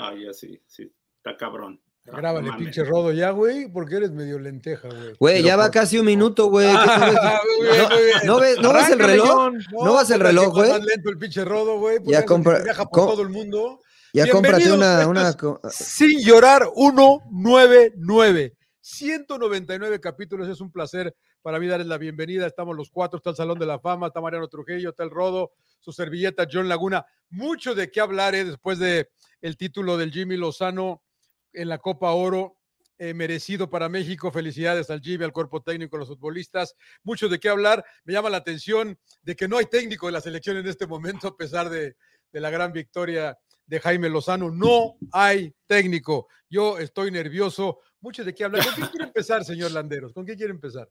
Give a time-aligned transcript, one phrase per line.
[0.00, 1.80] Ah, ya sí, sí, está cabrón.
[2.04, 5.14] Grábale, pinche rodo ya, güey, porque eres medio lenteja, güey.
[5.18, 6.72] Güey, ya va casi un minuto, güey.
[8.24, 9.52] no, ves, no ves el reloj?
[9.72, 10.70] No, vas el reloj, güey.
[10.70, 11.98] más lento el pinche rodo, güey.
[12.04, 12.60] Ya compra.
[12.62, 13.80] Viaja por todo el mundo.
[14.14, 15.36] Ya cómprate una, una.
[15.70, 18.54] Sin llorar, 199.
[18.80, 22.46] 199 capítulos, es un placer para mí darles la bienvenida.
[22.46, 25.52] Estamos los cuatro, está el Salón de la Fama, está Mariano Trujillo, está el Rodo,
[25.78, 27.04] su servilleta John Laguna.
[27.30, 29.10] Mucho de qué hablar eh, después de
[29.40, 31.02] el título del Jimmy Lozano
[31.52, 32.54] en la Copa Oro.
[33.00, 34.32] Eh, merecido para México.
[34.32, 36.74] Felicidades al Jimmy, al cuerpo técnico, a los futbolistas.
[37.04, 37.84] Mucho de qué hablar.
[38.02, 41.28] Me llama la atención de que no hay técnico de la selección en este momento,
[41.28, 41.94] a pesar de,
[42.32, 44.50] de la gran victoria de Jaime Lozano.
[44.50, 46.26] No hay técnico.
[46.50, 47.78] Yo estoy nervioso.
[48.00, 48.64] Mucho de qué hablar.
[48.64, 50.12] ¿Con quién quiere empezar, señor Landeros?
[50.12, 50.90] ¿Con qué quiere empezar?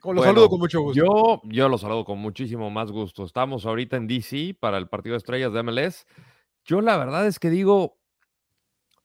[0.00, 1.02] Con los saludo con mucho gusto.
[1.02, 3.24] Yo, yo lo saludo con muchísimo más gusto.
[3.24, 6.06] Estamos ahorita en DC para el partido de estrellas de MLS.
[6.64, 7.98] Yo la verdad es que digo,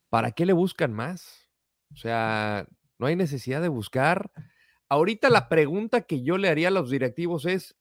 [0.10, 1.50] ¿para qué le buscan más?
[1.94, 4.32] O sea, no hay necesidad de buscar.
[4.88, 7.76] Ahorita la pregunta que yo le haría a los directivos es,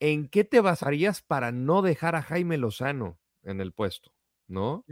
[0.00, 4.12] ¿en qué te basarías para no dejar a Jaime Lozano en el puesto?
[4.48, 4.84] ¿No?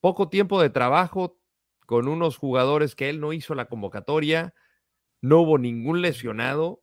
[0.00, 1.38] Poco tiempo de trabajo
[1.86, 4.54] con unos jugadores que él no hizo la convocatoria,
[5.20, 6.82] no hubo ningún lesionado,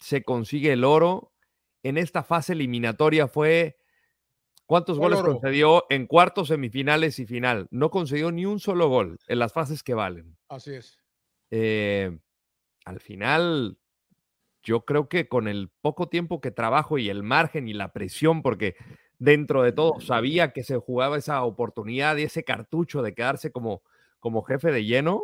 [0.00, 1.32] se consigue el oro.
[1.84, 3.81] En esta fase eliminatoria fue
[4.72, 7.68] ¿Cuántos goles concedió en cuartos, semifinales y final?
[7.70, 10.38] No concedió ni un solo gol en las fases que valen.
[10.48, 10.98] Así es.
[11.50, 12.18] Eh,
[12.86, 13.76] al final,
[14.62, 18.40] yo creo que con el poco tiempo que trabajo y el margen y la presión,
[18.40, 18.74] porque
[19.18, 23.82] dentro de todo sabía que se jugaba esa oportunidad y ese cartucho de quedarse como,
[24.20, 25.22] como jefe de lleno,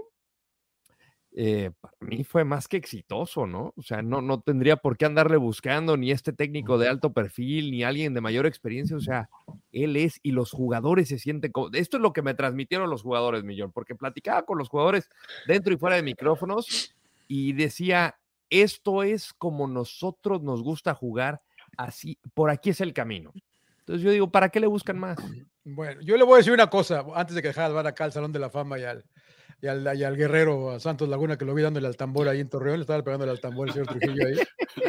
[1.32, 3.72] eh, para mí fue más que exitoso, ¿no?
[3.76, 7.70] O sea, no, no tendría por qué andarle buscando ni este técnico de alto perfil,
[7.70, 8.96] ni alguien de mayor experiencia.
[8.96, 9.28] O sea,
[9.70, 11.52] él es y los jugadores se sienten.
[11.74, 15.10] Esto es lo que me transmitieron los jugadores, Millón, porque platicaba con los jugadores
[15.46, 16.96] dentro y fuera de micrófonos
[17.28, 18.18] y decía:
[18.50, 21.42] Esto es como nosotros nos gusta jugar,
[21.76, 23.32] así, por aquí es el camino.
[23.80, 25.18] Entonces yo digo, ¿para qué le buscan más?
[25.64, 28.12] Bueno, yo le voy a decir una cosa antes de que dejar de acá al
[28.12, 29.04] Salón de la Fama y al,
[29.60, 32.78] y al, guerrero, a Santos Laguna, que lo vi dándole al tambor ahí en Torreón,
[32.78, 34.38] le estaba pegándole al tambor el señor Trujillo ahí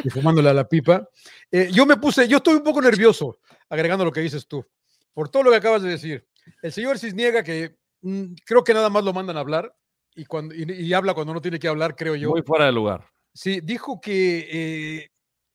[0.04, 1.08] y fumándole a la pipa.
[1.50, 4.64] Eh, yo me puse, yo estoy un poco nervioso, agregando lo que dices tú,
[5.12, 6.26] por todo lo que acabas de decir.
[6.62, 9.74] El señor Cisniega, que mm, creo que nada más lo mandan a hablar
[10.14, 12.30] y, cuando, y, habla cuando no tiene que hablar, creo yo.
[12.30, 13.08] Muy fuera de lugar.
[13.34, 15.10] Sí, dijo que eh,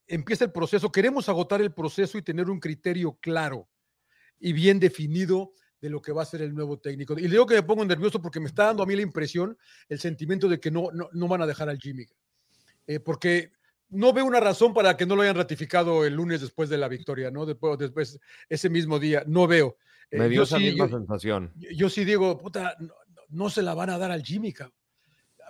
[0.07, 3.69] empieza el proceso, queremos agotar el proceso y tener un criterio claro
[4.39, 5.53] y bien definido
[5.85, 7.13] de lo que va a ser el nuevo técnico.
[7.13, 9.56] Y le digo que me pongo nervioso porque me está dando a mí la impresión,
[9.88, 12.07] el sentimiento de que no, no, van a dejar al Jimmy.
[12.88, 13.51] Eh, porque
[13.90, 16.88] no veo una razón para que no lo hayan ratificado el lunes después de la
[16.88, 17.46] victoria, ¿no?
[17.46, 18.19] Después, después
[18.50, 19.78] ese mismo día, no veo.
[20.09, 21.53] Eh, me dio esa misma sensación.
[21.56, 22.75] Yo, sí digo, puta,
[23.29, 24.56] no, se la van a dar al Jimmy,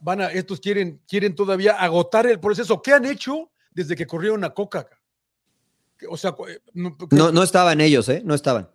[0.01, 2.81] Van a, estos quieren, quieren todavía agotar el proceso.
[2.81, 4.85] ¿Qué han hecho desde que corrieron a Coca?
[6.09, 6.97] O sea, eh, no,
[7.31, 8.21] no estaban ellos, ¿eh?
[8.25, 8.69] No estaban.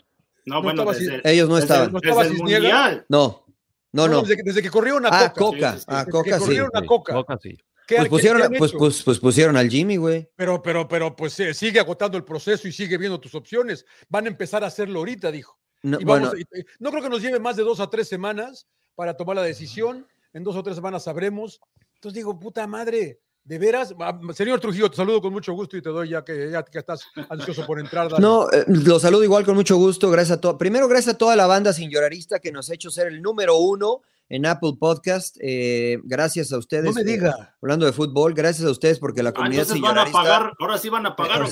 [0.50, 0.84] No, bueno,
[1.24, 1.92] ellos no estaban.
[1.92, 3.06] Desde, el mundial.
[3.08, 3.46] No,
[3.92, 4.22] no, no.
[4.22, 5.74] Desde, que corrieron a ah, Coca.
[5.74, 5.78] Coca.
[5.86, 6.40] Ah, Coca, sí.
[6.40, 7.12] corrieron a Coca.
[7.12, 7.56] Coca sí.
[7.86, 10.28] Pues pusieron, pues, pues, pues, pusieron al Jimmy, güey.
[10.36, 13.84] Pero, pero, pero, pues sigue agotando el proceso y sigue viendo tus opciones.
[14.08, 15.58] Van a empezar a hacerlo ahorita, dijo.
[15.82, 16.32] No, bueno.
[16.78, 20.06] no creo que nos lleve más de dos a tres semanas para tomar la decisión.
[20.32, 21.60] En dos o tres semanas sabremos.
[21.94, 23.94] Entonces digo, puta madre, de veras,
[24.34, 27.04] señor Trujillo, te saludo con mucho gusto y te doy ya que, ya que estás
[27.28, 28.20] ansioso por entrar.
[28.20, 30.10] No, eh, lo saludo igual con mucho gusto.
[30.10, 30.58] Gracias a todo.
[30.58, 33.56] Primero, gracias a toda la banda sin llorarista que nos ha hecho ser el número
[33.56, 35.36] uno en Apple Podcast.
[35.40, 36.84] Eh, gracias a ustedes.
[36.84, 37.56] No me diga.
[37.60, 40.78] hablando de fútbol, gracias a ustedes porque la ah, comunidad ah, van a pagar, ahora
[40.78, 41.46] sí van a pagar.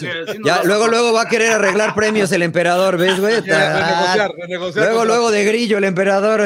[0.45, 3.41] ya, luego, luego va a querer arreglar premios el emperador, ¿ves, güey?
[3.41, 4.87] renegociar, renegociar.
[4.87, 6.43] Luego, luego de grillo el emperador.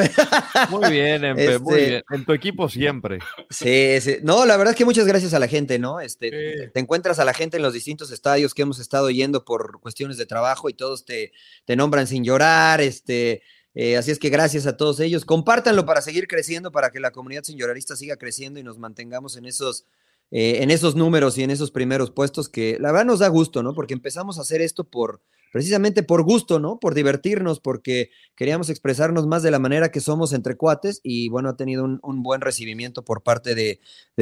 [0.69, 2.03] Muy bien, Empe, muy este bien.
[2.09, 3.19] En tu equipo siempre.
[3.49, 4.17] Sí, sí.
[4.23, 5.99] No, la verdad es que muchas gracias a la gente, ¿no?
[5.99, 9.79] Este, Te encuentras a la gente en los distintos estadios que hemos estado yendo por
[9.79, 11.31] cuestiones de trabajo y todos te,
[11.65, 13.43] te nombran sin llorar, este
[13.75, 15.25] eh, así es que gracias a todos ellos.
[15.25, 19.45] Compártanlo para seguir creciendo, para que la comunidad señorarista siga creciendo y nos mantengamos en
[19.45, 19.85] esos,
[20.31, 23.63] eh, en esos números y en esos primeros puestos que la verdad nos da gusto,
[23.63, 23.73] ¿no?
[23.73, 25.21] Porque empezamos a hacer esto por,
[25.53, 26.79] precisamente por gusto, ¿no?
[26.79, 31.49] Por divertirnos, porque queríamos expresarnos más de la manera que somos entre cuates y bueno,
[31.49, 33.79] ha tenido un, buen recibimiento por parte de,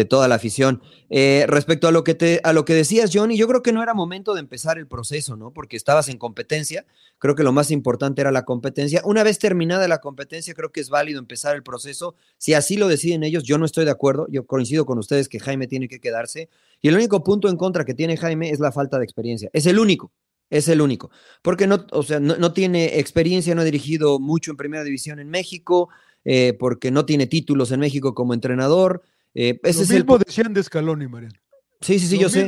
[0.10, 0.82] toda la afición.
[1.10, 3.82] Eh, respecto a lo, que te, a lo que decías, Johnny, yo creo que no
[3.82, 5.52] era momento de empezar el proceso, ¿no?
[5.52, 6.86] Porque estabas en competencia,
[7.18, 9.02] creo que lo más importante era la competencia.
[9.06, 12.14] Una vez terminada la competencia, creo que es válido empezar el proceso.
[12.40, 15.40] Si así lo deciden ellos, yo no estoy de acuerdo, yo coincido con ustedes que
[15.40, 16.50] Jaime tiene que quedarse.
[16.82, 19.50] Y el único punto en contra que tiene Jaime es la falta de experiencia.
[19.54, 20.12] Es el único
[20.52, 21.10] Es el único.
[21.42, 25.30] Porque no, o sea, no, tiene experiencia, no ha dirigido mucho en primera división en
[25.30, 25.90] México,
[26.26, 29.02] eh, porque no tiene títulos en México como entrenador.
[29.34, 30.24] Eh, ese Lo es mismo el...
[30.28, 31.40] decían de Scaloni, Mariano.
[31.80, 32.48] Sí, sí, sí, yo sé.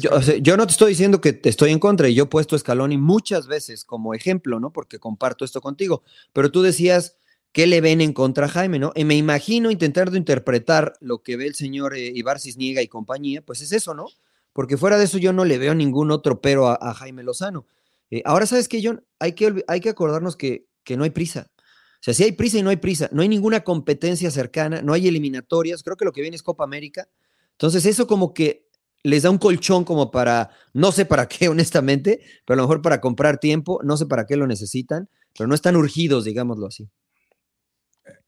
[0.00, 2.56] Yo, yo, no te estoy diciendo que te estoy en contra y yo he puesto
[2.56, 4.72] a Scaloni muchas veces como ejemplo, ¿no?
[4.72, 6.02] Porque comparto esto contigo.
[6.32, 7.16] Pero tú decías,
[7.52, 8.92] ¿qué le ven en contra a Jaime, no?
[8.96, 13.42] Y me imagino intentando interpretar lo que ve el señor eh, Ibar Cisniega y compañía,
[13.42, 14.06] pues es eso, ¿no?
[14.52, 17.66] Porque fuera de eso yo no le veo ningún otro pero a, Jaime Lozano.
[18.10, 19.04] Eh, ahora, ¿sabes qué, John?
[19.18, 21.50] Hay que, hay que acordarnos que, que no hay prisa.
[21.56, 24.92] O sea, si hay prisa y no hay prisa, no hay ninguna competencia cercana, no
[24.92, 27.08] hay eliminatorias, creo que lo que viene es Copa América.
[27.52, 28.66] Entonces, eso como que
[29.04, 32.82] les da un colchón como para, no sé para qué, honestamente, pero a lo mejor
[32.82, 36.90] para comprar tiempo, no sé para qué lo necesitan, pero no están urgidos, digámoslo así.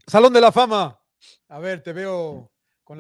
[0.07, 1.01] Salón de la Fama.
[1.49, 2.51] A ver, te veo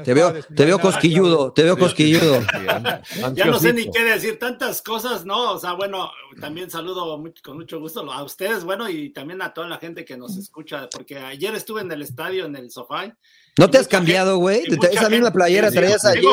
[0.03, 2.41] te veo, te veo cosquilludo, te veo cosquilludo.
[3.35, 5.53] ya no sé ni qué decir, tantas cosas, ¿no?
[5.53, 6.11] O sea, bueno,
[6.41, 10.17] también saludo con mucho gusto a ustedes, bueno, y también a toda la gente que
[10.17, 13.15] nos escucha, porque ayer estuve en el estadio, en el sofá.
[13.59, 14.65] ¿No te has cambiado, güey?
[14.91, 16.25] Esa misma playera traías ayer.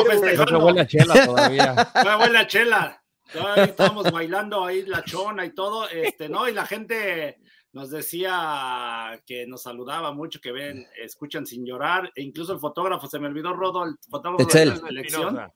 [0.50, 1.92] No huele a chela todavía.
[2.04, 3.02] No huele a chela.
[3.32, 6.48] Todavía estábamos bailando ahí la chona y todo, este, ¿no?
[6.48, 7.38] Y la gente
[7.72, 13.06] nos decía que nos saludaba mucho, que ven, escuchan sin llorar, e incluso el fotógrafo,
[13.08, 15.52] se me olvidó Rodo, el fotógrafo de la selección.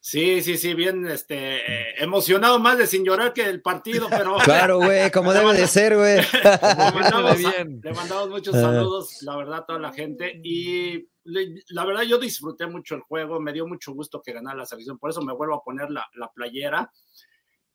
[0.00, 4.36] Sí, sí, sí, bien, este, eh, emocionado más de sin llorar que el partido, pero.
[4.44, 6.18] Claro, güey, como debe de ser, güey.
[7.82, 10.40] Le mandamos, muchos saludos, la verdad, a toda la gente.
[10.44, 14.66] Y la verdad, yo disfruté mucho el juego, me dio mucho gusto que ganara la
[14.66, 16.90] selección, por eso me vuelvo a poner la, la playera.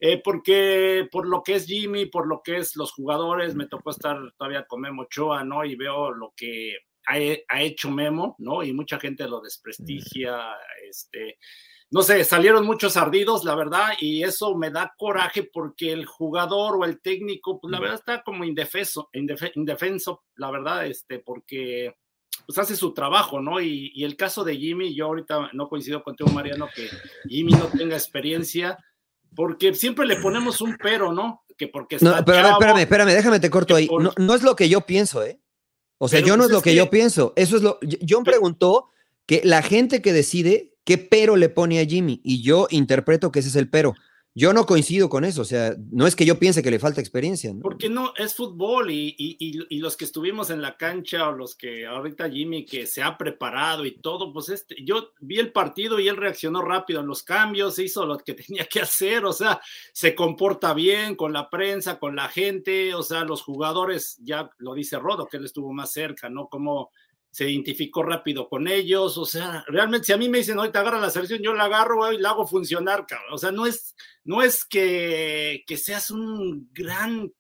[0.06, 3.92] Eh, porque por lo que es Jimmy, por lo que es los jugadores, me tocó
[3.92, 5.64] estar todavía con Memo Ochoa, ¿no?
[5.64, 8.64] Y veo lo que ha, hecho Memo, ¿no?
[8.64, 10.58] Y mucha gente lo desprestigia,
[10.90, 11.38] este,
[11.90, 16.76] no sé, salieron muchos ardidos, la verdad, y eso me da coraje porque el jugador
[16.76, 21.96] o el técnico, pues la verdad está como indefenso, indefenso, la verdad, este, porque
[22.46, 23.62] pues hace su trabajo, ¿no?
[23.62, 26.90] Y, y el caso de Jimmy, yo ahorita no coincido contigo, Mariano, que
[27.30, 28.78] Jimmy no tenga experiencia,
[29.36, 31.44] porque siempre le ponemos un pero, ¿no?
[31.58, 33.90] Que porque está no, pero espérame, espérame, déjame te corto ahí.
[34.18, 35.40] No, es lo que yo pienso, ¿eh?
[35.98, 37.34] O sea, yo no pues es lo que, yo pienso.
[37.36, 37.80] Eso es lo.
[38.08, 38.90] John preguntó
[39.26, 43.40] que la gente que decide qué pero le pone a Jimmy y yo interpreto que
[43.40, 43.94] ese es el pero.
[44.36, 47.00] Yo no coincido con eso, o sea, no es que yo piense que le falta
[47.00, 47.54] experiencia.
[47.54, 47.62] ¿no?
[47.62, 49.38] Porque no, es fútbol y, y,
[49.70, 53.16] y, los que estuvimos en la cancha o los que ahorita Jimmy que se ha
[53.16, 57.22] preparado y todo, pues este, yo vi el partido y él reaccionó rápido en los
[57.22, 62.00] cambios, hizo lo que tenía que hacer, o sea, se comporta bien con la prensa,
[62.00, 65.92] con la gente, o sea, los jugadores, ya lo dice Rodo, que él estuvo más
[65.92, 66.48] cerca, ¿no?
[66.48, 66.90] Como
[67.34, 70.78] se identificó rápido con ellos, o sea, realmente si a mí me dicen, hoy te
[70.78, 73.34] agarra la selección, yo la agarro y la hago funcionar, cabrón.
[73.34, 77.34] o sea, no es, no es que, que seas un gran,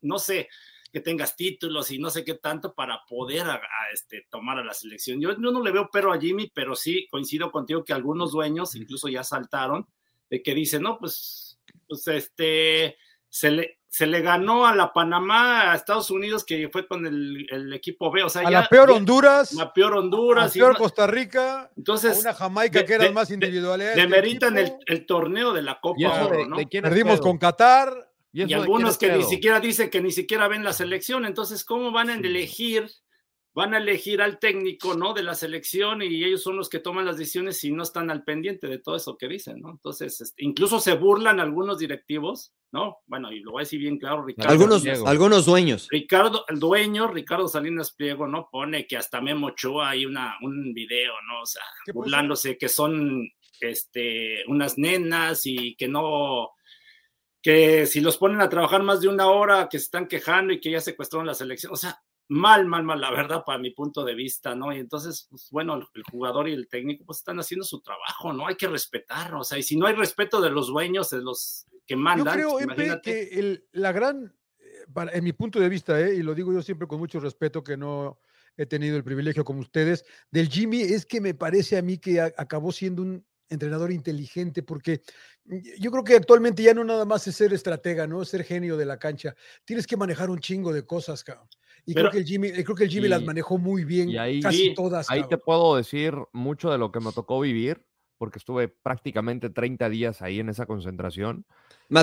[0.00, 0.48] no sé,
[0.92, 3.60] que tengas títulos y no sé qué tanto para poder a,
[3.92, 5.20] este, tomar a la selección.
[5.20, 8.76] Yo, yo, no le veo pero a Jimmy, pero sí coincido contigo que algunos dueños
[8.76, 9.88] incluso ya saltaron
[10.30, 12.96] de que dicen, no, pues, pues este,
[13.28, 17.70] se le, se le ganó a la Panamá, a Estados Unidos, que fue con el,
[17.74, 18.22] equipo B.
[18.22, 19.52] O sea, a la peor Honduras.
[19.52, 20.44] La peor Honduras.
[20.44, 21.70] A la peor Costa Rica.
[21.76, 23.94] Entonces, a una Jamaica que era más individualidad.
[23.94, 26.56] Demeritan el, el, torneo de la Copa ¿no?
[26.70, 28.10] Perdimos con Qatar.
[28.32, 31.26] Y, algunos que ni siquiera dicen que ni siquiera ven la selección.
[31.26, 32.90] Entonces, ¿cómo van a elegir
[33.54, 35.12] van a elegir al técnico, ¿no?
[35.12, 38.24] De la selección y ellos son los que toman las decisiones y no están al
[38.24, 39.70] pendiente de todo eso que dicen, ¿no?
[39.70, 42.98] Entonces, este, incluso se burlan algunos directivos, ¿no?
[43.06, 44.50] Bueno, y lo voy a decir bien claro, Ricardo.
[44.50, 45.88] Algunos, algunos dueños.
[45.90, 48.48] Ricardo, el dueño, Ricardo Salinas Pliego, ¿no?
[48.50, 51.42] Pone que hasta Memo Ochoa hay una, un video, ¿no?
[51.42, 53.28] O sea, burlándose que son,
[53.60, 56.50] este, unas nenas y que no
[57.42, 60.60] que si los ponen a trabajar más de una hora, que se están quejando y
[60.60, 61.72] que ya secuestraron la selección.
[61.72, 62.00] O sea,
[62.32, 64.72] mal, mal, mal, la verdad, para mi punto de vista, ¿no?
[64.72, 68.46] Y entonces, pues, bueno, el, jugador y el técnico pues están haciendo su trabajo, ¿no?
[68.46, 71.66] Hay que respetar, o sea, y si no hay respeto de los dueños, de los
[71.86, 72.26] que mandan.
[72.26, 76.14] Yo creo, pues, que la gran, eh, en mi punto de vista, ¿eh?
[76.14, 78.18] y lo digo yo siempre con mucho respeto, que no
[78.56, 82.20] he tenido el privilegio como ustedes, del Jimmy, es que me parece a mí que
[82.20, 85.02] acabó siendo un entrenador inteligente, porque
[85.78, 88.22] yo creo que actualmente ya no nada más es ser estratega, ¿no?
[88.22, 89.34] Es ser genio de la cancha.
[89.64, 91.48] Tienes que manejar un chingo de cosas, cabrón.
[91.84, 95.10] Y creo que el Jimmy, creo que el Jimmy las manejó muy bien, casi todas.
[95.10, 97.84] Ahí te puedo decir mucho de lo que me tocó vivir,
[98.18, 101.44] porque estuve prácticamente 30 días ahí en esa concentración.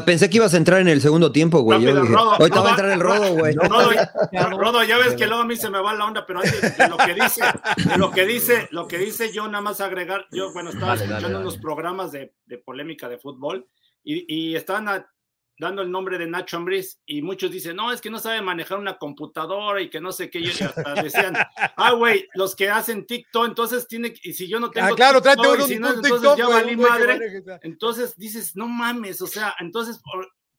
[0.05, 1.87] Pensé que ibas a entrar en el segundo tiempo, güey.
[1.87, 3.55] Hoy te va a entrar el Rodo, güey.
[4.57, 6.89] Rodo, ya ves que luego a mí se me va la onda, pero antes de
[6.89, 7.41] lo que dice,
[7.97, 11.57] lo que dice, lo que dice yo nada más agregar, yo, bueno, estaba escuchando unos
[11.57, 13.67] programas de, de, polémica de fútbol
[14.03, 15.05] y, y estaban
[15.59, 18.79] dando el nombre de Nacho Ambriz y muchos dicen, no, es que no sabe manejar
[18.79, 20.41] una computadora y que no sé qué.
[20.41, 21.35] Yo hasta decían,
[21.75, 24.87] ah, güey, los que hacen TikTok, entonces tiene y si yo no tengo.
[24.87, 27.43] Ah, claro, TikTok, un, si no, un entonces TikTok, ya valí madre.
[27.61, 29.99] Entonces dices, no mames, o sea, entonces,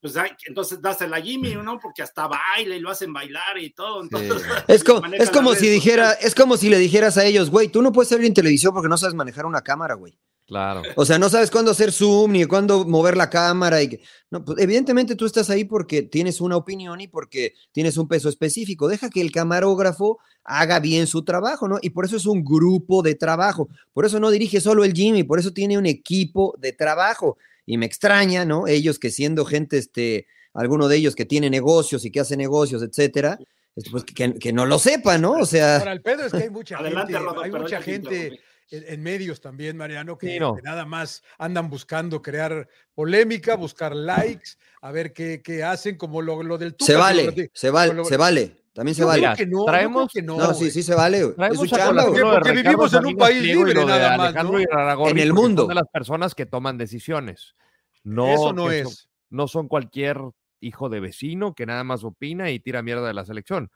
[0.02, 1.78] pues hay- entonces dásela a Jimmy, ¿no?
[1.78, 4.02] Porque hasta baila y lo hacen bailar y todo.
[4.02, 7.69] Entonces, Es como, es como si dijera, es como si le dijeras a ellos, güey,
[7.69, 10.19] tú no puedes salir en televisión porque no sabes manejar una cámara, güey.
[10.50, 10.83] Claro.
[10.97, 13.80] O sea, no sabes cuándo hacer zoom ni cuándo mover la cámara.
[13.83, 13.88] Y...
[13.88, 14.00] que-
[14.33, 18.28] No, pues, evidentemente tú estás ahí porque tienes una opinión y porque tienes un peso
[18.28, 18.88] específico.
[18.88, 21.78] Deja que el camarógrafo haga bien su trabajo, ¿no?
[21.80, 23.69] Y por eso es un grupo de trabajo.
[23.92, 27.38] Por eso no dirige solo el Jimmy, por eso tiene un equipo de trabajo.
[27.64, 28.66] Y me extraña, ¿no?
[28.66, 32.83] Ellos que siendo gente, este, alguno de ellos que tiene negocios y que hace negocios,
[32.83, 33.38] etcétera,
[33.76, 35.35] este, pues que, que no lo sepa, ¿no?
[35.35, 38.40] O sea, Ahora, el pedo es que hay mucha Adelante, gente, Rodo, hay mucha gente.
[38.71, 40.55] En, en medios también, Mariano, que, Sí, no.
[40.55, 44.50] que nada más andan buscando crear polémica, buscar likes,
[44.81, 46.87] a ver qué, qué hacen, como lo, lo del Tuca.
[46.87, 48.57] se lo vale, se vale, lo- se vale.
[48.73, 49.29] También se vale.
[49.37, 51.19] que no, traemos- que no, No, sí, sí se vale.
[51.21, 55.09] Es Traemos su a chamba, Porque vivimos en un país libre nada más, Alejandro ¿no?
[55.09, 55.62] En el mundo.
[55.62, 57.57] Son de las personas que toman decisiones.
[58.05, 59.09] No, Eso no son- es.
[59.29, 60.19] no son cualquier
[60.61, 63.71] hijo de vecino que nada más opina y tira mierda de la selección.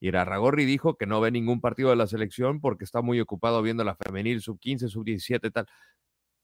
[0.00, 3.84] Irarragorri dijo que no ve ningún partido de la selección porque está muy ocupado viendo
[3.84, 5.66] la femenil, sub 15, sub 17 tal.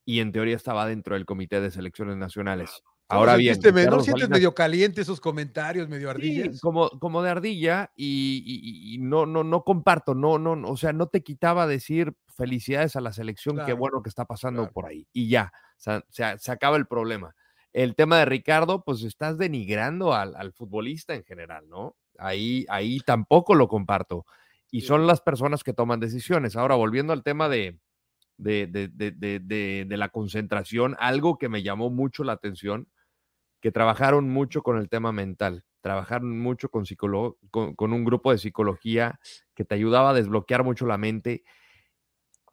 [0.07, 2.83] Y en teoría estaba dentro del comité de selecciones nacionales.
[3.07, 6.61] ¿Cómo Ahora bien, me- ¿no sientes medio caliente esos comentarios, medio Sí, ardillas?
[6.61, 10.93] como, como de ardilla y, y- y no, no, no comparto, no, no, o sea,
[10.93, 14.73] no te quitaba decir felicidades a la selección, qué Claro, bueno que está pasando claro.
[14.73, 15.07] por ahí.
[15.13, 17.35] Y ya, o sea, se, se acaba el problema.
[17.73, 21.97] El tema de Ricardo, pues estás denigrando al, al futbolista en general, ¿no?
[22.19, 24.27] Ahí, ahí tampoco lo comparto.
[24.71, 26.57] Y son las personas que toman decisiones.
[26.57, 27.79] Ahora, volviendo al tema de,
[28.37, 28.89] de, de-
[29.41, 32.89] de- la concentración, algo que me llamó mucho la atención,
[33.61, 36.85] que trabajaron mucho con el tema mental, trabajaron mucho con,
[37.51, 39.21] con, con un grupo de psicología
[39.55, 41.45] que te ayudaba a desbloquear mucho la mente.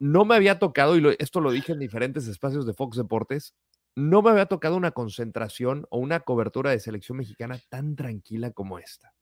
[0.00, 3.54] No me había tocado, y lo- esto lo dije en diferentes espacios de Fox Deportes,
[3.94, 8.78] no me había tocado una concentración o una cobertura de selección mexicana tan tranquila como
[8.78, 9.12] esta.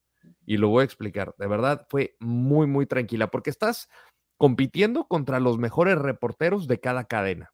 [0.46, 1.34] Y lo voy a explicar.
[1.38, 3.88] De verdad, fue muy, muy tranquila, porque estás
[4.36, 7.52] compitiendo contra los mejores reporteros de cada cadena,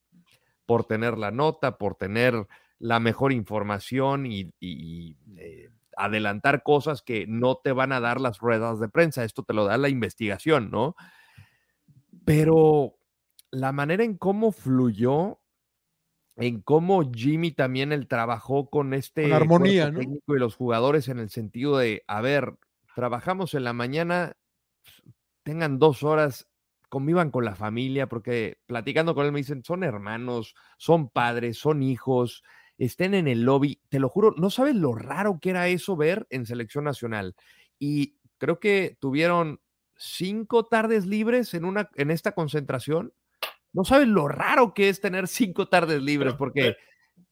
[0.67, 2.47] por tener la nota, por tener
[2.79, 8.39] la mejor información y, y, eh, adelantar cosas que no te van a dar las
[8.39, 9.25] ruedas de prensa.
[9.25, 10.95] Esto te lo da la investigación, ¿no?
[12.25, 12.99] Pero
[13.51, 15.41] la manera en cómo fluyó,
[16.37, 19.99] en cómo Jimmy también él trabajó con este armonía, cuerpo ¿no?
[20.01, 22.55] técnico y los jugadores en el sentido de, a ver,
[22.95, 24.37] trabajamos en la mañana,
[25.43, 26.49] tengan dos horas,
[26.89, 31.83] convivan con la familia, porque platicando con él me dicen, son hermanos, son padres, son
[31.83, 32.43] hijos,
[32.79, 33.81] estén en el lobby.
[33.89, 37.35] Te lo juro, no sabes lo raro que era eso ver en selección nacional.
[37.79, 39.61] Y creo que tuvieron
[39.97, 43.13] cinco tardes libres en, una, en esta concentración.
[43.77, 46.77] No sabes lo raro que es tener cinco tardes libres, porque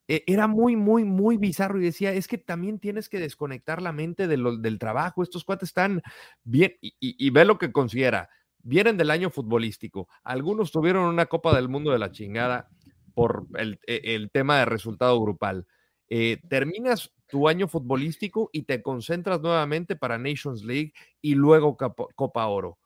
[0.06, 3.92] eh, era muy, muy, muy bizarro y decía, es que también tienes que desconectar la
[3.92, 5.22] mente de lo- del trabajo.
[5.22, 6.02] Estos cuates están
[6.44, 8.28] bien y, y- y ve lo que considera.
[8.62, 10.08] Vienen del año futbolístico.
[10.22, 12.68] Algunos tuvieron una Copa del Mundo de la chingada
[13.14, 15.66] por el, e- el tema de resultado grupal.
[16.10, 22.46] Eh, terminas tu año futbolístico y te concentras nuevamente para Nations League y luego Copa
[22.46, 22.76] Oro.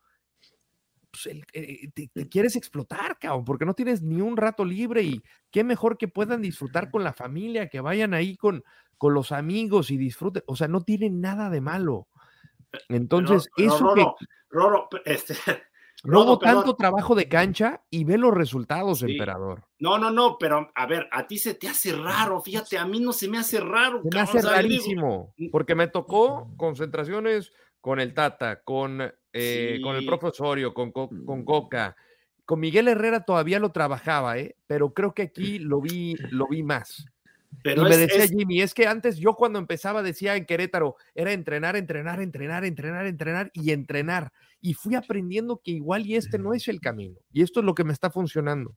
[1.11, 5.03] Pues, el- eh, te, te quieres explotar, cabrón, porque no tienes ni un rato libre
[5.03, 8.62] y qué mejor que puedan disfrutar con la familia, que vayan ahí con,
[8.99, 10.43] con los amigos y disfruten.
[10.47, 12.09] O sea, no tiene nada de malo.
[12.88, 14.17] Entonces, Pero- pero, eso que Roro,
[14.50, 15.35] Roro, este,
[16.05, 19.12] no hubo tanto trabajo de cancha y ve los resultados, Sí.
[19.12, 19.65] emperador.
[19.79, 23.00] No, no, no, pero a ver, a ti se te hace raro, fíjate, a mí
[23.00, 24.03] no se me hace raro.
[24.03, 29.00] Se me cabrón, hace digo, rarísimo, porque me tocó concentraciones con el Tata, con,
[29.32, 31.97] eh, con el profesorio, con, Co- con Coca.
[32.44, 34.56] Con Miguel Herrera todavía lo trabajaba, ¿eh?
[34.66, 37.04] pero creo que aquí lo vi, lo vi más.
[37.62, 40.97] Pero y me decía es- Jimmy, es que antes yo cuando empezaba decía en Querétaro,
[41.14, 44.32] era entrenar, entrenar, entrenar, entrenar, entrenar y entrenar.
[44.61, 47.18] Y fui aprendiendo que igual y este no es el camino.
[47.32, 48.75] Y esto es lo que me está funcionando.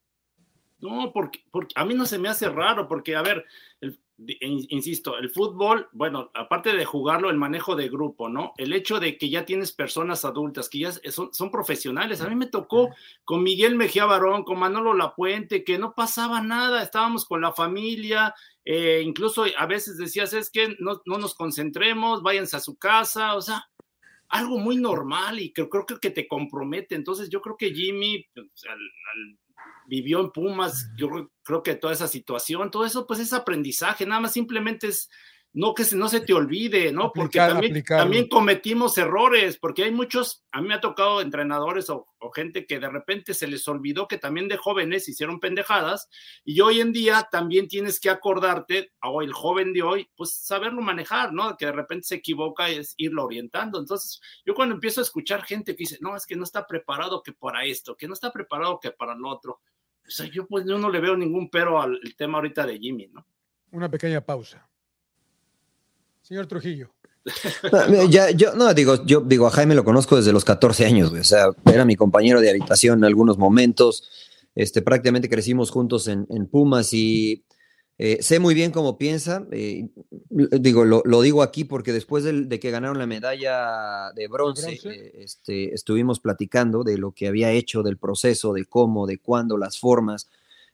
[0.80, 3.44] No, porque, porque a mí no se me hace raro, porque, a ver,
[3.80, 4.00] el-
[4.40, 8.52] insisto, el fútbol, bueno, aparte de jugarlo, el manejo de grupo, ¿no?
[8.56, 12.20] El hecho de que ya tienes personas adultas, que ya son, son profesionales.
[12.20, 12.90] A mí me tocó
[13.24, 18.34] con Miguel Mejía Barón, con Manolo Lapuente, que no pasaba nada, estábamos con la familia,
[18.64, 23.34] eh, incluso a veces decías, es que no, no nos concentremos, váyanse a su casa,
[23.34, 23.64] o sea,
[24.28, 26.94] algo muy normal y que creo, que te compromete.
[26.94, 29.38] Entonces yo creo que Jimmy pues, al- al-
[29.86, 31.08] vivió en Pumas, yo
[31.44, 35.10] creo- que toda esa situación, todo eso pues es aprendizaje, nada más simplemente es
[35.54, 37.12] no que se, no se te olvide, ¿no?
[37.12, 42.08] porque también, también, cometimos errores, porque hay muchos, a mí me ha tocado entrenadores o,
[42.34, 46.08] gente que de repente se les olvidó que también de jóvenes hicieron pendejadas
[46.44, 50.80] y hoy en día también tienes que acordarte, o el joven de hoy, pues saberlo
[50.80, 51.56] manejar, ¿no?
[51.56, 53.78] Que de repente se equivoca es irlo orientando.
[53.78, 57.22] Entonces, yo cuando empiezo a escuchar gente que dice, no, es que no está preparado
[57.22, 59.60] que para esto, que no está preparado que para lo otro,
[60.06, 63.08] o sea, yo pues yo no le veo ningún pero al tema ahorita de Jimmy,
[63.08, 63.26] ¿no?
[63.72, 64.71] Una pequeña pausa.
[66.32, 66.88] Señor Trujillo.
[68.08, 71.24] ya, yo no digo, yo digo, a Jaime lo conozco desde los 14 años, o
[71.24, 74.08] sea, era mi compañero de habitación en algunos momentos.
[74.54, 77.44] Este, prácticamente crecimos juntos en, Pumas y
[77.98, 79.46] eh, sé muy bien cómo piensa.
[79.52, 79.90] Eh,
[80.30, 85.74] digo, lo, digo aquí porque después de, que ganaron la medalla de bronce, eh, este,
[85.74, 90.30] estuvimos platicando de lo que había hecho, del proceso, de cómo, de cuándo, las formas.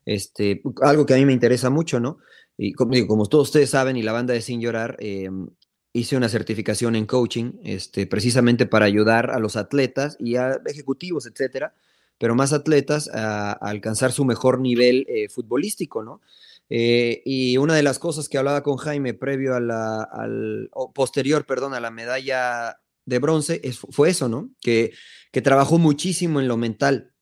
[0.06, 2.18] Este, algo que a mí me interesa mucho, ¿no?
[2.58, 5.48] Y como, como todos ustedes saben, y la banda de Sin Llorar, em,
[5.92, 11.26] hice una certificación en coaching, este, precisamente para ayudar a los atletas y a ejecutivos,
[11.26, 11.74] etcétera,
[12.18, 16.20] pero más atletas a, alcanzar su mejor nivel eh, futbolístico, ¿no?
[16.68, 21.46] Eh, y una de las cosas que hablaba con Jaime previo a la, al, posterior,
[21.46, 24.50] perdón, a la medalla de bronce, fue eso, ¿no?
[24.60, 24.92] Que,
[25.32, 27.12] que trabajó muchísimo en lo mental,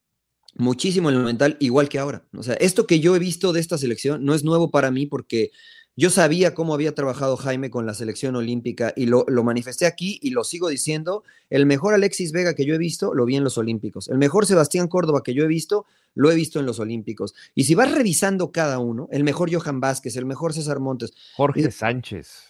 [0.57, 2.23] muchísimo en lo mental, igual que ahora.
[2.35, 5.05] O sea, esto que yo he visto de esta selección no es nuevo para mí
[5.05, 5.51] porque
[5.99, 10.29] yo sabía cómo había trabajado Jaime con la selección olímpica y lo, manifesté aquí y
[10.29, 11.23] lo sigo diciendo.
[11.49, 14.07] El mejor Alexis Vega que yo he visto, lo vi en los Olímpicos.
[14.07, 17.33] El mejor Sebastián Córdoba que yo he visto, lo he visto en los Olímpicos.
[17.55, 21.13] Y si vas revisando cada uno, el mejor Johan Vázquez, el mejor César Montes.
[21.35, 22.43] Jorge Sánchez.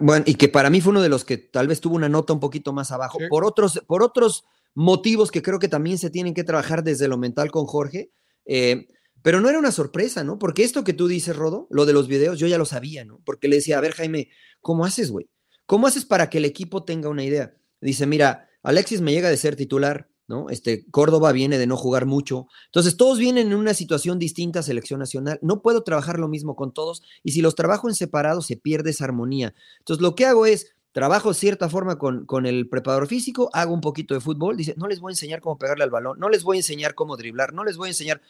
[0.00, 2.32] Bueno, y que para mí fue uno de los que tal vez tuvo una nota
[2.32, 3.18] un poquito más abajo.
[3.28, 7.16] Por otros, por otros motivos que creo que también se tienen que trabajar desde lo
[7.16, 8.10] mental con Jorge.
[8.46, 8.88] Eh,
[9.22, 10.38] pero no era una sorpresa, ¿no?
[10.38, 13.22] Porque esto que tú dices, Rodo, lo de los videos, yo ya lo sabía, ¿no?
[13.24, 14.28] Porque le decía, a ver, Jaime,
[14.60, 15.30] ¿cómo haces, güey?
[15.64, 17.54] ¿Cómo haces para que el equipo tenga una idea?
[17.80, 20.50] Dice, mira, Alexis me llega de ser titular, ¿no?
[20.50, 22.48] Este, Córdoba viene de no jugar mucho.
[22.66, 25.38] Entonces, todos vienen en una situación distinta a selección nacional.
[25.40, 28.90] No puedo trabajar lo mismo con todos y si los trabajo en separado se pierde
[28.90, 29.54] esa armonía.
[29.78, 33.74] Entonces, lo que hago es, trabajo de cierta forma con, con, el preparador físico, hago
[33.74, 36.28] un poquito de fútbol, dice, no les voy a enseñar cómo pegarle al balón, no
[36.28, 38.22] les voy a enseñar cómo driblar, no les voy a enseñar,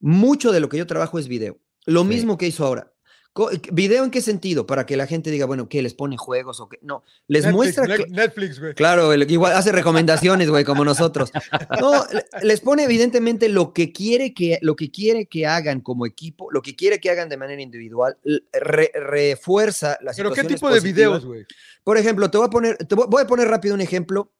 [0.00, 2.92] mucho de lo que yo trabajo es video, lo mismo que hizo ahora.
[3.72, 4.66] ¿Video en qué sentido?
[4.66, 6.78] Para que la gente diga, bueno, ¿qué les pone juegos o qué?
[6.82, 7.86] No, les muestra.
[7.86, 8.74] Netflix, güey.
[8.74, 11.30] Claro, igual hace recomendaciones, güey, como nosotros.
[11.80, 12.04] No,
[12.42, 16.60] les pone evidentemente lo que quiere que, lo que quiere que hagan como equipo, lo
[16.60, 18.18] que quiere que hagan de manera individual,
[18.52, 21.46] refuerza la ¿Pero qué tipo de videos, güey?
[21.84, 24.32] Por ejemplo, te voy a poner, te voy a poner rápido un ejemplo.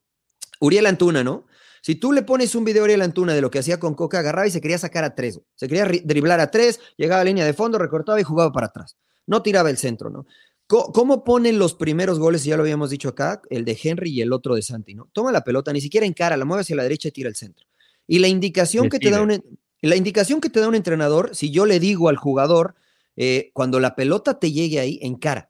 [0.59, 1.47] Uriel Antuna, ¿no?
[1.81, 4.19] Si tú le pones un video a Ariel Antuna de lo que hacía con Coca,
[4.19, 5.41] agarraba y se quería sacar a tres.
[5.55, 8.97] Se quería driblar a tres, llegaba a línea de fondo, recortaba y jugaba para atrás.
[9.25, 10.25] No tiraba el centro, ¿no?
[10.67, 12.45] ¿Cómo ponen los primeros goles?
[12.45, 15.09] Ya lo habíamos dicho acá, el de Henry y el otro de Santi, ¿no?
[15.11, 17.67] Toma la pelota, ni siquiera encara, la mueve hacia la derecha y tira el centro.
[18.07, 19.43] Y la indicación que te da un,
[19.81, 22.75] la indicación que te da un entrenador, si yo le digo al jugador,
[23.17, 25.47] eh, cuando la pelota te llegue ahí, encara.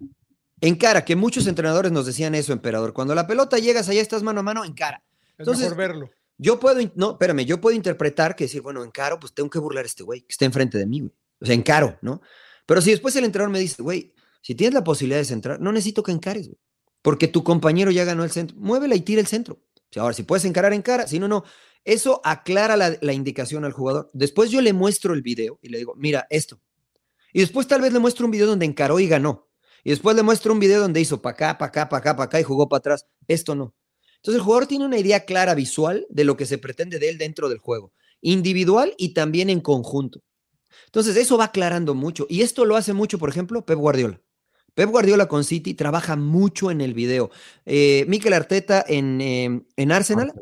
[0.60, 2.94] Encara, que muchos entrenadores nos decían eso, emperador.
[2.94, 5.04] Cuando la pelota llegas allá, estás mano a mano, encara.
[5.38, 6.10] Es mejor verlo.
[6.44, 9.84] Yo puedo, no, espérame, yo puedo interpretar que decir, bueno, encaro, pues tengo que burlar
[9.84, 11.14] a este güey que está enfrente de mí, güey.
[11.40, 12.20] O sea, encaro, ¿no?
[12.66, 15.72] Pero si después el entrenador me dice, güey, si tienes la posibilidad de centrar, no
[15.72, 16.58] necesito que encares, güey.
[17.04, 18.58] Porque tu compañero ya ganó el centro.
[18.58, 19.62] Muévela y tira el centro.
[19.98, 21.06] ahora, si puedes encarar, encara.
[21.06, 21.44] Si no, no.
[21.86, 24.10] Eso aclara la, indicación al jugador.
[24.14, 26.60] Después yo le muestro el video y le digo, mira, esto.
[27.34, 29.48] Y después tal vez le muestro un video donde encaró y ganó.
[29.84, 32.26] Y después le muestro un video donde hizo para acá, para acá, para acá, para
[32.26, 33.08] acá y jugó para atrás.
[33.28, 33.76] Esto no.
[34.22, 37.18] Entonces el jugador tiene una idea clara visual de lo que se pretende de él
[37.18, 40.22] dentro del juego, individual y también en conjunto.
[40.86, 44.22] Entonces eso va aclarando mucho y esto lo hace mucho, por ejemplo, Pep Guardiola.
[44.76, 47.32] Pep Guardiola con City trabaja mucho en el video.
[47.66, 50.34] Eh, Mikel Arteta en, em, en Arsenal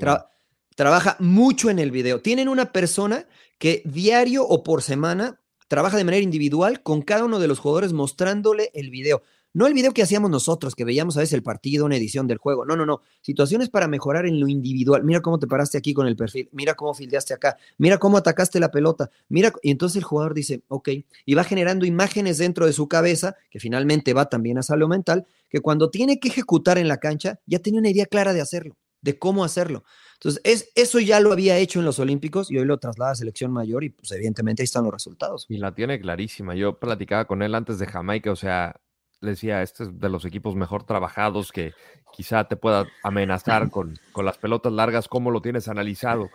[0.76, 2.22] trabaja mucho en el video.
[2.22, 7.40] Tienen una persona que diario o por semana trabaja de manera individual con cada uno
[7.40, 9.24] de los jugadores mostrándole el video.
[9.54, 12.38] No el video que hacíamos nosotros, que veíamos a veces el partido, una edición del
[12.38, 12.66] juego.
[12.66, 13.02] No, no, no.
[13.22, 15.04] Situaciones para mejorar en lo individual.
[15.04, 16.50] Mira cómo te paraste aquí con el perfil.
[16.52, 17.58] Mira cómo fildeaste acá.
[17.80, 19.10] Mira cómo atacaste la pelota.
[19.28, 19.52] Mira.
[19.64, 20.90] Y entonces el jugador dice, ok.
[21.26, 25.26] Y va generando imágenes dentro de su cabeza, que finalmente va también a salud mental,
[25.50, 28.78] que cuando tiene que ejecutar en la cancha, ya tenía una idea clara de hacerlo,
[29.02, 29.84] de cómo hacerlo.
[30.14, 33.16] Entonces, es, eso ya lo había hecho en los Olímpicos y hoy lo traslada a
[33.16, 35.46] selección mayor y pues evidentemente ahí están los resultados.
[35.50, 36.56] Y la tiene clarísima.
[36.56, 38.76] Yo platicaba con él antes de Jamaica, o sea,
[39.22, 41.74] le decía, este es de los equipos mejor trabajados que
[42.14, 46.30] quizá te pueda amenazar con, con las pelotas largas, ¿cómo lo tienes analizado?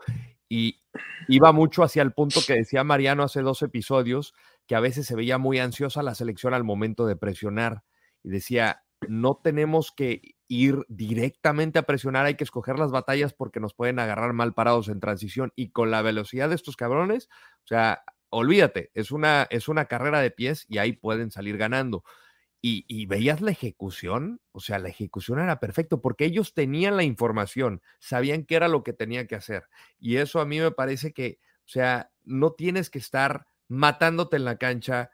[0.49, 0.83] Y
[1.29, 4.35] iba mucho hacia el punto que decía Mariano hace dos episodios,
[4.66, 7.83] que a veces se veía muy ansiosa la selección al momento de presionar.
[8.23, 13.61] Y decía, no tenemos que ir directamente a presionar, hay que escoger las batallas porque
[13.61, 17.29] nos pueden agarrar mal parados en transición y con la velocidad de estos cabrones,
[17.64, 22.05] o sea, olvídate, es una, es una carrera de pies y ahí pueden salir ganando.
[22.66, 27.03] Y, y, veías la ejecución, o sea, la ejecución era perfecto porque ellos tenían la
[27.03, 29.64] información, sabían qué era lo que tenía que hacer.
[29.98, 34.46] Y eso a mí me parece que, o sea, no tienes que estar matándote en
[34.46, 35.11] la cancha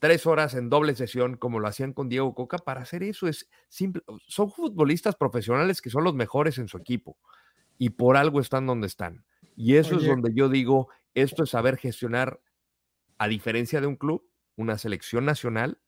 [0.00, 3.48] tres horas en doble sesión, como lo hacían con Diego Coca, para hacer eso es
[3.70, 4.02] simple.
[4.26, 7.16] Son futbolistas profesionales que son los mejores en su equipo
[7.78, 9.24] y por algo están donde están.
[9.56, 12.38] Y eso es donde yo digo, esto es saber gestionar,
[13.16, 15.78] a diferencia de un club, una selección nacional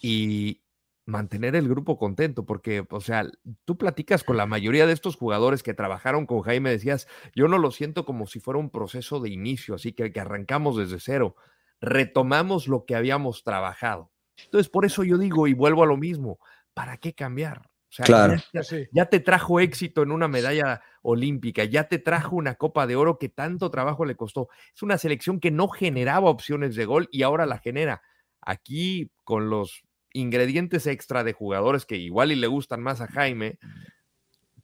[0.00, 0.62] y
[1.04, 3.26] mantener el grupo contento, porque, o sea,
[3.64, 7.58] tú platicas con la mayoría de estos jugadores que trabajaron con Jaime, decías, yo no
[7.58, 11.36] lo siento como si fuera un proceso de inicio, así que, que arrancamos desde cero
[11.80, 14.10] retomamos lo que habíamos trabajado.
[14.44, 16.38] Entonces, por eso yo digo y vuelvo a lo mismo,
[16.74, 17.62] ¿para qué cambiar?
[17.88, 18.34] O sea, claro.
[18.92, 23.18] ya, te trajo éxito en una medalla olímpica, ya te trajo una copa de oro
[23.18, 24.48] que tanto trabajo le costó.
[24.74, 28.02] Es una selección que no generaba opciones de gol y ahora la genera.
[28.42, 29.85] Aquí con los
[30.16, 33.58] ingredientes extra de jugadores que igual y le gustan más a Jaime,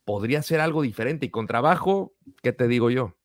[0.04, 3.16] podría ser algo diferente y con trabajo, ¿qué te digo yo?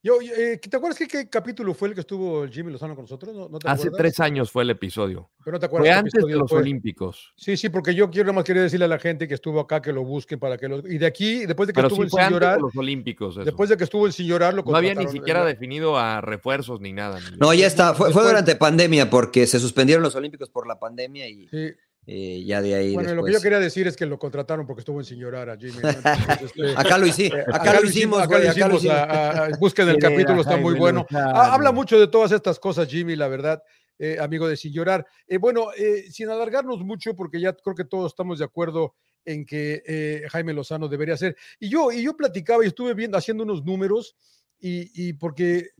[0.00, 3.50] Yo, eh, ¿Te acuerdas qué, capítulo fue el que estuvo Jimmy Lozano con nosotros?
[3.64, 5.28] Hace tres años fue el episodio.
[5.44, 7.32] Pero no te acuerdas fue antes de los Olímpicos.
[7.36, 9.82] Sí, sí, porque yo quiero nada más quería decirle a la gente que estuvo acá
[9.82, 10.86] que lo busquen para que lo.
[10.86, 12.60] Y de aquí, después de que estuvo el Sin Llorar.
[12.60, 13.36] los Olímpicos.
[13.44, 16.80] Después de que estuvo el Sin Llorar, lo No había ni siquiera definido a refuerzos
[16.80, 17.18] ni nada.
[17.40, 17.94] no, ya está.
[17.94, 21.48] Fue, fue, durante pandemia porque se suspendieron los Olímpicos por la pandemia y.
[21.48, 21.74] Sí.
[22.10, 22.94] Eh, ya de ahí.
[22.94, 25.50] Bueno, lo que yo quería decir es que lo contrataron porque estuvo en Sin Llorar
[25.50, 25.74] a Jimmy.
[26.42, 28.18] Este, acá lo, hicimos, acá, lo hicimos.
[28.22, 29.58] Acá, lo hicimos.
[29.58, 31.04] busquen el capítulo, está muy bueno.
[31.10, 33.62] habla mucho de todas estas cosas, Jimmy, la verdad.
[33.98, 35.06] Eh, amigo de Sin Llorar.
[35.26, 35.66] Eh, bueno,
[36.10, 38.94] sin alargarnos mucho, porque ya creo que todos estamos de acuerdo
[39.26, 41.36] en que Jaime Lozano debería ser.
[41.60, 44.16] Y yo, y yo platicaba y estuve viendo, haciendo unos números,
[44.58, 45.72] y, y porque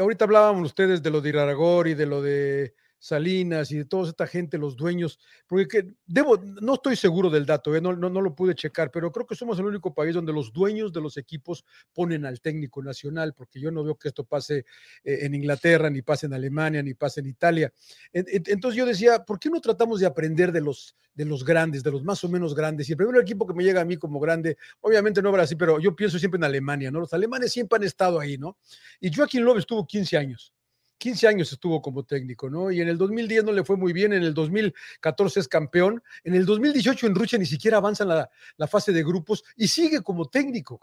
[0.00, 4.08] ahorita hablábamos ustedes de lo de Iraragor y de lo de Salinas y de toda
[4.08, 7.80] esta gente, los dueños, porque debo, no estoy seguro del dato, ¿eh?
[7.80, 10.92] no, no, lo pude checar, pero creo que somos el único país donde los dueños
[10.92, 14.64] de los equipos ponen al técnico nacional, porque yo no veo que esto pase
[15.04, 17.72] eh, en Inglaterra, ni pase en Alemania, ni pase en Italia.
[18.12, 21.90] Entonces yo decía, ¿por qué no tratamos de aprender de los, de los grandes, de
[21.92, 22.88] los más o menos grandes?
[22.88, 25.78] Y el primer equipo que me llega a mí como grande, obviamente no Brasil, pero
[25.78, 27.00] yo pienso siempre en Alemania, ¿no?
[27.00, 28.56] Los alemanes siempre han estado ahí, ¿no?
[29.00, 30.52] Y Joaquín López estuvo 15 años.
[30.98, 32.70] 15 años estuvo como técnico, ¿no?
[32.70, 36.34] Y en el 2010 no le fue muy bien, en el 2014 es campeón, en
[36.34, 40.26] el 2018 en Rusia ni siquiera avanza en la, fase de grupos y sigue como
[40.26, 40.80] técnico.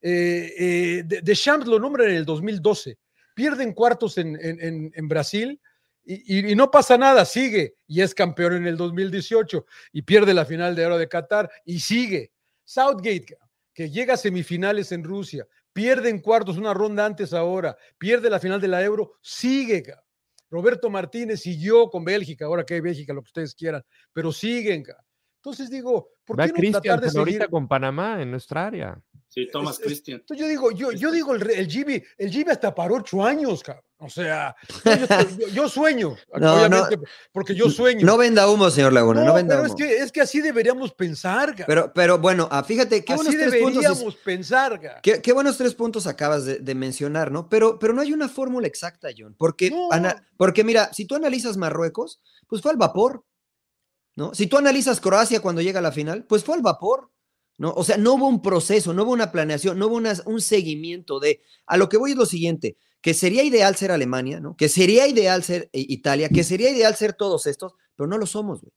[0.00, 2.96] Eh, eh, de, Champs lo nombra en el 2012,
[3.34, 5.60] pierden cuartos en, Brasil
[6.04, 10.74] y, no pasa nada, sigue y es campeón en el 2018 y pierde la final
[10.74, 12.32] de oro de Qatar y sigue.
[12.64, 13.36] Southgate,
[13.74, 18.40] que llega a semifinales en Rusia, pierde en cuartos una ronda antes ahora, pierde la
[18.40, 19.84] final de la Euro, sigue.
[20.50, 24.82] Roberto Martínez siguió con Bélgica, ahora que hay Bélgica, lo que ustedes quieran, pero siguen.
[25.36, 27.48] Entonces digo, ¿por qué no tratar de seguir?
[27.48, 29.00] con Panamá en nuestra área?
[29.28, 30.20] Sí, Thomas Cristian.
[30.20, 33.62] Entonces yo digo, yo, yo digo, el, el Jimmy, el Jimmy hasta paró ocho años,
[33.62, 33.84] cabrón.
[34.02, 34.56] O sea,
[35.52, 36.98] yo, sueño, obviamente,
[37.32, 38.06] porque yo sueño.
[38.06, 39.74] No venda humo, señor Laguna, no, venda pero humo.
[39.74, 41.54] Es que, es que así deberíamos pensar.
[41.66, 44.16] Pero, pero bueno, ah, fíjate, qué buenos tres puntos.
[44.24, 45.00] pensar.
[45.02, 47.50] Qué, qué, buenos tres puntos acabas de, mencionar, ¿no?
[47.50, 49.34] Pero, pero no hay una fórmula exacta, John.
[49.38, 49.70] Porque,
[50.38, 53.26] porque mira, si tú analizas Marruecos, pues fue al vapor,
[54.16, 54.32] ¿no?
[54.34, 57.10] Si tú analizas Croacia cuando llega a la final, pues fue al vapor.
[57.58, 57.74] ¿No?
[57.74, 61.42] O sea, no hubo un proceso, no hubo una planeación, no hubo un seguimiento de.
[61.66, 64.56] A lo que voy es lo siguiente: que sería ideal ser Alemania, ¿no?
[64.56, 68.26] Que sería ideal ser eh, Italia, que sería ideal ser todos estos, pero no lo
[68.26, 68.72] somos, güey.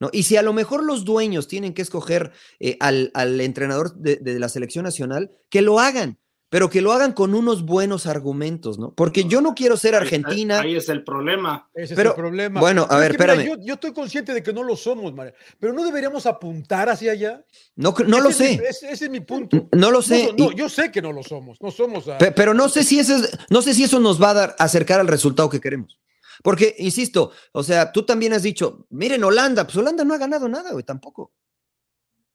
[0.00, 0.10] ¿No?
[0.12, 4.48] Y si a lo mejor los dueños tienen que escoger eh, al, entrenador de, la
[4.48, 6.18] selección nacional, que lo hagan,
[6.50, 8.92] pero que lo hagan con unos buenos argumentos, ¿no?
[8.94, 10.60] Porque yo no quiero ser Argentina.
[10.60, 11.68] Ahí es el problema.
[11.74, 12.60] Ese es el problema.
[12.60, 13.58] Bueno, a ver, espérame.
[13.62, 17.44] yo, estoy consciente de que no lo somos, María, pero no deberíamos apuntar hacia allá.
[17.76, 18.62] No, no lo sé.
[18.66, 19.68] ese, es mi punto.
[19.72, 20.34] No lo sé.
[20.38, 21.60] No, yo sé que no lo somos.
[21.60, 22.04] No somos.
[22.34, 23.16] Pero no sé si ese
[23.50, 25.98] no sé si eso nos va a dar acercar al resultado que queremos.
[26.42, 30.48] Porque, insisto, o sea, tú también has dicho, miren, Holanda, pues Holanda no ha ganado
[30.48, 31.32] nada, güey, tampoco.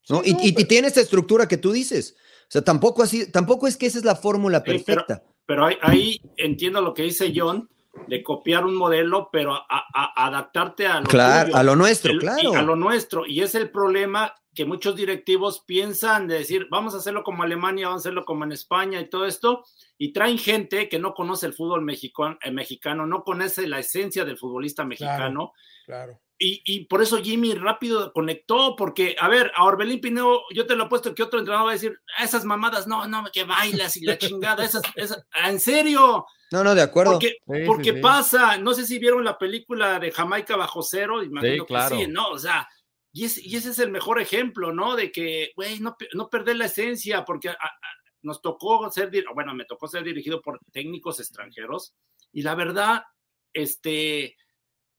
[0.09, 0.21] ¿no?
[0.25, 2.15] y, y, tiene esta estructura que tú dices.
[2.43, 5.23] O sea, tampoco así, tampoco es que esa es la fórmula perfecta.
[5.45, 7.69] pero, ahí, entiendo lo que dice John,
[8.07, 12.53] de copiar un modelo, pero a, adaptarte a lo, claro, a lo nuestro, claro.
[12.55, 13.25] A lo nuestro.
[13.25, 17.87] Y es el problema que muchos directivos piensan de decir, vamos a hacerlo como Alemania,
[17.87, 19.63] vamos a hacerlo como en España y todo esto,
[19.97, 24.25] y traen gente que no conoce el fútbol mexicano, eh, mexicano no conoce la esencia
[24.25, 25.53] del futbolista mexicano.
[25.85, 30.75] Claro, y, por eso Jimmy rápido conectó, porque, a ver, a Orbelín Pineo, yo te
[30.75, 33.95] lo he puesto que otro entrenador va a decir, esas mamadas, no, no, que bailas
[33.97, 36.25] y la chingada, esas, esas, en serio.
[36.51, 37.13] No, no, de acuerdo.
[37.13, 41.75] Porque, porque pasa, no sé si vieron la película de Jamaica bajo cero, imagino que
[41.89, 42.29] sí, ¿no?
[42.29, 42.67] O sea,
[43.13, 44.95] y, y, ese es el mejor ejemplo, ¿no?
[44.95, 47.53] De que, güey, no, no perder la esencia, porque
[48.21, 51.93] nos tocó ser, bueno, me tocó ser dirigido por técnicos extranjeros,
[52.31, 53.03] y la verdad,
[53.53, 54.35] este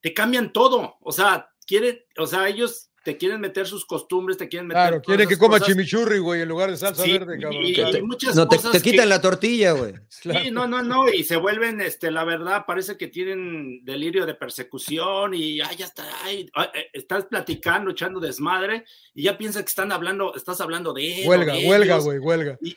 [0.05, 0.99] te cambian todo.
[1.01, 4.83] O sea, quiere, o sea, ellos te quieren meter sus costumbres, te quieren meter.
[4.83, 7.65] Claro, quieren que coma chimichurri, güey, en lugar de salsa verde, cabrón.
[7.65, 8.03] Y, te,
[8.35, 9.95] no, te, quitan la tortilla, güey.
[10.11, 14.35] Sí, no, no, no, y se vuelven, este, la verdad, parece que tienen delirio de
[14.35, 19.71] persecución y ay, ya está, ay, eh, estás platicando, echando desmadre y ya piensas que
[19.71, 21.29] están hablando, estás hablando de él.
[21.29, 22.59] Huelga, huelga, güey, huelga.
[22.61, 22.77] Y,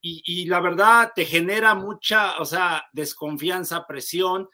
[0.00, 4.48] y la verdad te genera mucha, o sea, desconfianza, presión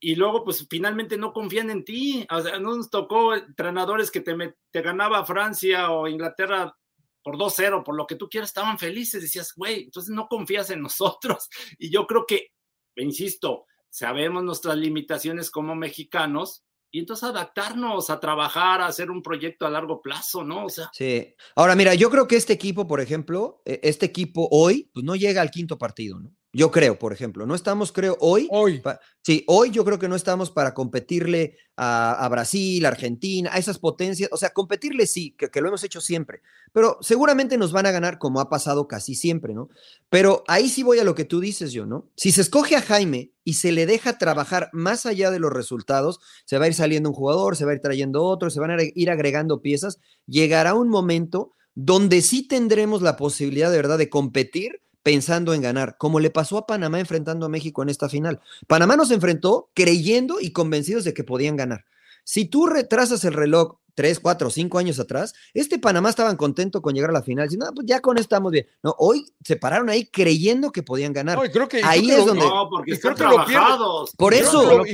[0.00, 2.26] y luego pues finalmente no confían en ti.
[2.30, 4.34] O sea, no nos tocó entrenadores que te,
[4.70, 6.76] te ganaba Francia o Inglaterra
[7.22, 10.80] por 2-0, por lo que tú quieras, estaban felices, decías, güey, entonces no confías en
[10.82, 11.48] nosotros.
[11.78, 12.52] Y yo creo que,
[12.96, 19.66] insisto, sabemos nuestras limitaciones como mexicanos, y entonces adaptarnos a trabajar, a hacer un proyecto
[19.66, 20.64] a largo plazo, ¿no?
[20.64, 20.90] O sea.
[20.94, 21.34] Sí.
[21.54, 25.14] Ahora, mira, yo creo que este equipo, por ejemplo, e, este equipo hoy, pues no
[25.14, 26.34] llega al quinto partido, ¿no?
[26.50, 28.48] Yo creo, por ejemplo, no estamos, creo, hoy.
[28.50, 28.82] Hoy.
[29.20, 34.30] sí, hoy yo creo que no estamos para competirle a, Brasil, Argentina, a esas potencias.
[34.32, 36.40] O sea, competirle sí, que, lo hemos hecho siempre.
[36.72, 39.68] Pero seguramente nos van a ganar como ha pasado casi siempre, ¿no?
[40.08, 42.10] Pero ahí sí voy a lo que tú dices, yo, ¿no?
[42.16, 46.18] Si se escoge a Jaime y se le deja trabajar más allá de los resultados,
[46.46, 48.70] se va a ir saliendo un jugador, se va a ir trayendo otro, se van
[48.70, 49.98] a ir agregando piezas.
[50.26, 55.96] Llegará un momento donde sí tendremos la posibilidad de verdad de competir pensando en ganar,
[55.98, 58.40] como le pasó a Panamá enfrentando a México en esta final.
[58.66, 61.84] Panamá nos enfrentó creyendo y convencidos de que podían ganar.
[62.24, 66.94] Si tú retrasas el reloj tres, cuatro, cinco años atrás, este Panamá estaban contentos con
[66.94, 68.64] llegar a la final, diciendo, no, pues ya con esto estamos bien.
[68.80, 71.36] No, hoy se pararon ahí creyendo que podían ganar.
[71.50, 72.44] creo que, ahí es donde.
[72.44, 74.12] No, porque están trabajados.
[74.16, 74.84] Por eso.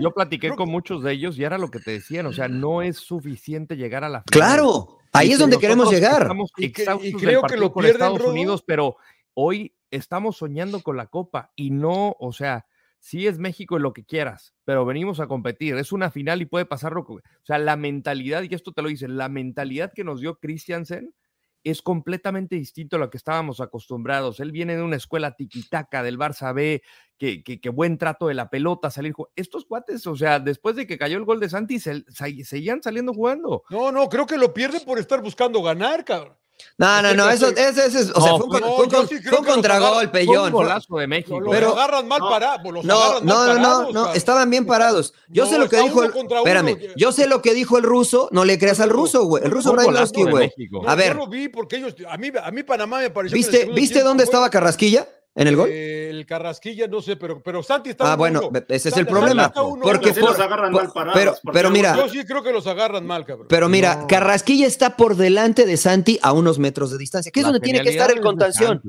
[0.00, 2.80] yo platiqué con muchos de ellos y era lo que te decían, o sea, no
[2.80, 4.30] es suficiente llegar a la final.
[4.30, 4.98] Claro.
[5.16, 6.30] Ahí es donde queremos llegar.
[6.56, 8.96] y, creo que lo pierden Estados Unidos, pero
[9.34, 12.66] hoy estamos soñando con la Copa y no, o sea,
[12.98, 15.76] sí es México lo que quieras, pero venimos a competir.
[15.76, 17.02] Es una final y puede pasarlo.
[17.02, 21.14] O sea, la mentalidad, y esto te lo dicen, la mentalidad que nos dio Christiansen
[21.70, 24.38] es completamente distinto a lo que estábamos acostumbrados.
[24.38, 26.82] Él viene de una escuela tiquitaca del Barça B,
[27.18, 29.14] que, buen trato de la pelota, salir.
[29.34, 32.04] Estos cuates, o sea, después de que cayó el gol de Santi, se,
[32.44, 33.64] seguían saliendo jugando.
[33.70, 36.36] No, no, creo que lo pierden por estar buscando ganar, cabrón.
[36.78, 40.46] No, no, no, eso, ese, es, o sea, fue un, fue, contragolpe, John.
[40.46, 41.40] Un golazo de México.
[41.50, 42.84] pero agarran mal parados.
[42.84, 45.14] No, no, no, no, estaban bien parados.
[45.28, 48.44] Yo sé lo que dijo el, espérame, yo sé lo que dijo el ruso, no
[48.44, 50.52] le creas al ruso, güey, el ruso Brailovsky, güey.
[50.86, 51.14] A ver.
[51.14, 53.36] Yo lo vi porque ellos, a mí, a mí Panamá me pareció.
[53.36, 55.08] ¿Viste, ¿viste dónde estaba Carrasquilla?
[55.36, 55.70] ¿En el gol?
[55.70, 58.12] el Carrasquilla, no sé, pero, pero Santi está.
[58.12, 59.52] Ah, bueno, ese es el problema.
[59.52, 61.40] porque los agarran mal parados.
[61.42, 61.94] Pero, pero mira.
[61.94, 63.46] Yo sí creo que los agarran mal, cabrón.
[63.48, 67.46] Pero mira, Carrasquilla está por delante de Santi a unos metros de distancia, que es
[67.46, 68.82] donde tiene que estar el contención.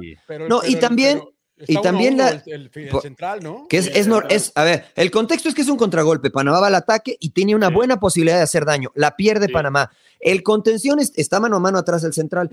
[0.48, 1.22] no, y también.
[1.68, 2.42] y también la.
[2.46, 3.68] El, central, ¿no?
[3.68, 6.32] Que es, es, es, a ver, el contexto es que es un contragolpe.
[6.32, 8.92] Panamá va al ataque y tiene una buena posibilidad de hacer daño.
[8.96, 9.92] La pierde Panamá.
[10.20, 12.50] El contención está mano a mano atrás del central.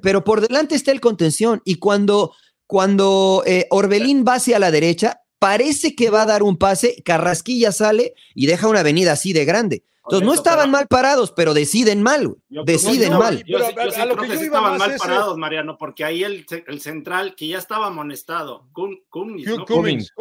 [0.00, 1.60] pero por delante está el contención.
[1.64, 2.32] Y cuando
[2.66, 7.72] cuando eh, Orbelín va hacia la derecha, parece que va a dar un pase, Carrasquilla
[7.72, 9.84] sale y deja una avenida así de grande.
[10.04, 13.44] Entonces no estaban mal parados, pero deciden mal, deciden mal.
[13.44, 16.44] Yo, sí, creo que sí estaban mal parados, Mariano, porque ahí el,
[16.80, 18.66] central que ya estaba amonestado,
[19.10, 20.12] Cummings,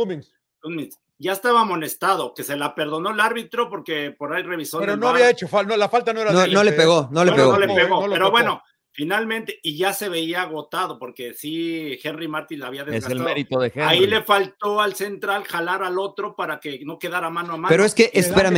[1.18, 4.80] ya estaba amonestado, que se la perdonó el árbitro porque por ahí revisó.
[4.80, 7.32] Pero no había hecho falta, la falta no era no, no le pegó, no le
[7.32, 7.52] pegó.
[7.54, 8.62] No, le pegó, pero bueno,
[8.94, 13.14] Finalmente, y ya se veía agotado, porque sí, Henry Martin la había desgastado.
[13.14, 13.82] Es el mérito de Henry.
[13.84, 17.70] Ahí le faltó al central jalar al otro para que no quedara mano a mano.
[17.70, 18.58] Pero es que, espérame,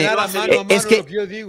[0.70, 1.06] es que,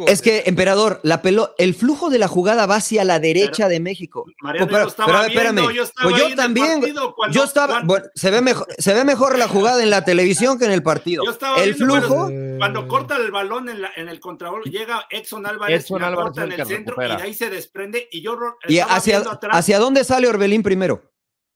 [0.07, 3.81] es que, emperador, la pelo, el flujo de la jugada va hacia la derecha de
[3.81, 4.27] México.
[4.43, 6.85] Mariano, pero, estaba espérame, yo pues yo también,
[7.31, 10.67] yo estaba, bueno, se ve mejor, se ve mejor la jugada en la televisión que
[10.67, 11.25] en el partido.
[11.57, 12.31] el flujo.
[12.59, 16.53] Cuando corta el balón en, en el contragol, llega Exxon Álvarez, Edson Álvarez corta en
[16.53, 18.37] el centro y de ahí se desprende y yo
[18.83, 21.15] hacia, hacia dónde sale Orbelín primero?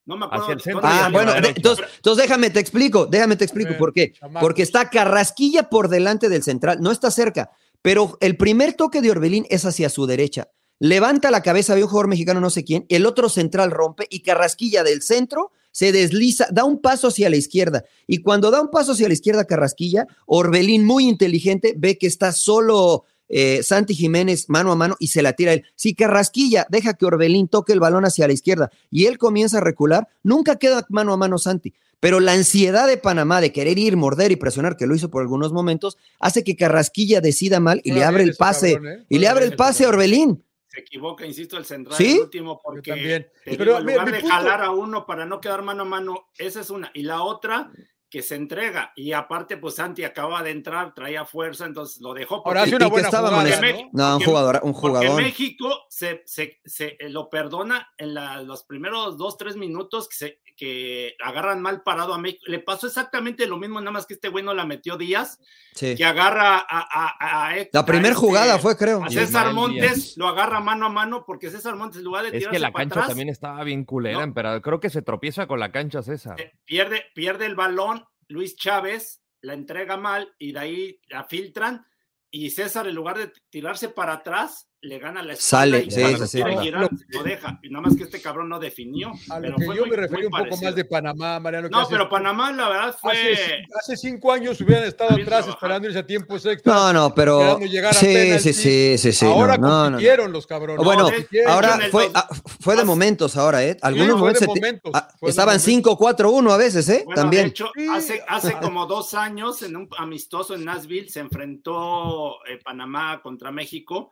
[0.09, 0.81] No me acuerdo.
[0.83, 4.14] Ah, bueno, entonces, entonces, déjame te explico, déjame te explico por qué.
[4.40, 7.50] Porque está Carrasquilla por delante del central, no está cerca,
[7.83, 10.48] pero el primer toque de Orbelín es hacia su derecha.
[10.78, 14.22] Levanta la cabeza de un jugador mexicano, no sé quién, el otro central rompe y
[14.22, 17.85] Carrasquilla del centro se desliza, da un paso hacia la izquierda.
[18.07, 22.33] Y cuando da un paso hacia la izquierda Carrasquilla, Orbelín, muy inteligente, ve que está
[22.33, 25.64] solo eh, Santi Jiménez mano a mano y se la tira él.
[25.74, 29.62] Si Carrasquilla deja que Orbelín toque el balón hacia la izquierda y él comienza a
[29.62, 31.74] recular, nunca queda mano a mano Santi.
[32.00, 35.22] Pero la ansiedad de Panamá de querer ir, morder y presionar, que lo hizo por
[35.22, 38.72] algunos momentos, hace que Carrasquilla decida mal y le abre el pase.
[38.72, 39.04] ¿eh?
[39.08, 42.90] Y le abre el pase a Orbelín se equivoca, insisto, el central el último porque
[42.90, 43.26] también.
[43.44, 46.70] Pero, en lugar de jalar a uno para no quedar mano a mano, esa es
[46.70, 46.90] una.
[46.94, 47.70] Y la otra,
[48.10, 48.92] que se entrega.
[48.96, 52.42] Y aparte, pues Santi acaba de entrar, traía fuerza, entonces lo dejó.
[52.46, 54.16] Ahora hace una buena jugada, ¿no?
[54.16, 55.22] un jugador, un jugador.
[55.22, 58.14] México se, se, se, lo perdona en
[58.46, 62.42] los primeros dos, tres minutos que, se, que agarran mal parado a México.
[62.48, 65.38] Le pasó exactamente lo mismo, nada más que este güey no la metió Díaz,
[65.78, 69.04] que agarra a, La primera este jugada fue, creo.
[69.04, 72.48] A César Montes lo agarra mano a mano porque César Montes, en lugar de Es
[72.48, 76.02] que la cancha también estaba bien culera, pero creo que se tropieza con la cancha
[76.02, 76.40] César.
[76.40, 81.86] Eh, pierde, pierde el balón Luis Chávez la entrega mal y de ahí la filtran
[82.30, 86.26] y César en lugar de tirarse para atrás le gana la espalda Sale, sí, sí,
[86.28, 86.70] sí.
[87.08, 87.58] lo deja.
[87.62, 89.12] Y nada más que este cabrón no definió.
[89.28, 91.68] A lo que yo me referí un poco más de Panamá, Mariano.
[91.68, 93.36] No, pero Panamá, la verdad, fue.
[93.76, 96.72] Hace, cinco años hubieran estado atrás esperando irse a tiempos extra.
[96.72, 97.58] No, no, pero.
[97.92, 99.26] Sí, sí, sí, sí, sí.
[99.26, 100.84] Ahora no, compitieron los cabrones.
[100.84, 101.10] Bueno,
[101.46, 102.28] ahora fue, ah,
[102.60, 103.76] fue de momentos, ahora, ¿eh?
[103.82, 104.48] Algunos momentos.
[104.94, 107.04] Ah, estaban 5-4-1 a veces, ¿eh?
[107.14, 107.44] También.
[107.44, 112.60] De hecho, hace, hace como dos años, en un amistoso en Nashville, se enfrentó eh,
[112.62, 114.10] Panamá contra México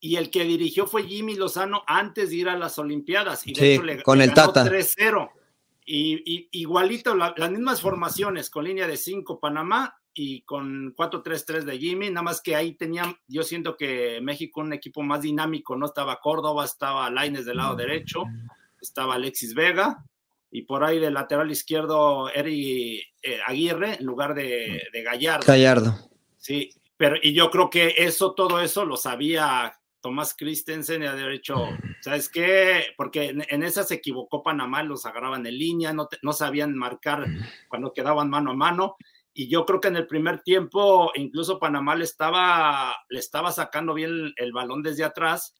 [0.00, 3.46] y el que dirigió fue Jimmy Lozano antes de ir a las Olimpiadas.
[3.46, 4.64] Y de hecho le, con el Tata.
[4.64, 5.30] 3-0.
[5.90, 12.10] Y, igualito, las mismas formaciones, con línea de 5 Panamá y con 4-3-3 de Jimmy,
[12.10, 15.86] nada más que ahí tenían, yo siento que México un equipo más dinámico, ¿no?
[15.86, 18.24] Estaba Córdoba, estaba Laines del lado derecho,
[18.78, 20.04] estaba Alexis Vega,
[20.50, 25.46] y por ahí del lateral izquierdo Eri eh, Aguirre en lugar de, de Gallardo.
[25.46, 26.10] Gallardo.
[26.36, 31.32] Sí, pero y yo creo que eso, todo eso lo sabía Tomás Christensen y haber
[31.32, 31.68] hecho,
[32.00, 32.94] ¿sabes qué?
[32.96, 37.26] Porque en, esa se equivocó Panamá, los agarraban en línea, no, no sabían marcar
[37.68, 38.96] cuando quedaban mano a mano.
[39.34, 43.92] Y yo creo que en el primer tiempo, incluso Panamá le estaba, le estaba sacando
[43.92, 45.54] bien el, balón desde atrás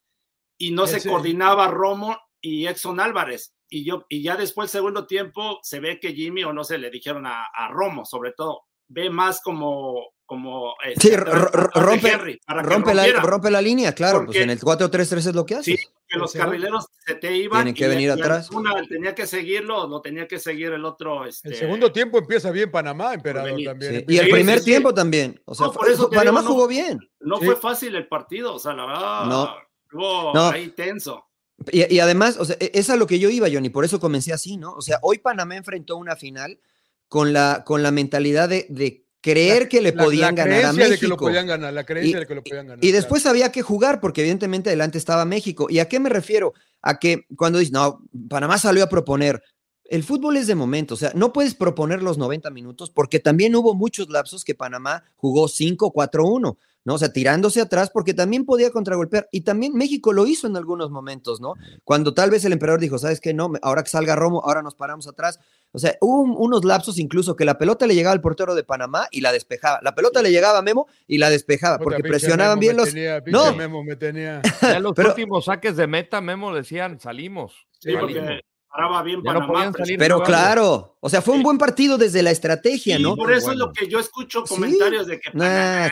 [0.56, 3.54] y no se coordinaba Romo y Exxon Álvarez.
[3.68, 6.88] Y, yo, y ya después, segundo tiempo, se ve que Jimmy, o no sé, le
[6.88, 13.51] dijeron a, a Romo, sobre todo, ve más como como sí, rompe, rompe, la, rompe,
[13.51, 15.74] la, línea, claro, pues en el 4-3-3 es lo que hace.
[15.74, 17.61] Sí, que los carrileros se te iban.
[17.62, 18.51] Tienen que venir atrás.
[18.51, 21.24] Una tenía que seguirlo, lo tenía que seguir el otro.
[21.24, 21.48] Este...
[21.48, 24.05] El segundo tiempo empieza bien Panamá, emperador también.
[24.07, 25.40] Y el primer tiempo también.
[25.46, 26.98] O sea, por eso Panamá jugó bien.
[27.20, 29.57] No fue fácil el partido, o sea, la verdad, no.
[29.85, 31.24] estuvo ahí tenso.
[31.72, 33.98] Y, y, además, o sea, e, es a lo que yo iba, Johnny, por eso
[33.98, 34.74] comencé así, ¿no?
[34.74, 36.61] O sea, hoy Panamá enfrentó una final
[37.09, 40.92] con la, con la mentalidad de, de creer que le podían ganar a México.
[40.92, 42.85] De que lo podían ganar, la creencia y, de que lo podían ganar.
[42.85, 45.66] Y después había que jugar, porque evidentemente adelante estaba México.
[45.68, 46.55] ¿Y a qué me refiero?
[46.83, 49.42] A que cuando dices, no, Panamá salió a proponer.
[49.85, 53.57] El fútbol es de momento, o sea, no puedes proponer los 90 minutos porque también
[53.57, 56.59] hubo muchos lapsos que Panamá jugó 5-4-1.
[56.88, 56.94] ¿No?
[56.94, 59.29] O sea, tirándose atrás porque también podía contragolpear.
[59.31, 61.53] Y también México lo hizo en algunos momentos, ¿no?
[61.85, 63.35] Cuando tal vez el emperador dijo, ¿sabes qué?
[63.35, 65.38] No, ahora que salga Romo, ahora nos paramos atrás.
[65.72, 69.07] O sea, hubo unos lapsos incluso que la pelota le llegaba al portero de Panamá
[69.11, 69.81] y la despejaba.
[69.83, 72.88] La pelota le llegaba a Memo y la despejaba porque presionaban bien los.
[73.27, 74.40] no, Memo me tenía.
[74.62, 77.66] Ya los últimos saques de meta, Memo decían, salimos.
[77.81, 78.40] Sí, porque
[78.78, 79.72] paraba bien Panamá.
[79.98, 83.16] pero claro, o sea, fue un buen partido desde la estrategia, ¿no?
[83.16, 85.90] Por eso es lo que yo escucho comentarios de que Panamá,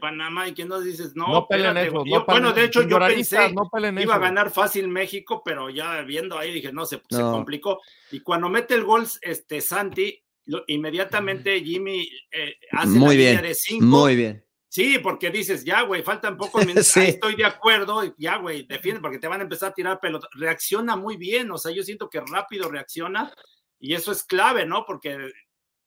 [0.00, 3.52] Panamá, y que no dices, no, no eso, bueno, de hecho yo pensé
[4.00, 7.80] iba a ganar fácil México, pero ya viendo ahí dije, no, se, se complicó.
[8.12, 10.22] Y cuando mete el gol este Santi,
[10.68, 13.84] inmediatamente Jimmy eh, hace muy la bien, línea de cinco.
[13.84, 14.44] Muy bien.
[14.70, 19.18] Sí, porque dices, ya, güey, faltan pocos minutos, estoy de acuerdo, ya, güey, defiende, porque
[19.18, 20.28] te van a empezar a tirar pelota.
[20.32, 23.32] Reacciona muy bien, o sea, yo siento que rápido reacciona
[23.80, 24.84] y eso es clave, ¿no?
[24.86, 25.18] Porque,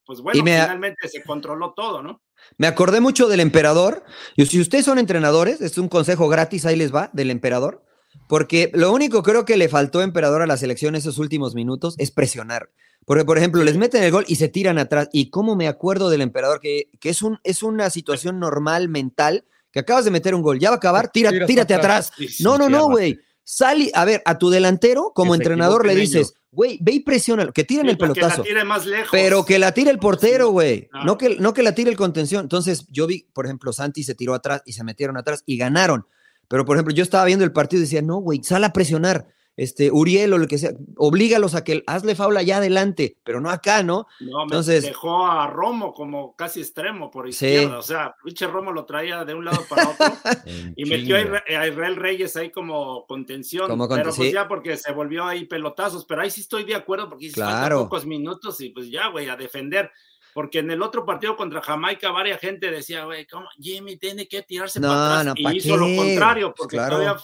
[0.05, 2.21] pues bueno, finalmente se controló todo, ¿no?
[2.57, 4.03] Me acordé mucho del emperador,
[4.35, 7.85] y si ustedes son entrenadores, es un consejo gratis, ahí les va, del emperador,
[8.27, 11.95] porque lo único creo que le faltó a emperador a la selección esos últimos minutos
[11.97, 12.69] es presionar.
[13.05, 15.09] Porque, por ejemplo, les meten el gol y se tiran atrás.
[15.11, 19.45] Y cómo me acuerdo del emperador, que, que es, un, es una situación normal, mental,
[19.71, 22.11] que acabas de meter un gol, ya va a acabar, tira, tírate atrás.
[22.39, 23.19] No, no, no, güey.
[23.43, 27.65] Sali, a ver, a tu delantero, como entrenador, le dices, güey, ve y presiona, que
[27.65, 28.41] tiren el pelotazo.
[28.41, 29.09] Que la tire más lejos.
[29.11, 30.87] Pero que la tire el portero, güey.
[31.05, 32.43] No, que, no que la tire el contención.
[32.43, 36.07] Entonces, yo vi, por ejemplo, Santi se tiró atrás y se metieron atrás y ganaron.
[36.47, 39.27] Pero, por ejemplo, yo estaba viendo el partido y decía, no, güey, sal a presionar.
[39.55, 43.49] este, Uriel o lo que sea, oblígalos a que hazle faula allá adelante, pero no
[43.49, 44.07] acá, ¿no?
[44.19, 48.85] No, Entonces, dejó a Romo como casi extremo por izquierda, o sea, Richard Romo lo
[48.85, 50.05] traía de un lado para otro
[50.75, 55.45] y metió a Israel Reyes ahí como contención, pero pues ya porque se volvió ahí
[55.45, 57.83] pelotazos, pero ahí sí estoy de acuerdo porque claro.
[57.83, 59.91] pocos minutos y pues ya, güey, a defender
[60.33, 64.41] porque en el otro partido contra Jamaica, varias gente decía, güey, ¿cómo Jimmy tiene que
[64.41, 65.35] tirarse para atrás?
[65.37, 67.15] y hizo lo contrario, porque todavía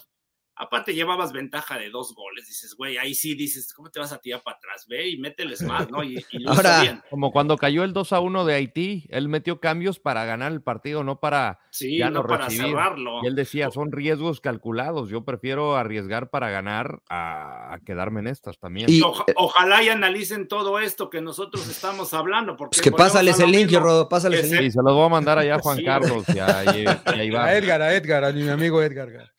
[0.62, 2.46] Aparte, llevabas ventaja de dos goles.
[2.46, 4.88] Dices, güey, ahí sí dices, ¿cómo te vas a tirar para atrás?
[4.90, 6.04] Ve y mételes más, ¿no?
[6.04, 10.26] Y, Ahora, como cuando cayó el 2 a 1 de Haití, él metió cambios para
[10.26, 13.24] ganar el partido, no para, sí, no para cerrarlo.
[13.24, 15.10] Y él decía, son riesgos calculados.
[15.10, 18.90] Yo prefiero arriesgar para ganar a, quedarme en estas también.
[18.90, 19.02] Y,
[19.38, 22.58] ojalá y analicen todo esto que nosotros estamos hablando.
[22.58, 24.62] Porque pues que pásales el link, Rodo, pásales el link.
[24.64, 26.48] Sí, se los voy a mandar allá a Juan Carlos y a,
[27.06, 29.39] a Edgar, a Edgar, a mi amigo Edgar.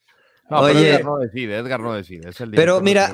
[0.51, 2.31] No, Oye, Edgar no decide, Edgar no decide.
[2.31, 3.13] Es el pero mira,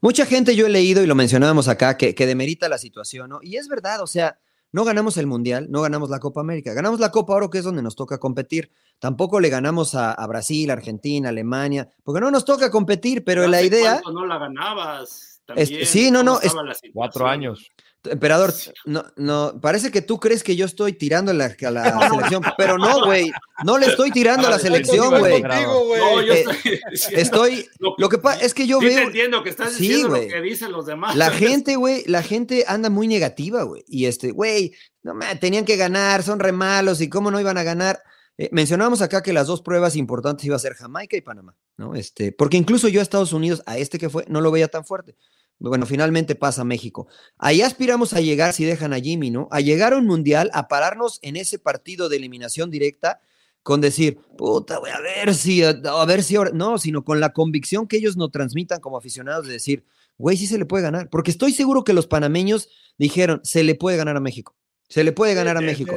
[0.00, 3.38] mucha gente yo he leído y lo mencionábamos acá que, que demerita la situación, ¿no?
[3.40, 4.38] Y es verdad, o sea,
[4.72, 7.64] no ganamos el Mundial, no ganamos la Copa América, ganamos la Copa Oro, que es
[7.64, 8.72] donde nos toca competir.
[8.98, 14.00] Tampoco le ganamos a, Brasil, Argentina, Alemania, porque no nos toca competir, pero la idea.
[14.10, 15.42] No la ganabas.
[15.84, 16.38] sí, no, no.
[16.94, 17.70] cuatro años.
[18.04, 18.52] Emperador,
[18.84, 22.76] no, no, parece que tú crees que yo estoy tirando la, a la selección, pero
[22.76, 23.30] no, güey,
[23.64, 25.40] no le estoy tirando a la selección, güey.
[25.40, 26.44] No, yo eh,
[27.12, 28.98] estoy, lo que pasa es que yo veo.
[28.98, 31.14] entiendo que estás diciendo lo que dicen los demás.
[31.14, 35.64] La gente, güey, la gente anda muy negativa, güey, y este, güey, no me tenían
[35.64, 38.02] que ganar, son re malos y cómo no iban a ganar.
[38.38, 41.94] Eh, mencionábamos acá que las dos pruebas importantes iba a ser Jamaica y Panamá, ¿no?
[41.94, 44.84] Este, porque incluso yo a Estados Unidos, a este que fue, no lo veía tan
[44.84, 45.16] fuerte.
[45.58, 47.06] Bueno, finalmente pasa México.
[47.38, 49.48] Ahí aspiramos a llegar, si dejan a Jimmy, ¿no?
[49.50, 53.20] A llegar a un mundial, a pararnos en ese partido de eliminación directa
[53.62, 57.32] con decir, puta, voy a ver si, a ver si ahora, no, sino con la
[57.32, 59.84] convicción que ellos nos transmitan como aficionados de decir,
[60.18, 63.74] güey, sí se le puede ganar, porque estoy seguro que los panameños dijeron, se le
[63.74, 64.56] puede ganar a México.
[64.92, 65.96] Se le puede ganar a México.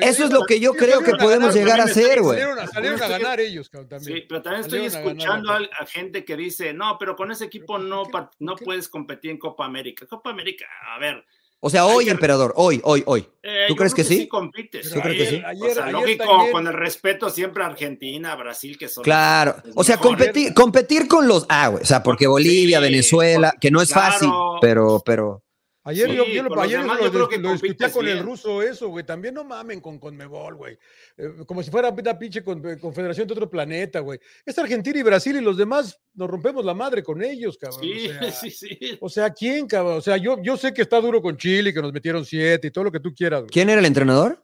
[0.00, 2.40] Eso es lo que yo creo que podemos llegar a hacer, güey.
[2.72, 4.02] Salieron, a ganar ellos también.
[4.02, 8.04] Sí, pero también estoy escuchando a, gente que dice, no, pero con ese equipo no,
[8.38, 10.06] no puedes competir en Copa América.
[10.06, 10.64] Copa América,
[10.94, 11.26] a ver.
[11.60, 13.28] O sea, hoy, emperador, hoy, hoy, hoy.
[13.42, 14.16] Eh, ¿Tú crees que, sí?
[14.16, 14.90] sí compites.
[14.90, 15.42] ¿Tú crees que sí?
[15.60, 19.04] o sea, lógico, con el respeto siempre a Argentina, Brasil, que son.
[19.04, 19.56] Claro.
[19.74, 21.44] O sea, competir, competir con los.
[21.50, 21.82] Ah, güey.
[21.82, 24.30] O sea, porque Bolivia, Venezuela, que no es fácil,
[24.62, 25.42] pero, pero.
[25.86, 29.06] Ayer yo, lo, ayer lo, discutía con el ruso eso, güey.
[29.06, 30.76] También no mamen con Conmebol, güey.
[31.16, 34.18] Eh, como si fuera una pinche eh, confederación de otro planeta, güey.
[34.44, 37.82] Es Argentina y Brasil y los demás nos rompemos la madre con ellos, cabrón.
[37.82, 38.98] Sí, o sea, sí, sí.
[39.00, 39.98] O sea, ¿quién, cabrón?
[39.98, 42.70] O sea, yo, yo sé que está duro con Chile, que nos metieron siete y
[42.72, 43.42] todo lo que tú quieras.
[43.42, 43.50] Güey.
[43.50, 44.42] ¿Quién era el entrenador?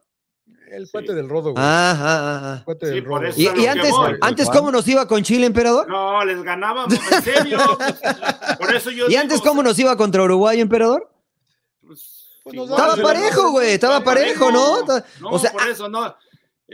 [0.71, 1.55] El cuate del rodo, güey.
[1.57, 2.73] Ah, ah, ah.
[2.79, 3.27] Del rodo.
[3.35, 3.91] Y, y antes,
[4.21, 5.89] antes ¿cómo nos iba con Chile, emperador?
[5.89, 7.57] No, les ganábamos, en serio.
[8.59, 11.12] por eso yo ¿Y antes cómo nos iba contra Uruguay, emperador?
[12.43, 14.85] Pues estaba parejo, güey, estaba parejo, ¿no?
[15.21, 16.13] No, o sea, por eso no.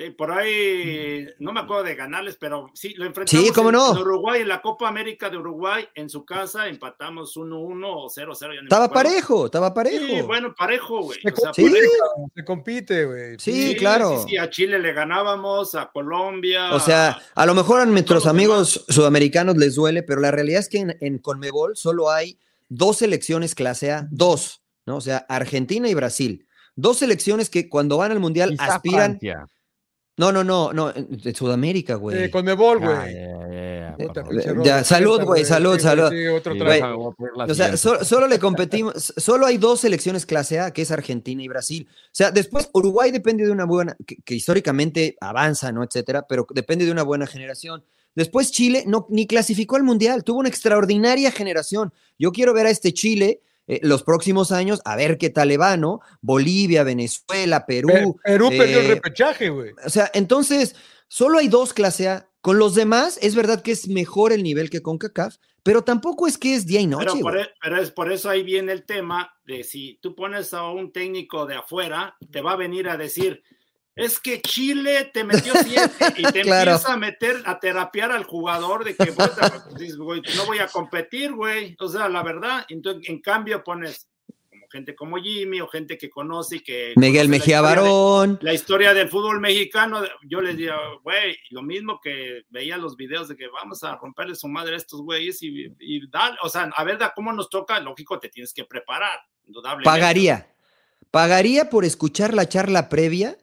[0.01, 3.91] Eh, por ahí no me acuerdo de ganarles, pero sí, lo enfrentamos sí, ¿cómo no?
[3.91, 8.63] en, Uruguay, en la Copa América de Uruguay, en su casa, empatamos 1-1 o 0-0.
[8.63, 10.05] Estaba parejo, estaba parejo.
[10.05, 11.19] Sí, bueno, parejo, güey.
[11.21, 13.39] Se, compite, güey.
[13.39, 14.23] Sí, claro.
[14.27, 16.73] Sí, a Chile le ganábamos, a Colombia.
[16.73, 20.69] O sea, a lo mejor a nuestros amigos sudamericanos les duele, pero la realidad es
[20.69, 22.39] que en, en Conmebol solo hay
[22.69, 24.97] dos selecciones clase A, dos ¿no?
[24.97, 26.47] O sea, Argentina y Brasil.
[26.75, 29.19] Dos selecciones que cuando van al Mundial aspiran.
[30.17, 32.23] No, no, no, no, de Sudamérica, güey.
[32.23, 33.15] Eh, con Mebol, güey.
[34.65, 36.11] ya, salud, güey, salud, salud.
[37.47, 41.47] o sea, solo, le competimos, solo hay dos selecciones clase A, que es Argentina y
[41.47, 41.87] Brasil.
[41.89, 45.83] O sea, después Uruguay depende de una buena, que, históricamente avanza, ¿no?
[45.83, 47.85] Etcétera, pero depende de una buena generación.
[48.15, 51.93] Después Chile no, ni clasificó al Mundial, tuvo una extraordinaria generación.
[52.17, 55.57] Yo quiero ver a este Chile eh, los próximos años, a ver qué tal le
[55.57, 56.01] va, ¿no?
[56.21, 58.19] Bolivia, Venezuela, Perú.
[58.23, 59.73] Perú perdió el eh, repechaje, güey.
[59.85, 60.75] O sea, entonces,
[61.07, 62.27] solo hay dos clase A.
[62.41, 66.25] Con los demás, es verdad que es mejor el nivel que con CACAF, pero tampoco
[66.25, 67.09] es que es día y noche.
[67.11, 70.51] Pero, por, e, pero, es por eso ahí viene el tema de si tú pones
[70.55, 73.43] a un técnico de afuera, te va a venir a decir,
[73.99, 78.85] es que Chile te metió siete y te empieza a meter, a terapiar al jugador
[78.85, 81.75] de que no voy a competir, güey.
[81.79, 84.07] O sea, la verdad, entonces, en cambio pones
[84.49, 86.93] como gente como Jimmy o gente que conoce y que...
[86.95, 88.39] Miguel Mejía Barón.
[88.41, 90.73] la historia del fútbol mexicano, yo les digo,
[91.03, 94.77] güey, lo mismo que veía los videos de que vamos a romperle su madre a
[94.77, 98.53] estos güeyes y, y dar, o sea, a ver, cómo nos toca, lógico, te tienes
[98.53, 99.89] que preparar, indudablemente.
[99.89, 100.53] Pagaría,
[101.11, 103.37] pagaría por escuchar la charla previa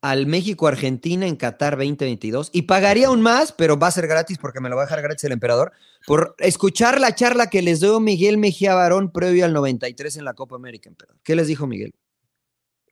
[0.00, 4.60] al México-Argentina en Qatar 2022 y pagaría aún más, pero va a ser gratis porque
[4.60, 5.72] me lo va a dejar gratis el emperador,
[6.06, 10.34] por escuchar la charla que les dio Miguel Mejía Barón previo al 93 en la
[10.34, 10.88] Copa América.
[10.88, 11.20] Emperador.
[11.24, 11.94] ¿Qué les dijo Miguel?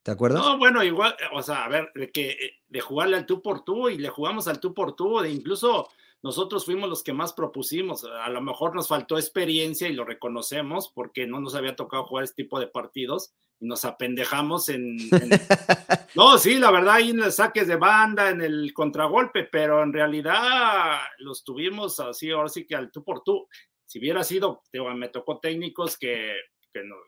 [0.03, 0.41] ¿Te acuerdas?
[0.41, 2.37] No, bueno, igual, o sea, a ver, de que
[2.69, 5.89] de jugarle al tú por tú y le jugamos al tú por tú, de incluso
[6.23, 8.03] nosotros fuimos los que más propusimos.
[8.03, 12.23] A lo mejor nos faltó experiencia y lo reconocemos porque no nos había tocado jugar
[12.23, 14.97] este tipo de partidos y nos apendejamos en,
[16.15, 19.93] no, sí, la verdad, ahí en los saques de banda, en el contragolpe, pero en
[19.93, 23.47] realidad los tuvimos así, ahora sí que al tú por tú.
[23.85, 24.63] Si hubiera sido,
[24.95, 26.33] me tocó técnicos que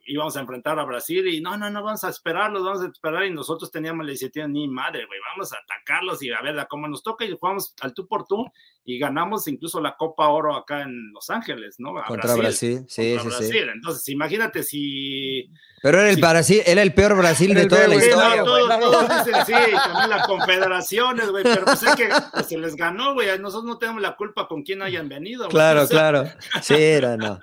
[0.05, 3.25] íbamos a enfrentar a Brasil y no, no, no, vamos a esperarlos, vamos a esperar
[3.25, 6.87] y nosotros teníamos la iniciativa, ni madre, güey, vamos a atacarlos y a ver cómo
[6.87, 8.45] nos toca y jugamos al tú por tú
[8.85, 11.93] y ganamos incluso la Copa Oro acá en Los Ángeles, ¿no?
[12.07, 13.57] contra Brasil, sí, sí, sí.
[13.57, 15.49] Entonces, imagínate si...
[15.81, 19.45] Pero era el, Brasil, era el peor Brasil de toda la historia.
[19.45, 23.65] sí, también las confederaciones, güey, pero pues es que pues, se les ganó, güey, nosotros
[23.65, 25.47] no tenemos la culpa con quién hayan venido.
[25.49, 26.25] Claro, claro,
[26.61, 27.39] sí, era, no.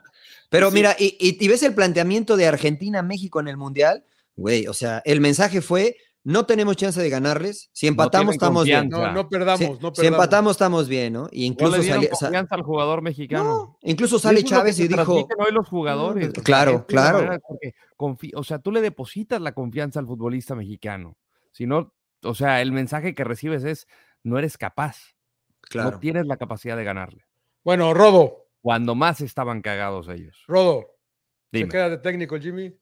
[0.56, 4.04] Pero mira, y, ves el planteamiento de Argentina-México en el Mundial,
[4.36, 8.88] güey, o sea, el mensaje fue, no tenemos chance de ganarles, si empatamos estamos bien.
[8.88, 9.98] No, no perdamos, no perdamos.
[9.98, 11.28] Si empatamos estamos bien, ¿no?
[11.30, 13.78] Y incluso sale, confianza al jugador mexicano.
[13.82, 15.14] incluso sale Chávez y dijo...
[15.14, 16.32] Hoy los jugadores.
[16.42, 17.38] Claro, claro.
[17.98, 21.18] o sea, tú le depositas la confianza al futbolista mexicano.
[21.52, 21.92] Si no,
[22.22, 23.86] o sea, el mensaje que recibes es,
[24.22, 25.16] no eres capaz.
[25.60, 25.90] Claro.
[25.90, 27.26] No tienes la capacidad de ganarle.
[27.62, 30.44] Bueno, Rodo, cuando más estaban cagados ellos.
[30.46, 30.86] Rodo,
[31.52, 32.76] ¿se queda de técnico Jimmy?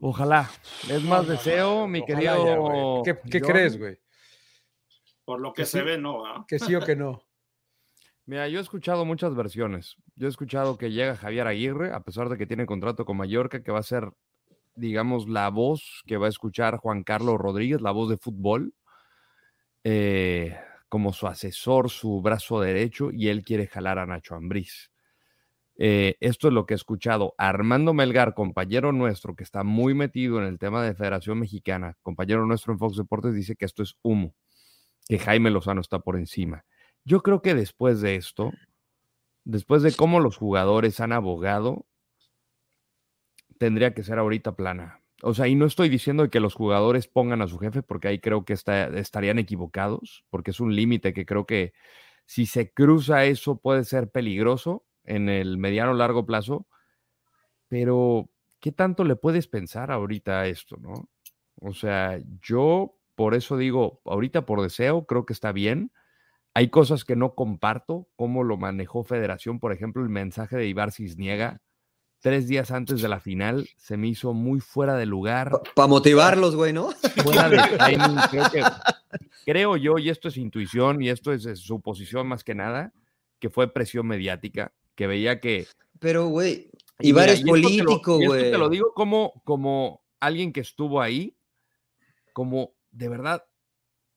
[0.00, 0.48] Ojalá.
[0.88, 3.02] Es más deseo, mi querido.
[3.04, 3.98] ¿Qué, crees, güey?
[5.24, 6.44] Por lo que, se ve, no.
[6.46, 7.22] Que sí o que no.
[8.26, 9.96] Mira, yo he escuchado muchas versiones.
[10.14, 13.62] Yo he escuchado que llega Javier Aguirre, a pesar de que tiene contrato con Mallorca,
[13.62, 14.10] que va a ser,
[14.74, 18.74] digamos, la voz que va a escuchar Juan Carlos Rodríguez, la voz de fútbol.
[19.82, 20.58] Eh,
[20.88, 24.90] como su asesor, su brazo derecho, y él quiere jalar a Nacho Ambriz.
[25.80, 27.34] Eh, esto es lo que he escuchado.
[27.38, 32.44] Armando Melgar, compañero nuestro, que está muy metido en el tema de Federación Mexicana, compañero
[32.46, 34.34] nuestro en Fox Deportes, dice que esto es humo,
[35.06, 36.64] que Jaime Lozano está por encima.
[37.04, 38.50] Yo creo que después de esto,
[39.44, 41.86] después de cómo los jugadores han abogado,
[43.58, 45.00] tendría que ser ahorita plana.
[45.22, 48.20] O sea, y no estoy diciendo que los jugadores pongan a su jefe, porque ahí
[48.20, 51.72] creo que estarían equivocados, porque es un límite que creo que
[52.24, 56.66] si se cruza eso puede ser peligroso en el mediano o largo plazo.
[57.68, 61.08] Pero, ¿qué tanto le puedes pensar ahorita a esto, no?
[61.56, 65.90] O sea, yo por eso digo, ahorita por deseo, creo que está bien.
[66.54, 70.92] Hay cosas que no comparto, como lo manejó Federación, por ejemplo, el mensaje de Ibar
[70.92, 71.60] Cisniega
[72.20, 75.52] tres días antes de la final se me hizo muy fuera de lugar.
[75.74, 76.90] Para motivarlos, güey, ¿no?
[77.22, 78.64] Fuera de
[79.44, 82.92] Creo, yo, y esto es intuición y esto es, suposición más que nada,
[83.38, 85.66] que fue presión mediática, que veía que.
[86.00, 88.50] Pero, güey, Ibar es político, güey.
[88.50, 91.36] Te lo digo como, como alguien que estuvo ahí,
[92.32, 93.44] como de verdad.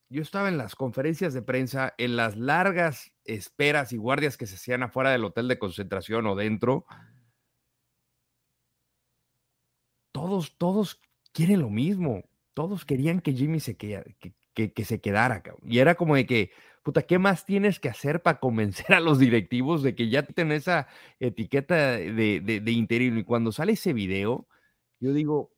[0.09, 4.55] Yo estaba en las conferencias de prensa, en las largas esperas y guardias que se
[4.55, 6.85] hacían afuera del hotel de concentración o dentro,
[10.11, 11.01] todos, todos
[11.33, 12.23] quieren lo mismo.
[12.53, 14.03] Todos querían que Jimmy se, que,
[14.53, 15.43] que, se quedara.
[15.63, 16.51] Y era como de que,
[16.83, 20.63] puta, ¿qué más tienes que hacer para convencer a los directivos de que ya tenés
[20.63, 20.87] esa
[21.19, 23.19] etiqueta de, de, de interino?
[23.19, 24.47] Y cuando sale ese video,
[24.99, 25.51] yo digo,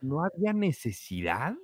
[0.00, 1.54] ¿no había necesidad?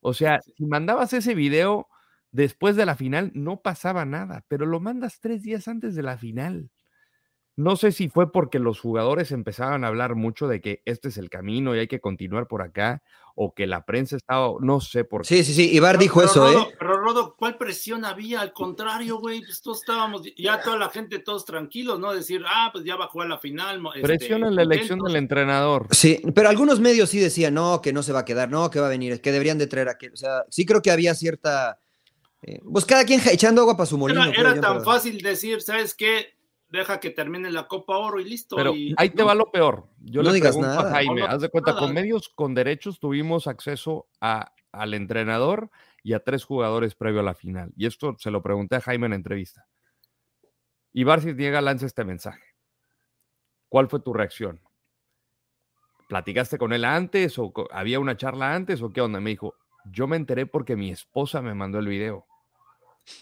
[0.00, 1.88] O sea, si mandabas ese video
[2.32, 6.18] después de la final, no pasaba nada, pero lo mandas tres días antes de la
[6.18, 6.70] final.
[7.60, 11.18] No sé si fue porque los jugadores empezaban a hablar mucho de que este es
[11.18, 13.02] el camino y hay que continuar por acá,
[13.34, 15.28] o que la prensa estaba, no sé por qué.
[15.28, 16.74] Sí, sí, sí, Ibar dijo eso, ¿eh?
[16.78, 18.40] Pero Rodo, ¿cuál presión había?
[18.40, 22.12] Al contrario, güey, pues todos estábamos, ya toda la gente, todos tranquilos, ¿no?
[22.12, 23.80] Decir, ah, pues ya va a jugar la final.
[23.94, 25.86] Este, presión en la elección del entrenador.
[25.90, 28.80] Sí, pero algunos medios sí decían, no, que no se va a quedar, no, que
[28.80, 31.14] va a venir, que deberían de traer a que, o sea, sí creo que había
[31.14, 31.78] cierta...
[32.42, 34.24] Eh, pues cada quien echando agua para su molino.
[34.24, 36.39] Era, tan fácil decir, ¿sabes qué?
[36.70, 38.56] Deja que termine la Copa Oro y listo.
[38.56, 39.88] Pero ahí te va lo peor.
[40.00, 40.88] Yo no le digas nada.
[40.88, 45.70] a Jaime, haz de cuenta, con medios con derechos tuvimos acceso a, al entrenador
[46.02, 47.72] y a tres jugadores previo a la final.
[47.76, 49.66] Y esto se lo pregunté a Jaime en entrevista.
[50.92, 52.42] Y Barcis Diega lanza este mensaje.
[53.68, 54.60] ¿Cuál fue tu reacción?
[56.08, 59.20] ¿Platicaste con él antes o había una charla antes o qué onda?
[59.20, 59.54] Me dijo,
[59.84, 62.26] yo me enteré porque mi esposa me mandó el video.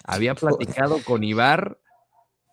[0.04, 1.78] Había platicado con Ibar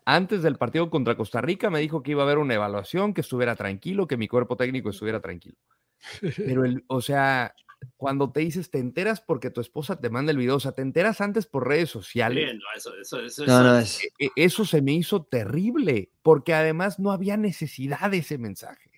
[0.05, 3.21] antes del partido contra Costa Rica me dijo que iba a haber una evaluación, que
[3.21, 5.57] estuviera tranquilo, que mi cuerpo técnico estuviera tranquilo.
[6.37, 7.53] Pero, el, o sea,
[7.97, 10.81] cuando te dices, te enteras porque tu esposa te manda el video, o sea, te
[10.81, 12.55] enteras antes por redes sociales.
[12.75, 18.11] eso, eso, eso, e, e, eso se me hizo terrible, porque además no había necesidad
[18.11, 18.91] de ese mensaje.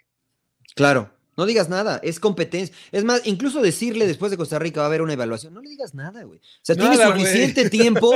[0.75, 2.75] Claro, no digas nada, es competencia.
[2.91, 5.69] Es más, incluso decirle después de Costa Rica va a haber una evaluación, no le
[5.69, 6.39] digas nada, güey.
[6.39, 8.11] O sea, tiene suficiente tiempo.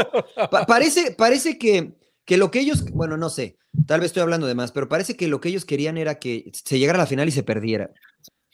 [0.68, 1.94] parece, parece que,
[2.26, 3.58] que lo que ellos, bueno, no sé,
[3.88, 6.52] tal vez estoy hablando de más, pero parece que lo que ellos querían era que
[6.54, 7.92] se llegara a la final y se perdiera.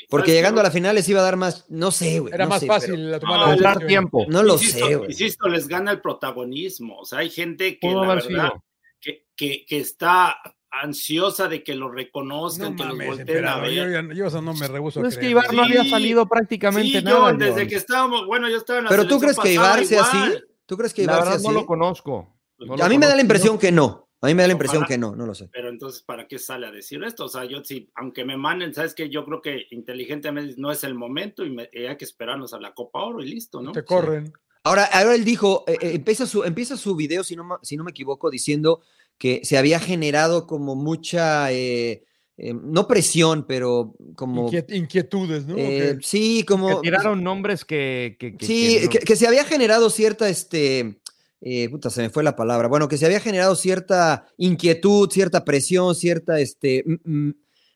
[0.09, 2.33] Porque llegando a la final les iba a dar más, no sé, güey.
[2.33, 4.25] Era más fácil tomar la tiempo.
[4.29, 5.09] No lo sé, güey.
[5.09, 6.99] Insisto, les gana el protagonismo.
[6.99, 8.53] O sea, hay gente que la verdad,
[9.01, 10.37] que, que, que, está
[10.71, 14.15] ansiosa de que lo reconozcan, que los volteen a ver.
[14.15, 15.01] Yo, eso no me rehuso.
[15.01, 17.31] No es que Ibar no había salido prácticamente sí, nada.
[17.31, 20.03] Yo, desde que estábamos, bueno, yo estaba en la Pero tú crees que Ibar sea
[20.03, 20.43] así?
[20.65, 22.36] ¿Tú crees que Ibar la verdad, sea no lo conozco.
[22.59, 24.07] A mí me da la impresión que no.
[24.21, 25.47] A mí me da la impresión que no, no lo sé.
[25.53, 27.25] Pero entonces, ¿para qué sale a decir esto?
[27.25, 29.09] O sea, yo sí, aunque me manden, ¿sabes qué?
[29.09, 33.03] Yo creo que inteligentemente no es el momento y, hay que esperarnos a la Copa
[33.03, 33.73] Oro y listo, ¿no?
[33.73, 34.33] Te corren.
[34.63, 37.83] Ahora, ahora él dijo, eh, eh, empieza, su, empieza su video, si no, si no
[37.83, 38.81] me equivoco, diciendo
[39.19, 42.03] que se había generado como mucha, eh,
[42.37, 44.51] no presión, pero como...
[44.69, 45.55] inquietudes, ¿no?
[46.01, 46.81] sí, como...
[46.81, 48.17] Que tiraron nombres que...
[48.41, 50.99] sí, que, que, se había generado cierta, este,
[51.41, 55.45] eh, puta, se me fue la palabra, bueno, que se había generado cierta inquietud, cierta
[55.45, 56.83] presión, cierta, este,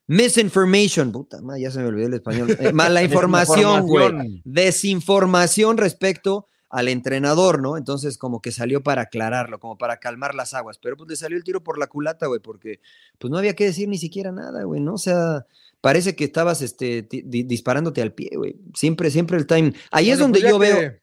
[0.08, 6.88] misinformation, puta, ya se me olvidó el español, eh, mala información, güey, desinformación respecto al
[6.88, 7.78] entrenador, ¿no?
[7.78, 11.38] Entonces, como que salió para aclararlo, como para calmar las aguas, pero pues le salió
[11.38, 12.80] el tiro por la culata, güey, porque
[13.20, 14.94] pues no había que decir ni siquiera nada, güey, ¿no?
[14.94, 15.46] O sea,
[15.82, 18.56] parece que estabas este, disparándote al pie, güey.
[18.74, 19.74] Siempre, siempre el time.
[19.92, 20.94] Ahí es donde pues yo veo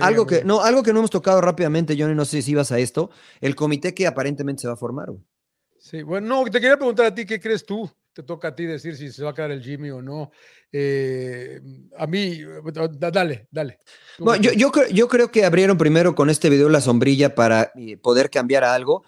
[0.00, 2.78] algo, que, no, algo que no hemos tocado rápidamente, Johnny, no sé si ibas a
[2.78, 3.10] esto,
[3.40, 5.08] el comité que aparentemente se va a formar.
[5.78, 7.90] Sí, bueno, no, te quería preguntar a ti, ¿qué crees tú?
[8.12, 10.30] Te toca a ti decir si se va a quedar el Jimmy o no.
[10.72, 11.60] Eh,
[11.96, 12.40] a mí,
[12.98, 13.78] dale, dale.
[14.18, 17.96] Bueno, yo, yo, yo, creo que abrieron primero con este video la sombrilla para eh,
[17.96, 19.04] poder cambiar a algo,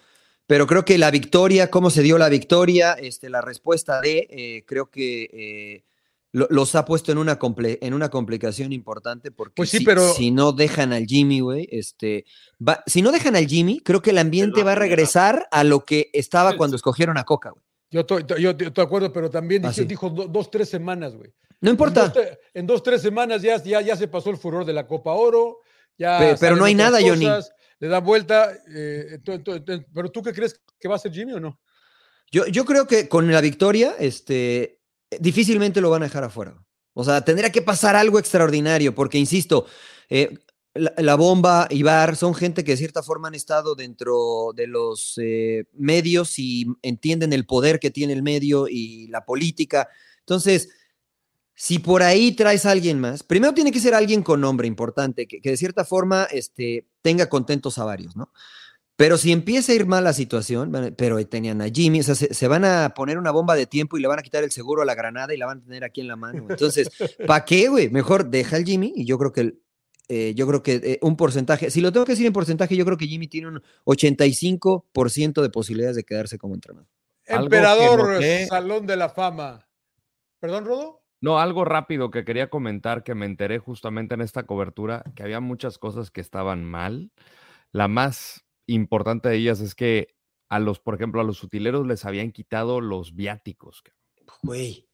[0.47, 4.65] pero creo que la victoria, cómo se dio la victoria, este, la respuesta de, eh,
[4.67, 5.85] creo que
[6.33, 10.13] los ha puesto en una, en una complicación importante porque pues sí, si, pero...
[10.15, 12.25] si, no dejan al Jimmy, güey, este,
[12.87, 16.11] si no dejan al Jimmy, creo que el ambiente va a regresar a lo que
[16.15, 17.63] estaba cuando escogieron a Coca, güey.
[17.91, 21.31] Yo estoy, yo, de acuerdo, pero también ah, dijo dos, tres semanas, güey.
[21.61, 22.11] No importa.
[22.55, 25.59] En dos, tres semanas ya, ya, ya se pasó el furor de la Copa Oro.
[25.99, 27.29] Ya pero, no hay nada, Johnny.
[27.79, 28.51] Le da vuelta.
[28.75, 29.19] Eh,
[29.93, 31.61] pero tú qué crees que va a ser Jimmy o no?
[32.31, 34.81] Yo, yo creo que con la victoria, este,
[35.21, 36.55] difícilmente lo van a dejar afuera.
[36.95, 39.67] O sea, tendría que pasar algo extraordinario, porque insisto,
[40.11, 40.39] eh,
[40.75, 45.65] la, bomba, Ibar, son gente que de cierta forma han estado dentro de los eh,
[45.73, 49.89] medios y entienden el poder que tiene el medio y la política.
[50.21, 50.71] Entonces,
[51.55, 55.27] si por ahí traes a alguien más, primero tiene que ser alguien con nombre importante,
[55.27, 58.33] que, que de cierta forma este, tenga contentos a varios, ¿no?
[58.97, 62.49] Pero si empieza a ir mal la situación, pero tenían a Jimmy, o sea, se,
[62.49, 64.85] van a poner una bomba de tiempo y le van a quitar el seguro a
[64.85, 66.47] la granada y la van a tener aquí en la mano.
[66.49, 66.91] Entonces,
[67.27, 67.89] ¿para qué, güey?
[67.89, 69.55] Mejor deja al Jimmy y yo creo que
[70.09, 72.85] eh, yo creo que eh, un porcentaje, si lo tengo que decir en porcentaje, yo
[72.85, 76.89] creo que Jimmy tiene un 85% de posibilidades de quedarse como entrenador.
[77.25, 79.67] Emperador, Salón de la Fama.
[80.39, 81.03] ¿Perdón, Rodo?
[81.23, 85.41] No, algo rápido que quería comentar que me enteré justamente en esta cobertura, que había
[85.41, 87.13] muchas cosas que estaban mal.
[87.71, 90.15] La más importante de ellas es que
[90.49, 93.83] a los, por ejemplo, a los utileros les habían quitado los viáticos.
[94.43, 94.89] Güey.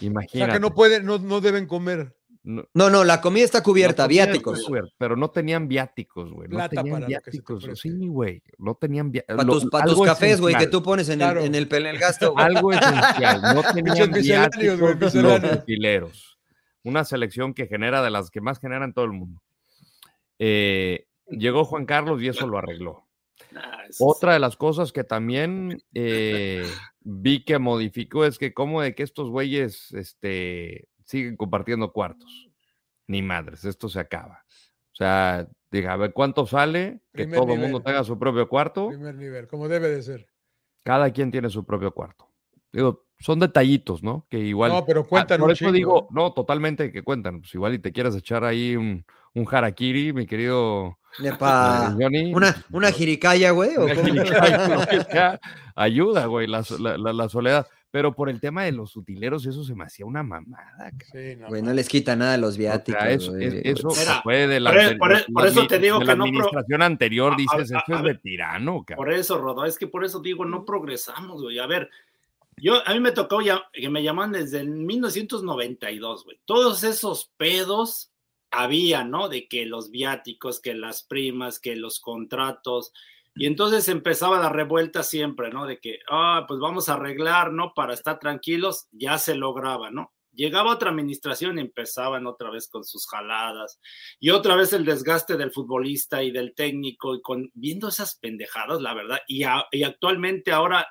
[0.00, 0.42] Imagínate.
[0.42, 2.16] O sea que no pueden, no, no deben comer.
[2.44, 4.66] No, no, la comida está cubierta, viáticos.
[4.98, 6.46] pero no tenían viáticos, güey.
[6.50, 7.66] No tenían viáticos.
[7.74, 8.42] Sí, güey.
[8.58, 9.66] No tenían viáticos.
[9.70, 12.34] Para tus, cafés, güey, que tú pones en, el, en, el, el, gasto.
[12.36, 13.40] Algo esencial.
[13.40, 16.38] No tenían viáticos los utileros.
[16.82, 19.40] Una selección que genera de las que más generan todo el mundo.
[20.38, 23.03] Eh, llegó Juan Carlos y eso lo arregló.
[23.98, 26.64] Otra de las cosas que también eh,
[27.00, 32.48] vi que modificó es que como de que estos güeyes este, siguen compartiendo cuartos.
[33.06, 34.44] Ni madres, esto se acaba.
[34.92, 38.88] O sea, diga, a ver cuánto sale, que todo el mundo tenga su propio cuarto.
[38.88, 40.28] Primer nivel, como debe de ser.
[40.82, 42.33] Cada quien tiene su propio cuarto.
[42.74, 44.26] Digo, son detallitos, ¿no?
[44.28, 44.72] Que igual.
[44.72, 45.40] No, pero cuentan.
[45.40, 47.40] por eso digo, no, totalmente que cuentan.
[47.40, 49.04] Pues igual y te quieres echar ahí un,
[49.34, 50.98] un harakiri, mi querido
[52.32, 53.70] una, una jiricaya, güey.
[55.74, 57.66] ayuda, güey, la, soledad.
[57.90, 60.90] Pero por el tema de los utileros, eso se me hacía una mamada.
[61.48, 63.00] güey, no, les quita nada a los viáticos.
[63.04, 63.90] eso,
[64.24, 68.14] fue de la, por, eso te digo que la administración anterior, dices, eso es de
[68.16, 68.84] tirano.
[68.96, 71.60] Por eso, Rodo, es que por eso digo, no progresamos, güey.
[71.60, 71.88] A ver,
[72.56, 76.40] Yo, a mí me tocó ya, que me llaman desde el 1992, güey.
[76.44, 78.12] Todos esos pedos
[78.50, 79.28] había, ¿no?
[79.28, 82.92] De que los viáticos, que las primas, que los contratos.
[83.34, 85.66] Y entonces empezaba la revuelta siempre, ¿no?
[85.66, 87.74] De que, ah, pues vamos a arreglar, ¿no?
[87.74, 90.12] Para estar tranquilos, ya se lograba, ¿no?
[90.32, 93.78] Llegaba otra administración y empezaban otra vez con sus jaladas
[94.18, 98.80] y otra vez el desgaste del futbolista y del técnico y con viendo esas pendejadas,
[98.80, 99.20] la verdad.
[99.28, 100.88] Y, y actualmente ahora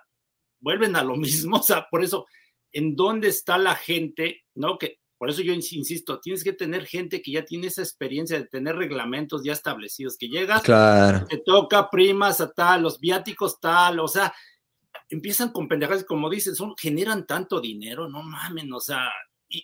[0.64, 2.26] vuelven a lo mismo, o sea, por eso,
[2.72, 4.78] ¿en dónde está la gente, no?
[4.78, 8.48] Que por eso yo insisto, tienes que tener gente que ya tiene esa experiencia de
[8.48, 11.26] tener reglamentos ya establecidos, que llegas, claro.
[11.28, 14.34] te toca primas a tal, los viáticos tal, o sea,
[15.10, 19.10] empiezan con pendejadas, como dices, son, generan tanto dinero, no mamen, o sea,
[19.48, 19.64] y,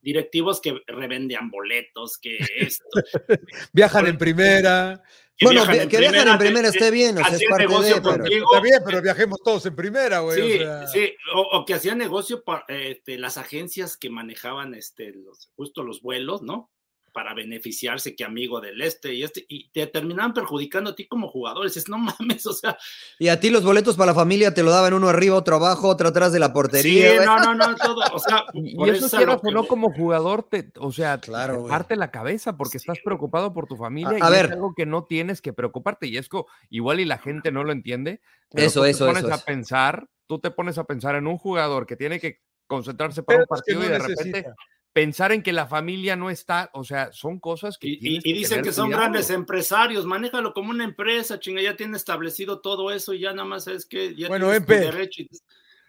[0.00, 2.84] directivos que revenden boletos, que esto.
[3.72, 5.00] Viajan en primera.
[5.40, 8.82] Bueno, que viajan en primera esté bien, o sea, es parte de, pero, está bien,
[8.84, 10.40] pero viajemos todos en primera, güey.
[10.40, 10.86] Sí, o sea.
[10.88, 16.02] sí, o, que hacían negocio para este, las agencias que manejaban este, los, justo los
[16.02, 16.70] vuelos, ¿no?
[17.12, 21.28] Para beneficiarse que amigo del este y este, y te terminaban perjudicando a ti como
[21.28, 21.64] jugador.
[21.64, 22.76] Dices, no mames, o sea.
[23.18, 25.88] Y a ti los boletos para la familia te lo daban uno arriba, otro abajo,
[25.88, 27.20] otro atrás de la portería.
[27.20, 28.44] Sí, no, no, no, todo, o sea.
[28.54, 32.10] y eso, eso quiero que no como jugador, te, o sea, claro, te parte la
[32.10, 32.84] cabeza porque sí.
[32.88, 34.46] estás preocupado por tu familia a, a y ver.
[34.46, 36.06] es algo que no tienes que preocuparte.
[36.06, 38.20] Y es que igual y la gente no lo entiende.
[38.50, 41.26] Pero eso, tú eso, te pones eso, a pensar, tú te pones a pensar en
[41.26, 44.22] un jugador que tiene que concentrarse para un partido no y de necesita.
[44.22, 44.54] repente
[44.92, 47.88] pensar en que la familia no está, o sea, son cosas que...
[47.88, 49.02] Y, y, y dicen que son cuidado.
[49.02, 53.44] grandes empresarios, manéjalo como una empresa, chinga, ya tiene establecido todo eso y ya nada
[53.46, 55.28] más es que ya Bueno, Empe, derecho y-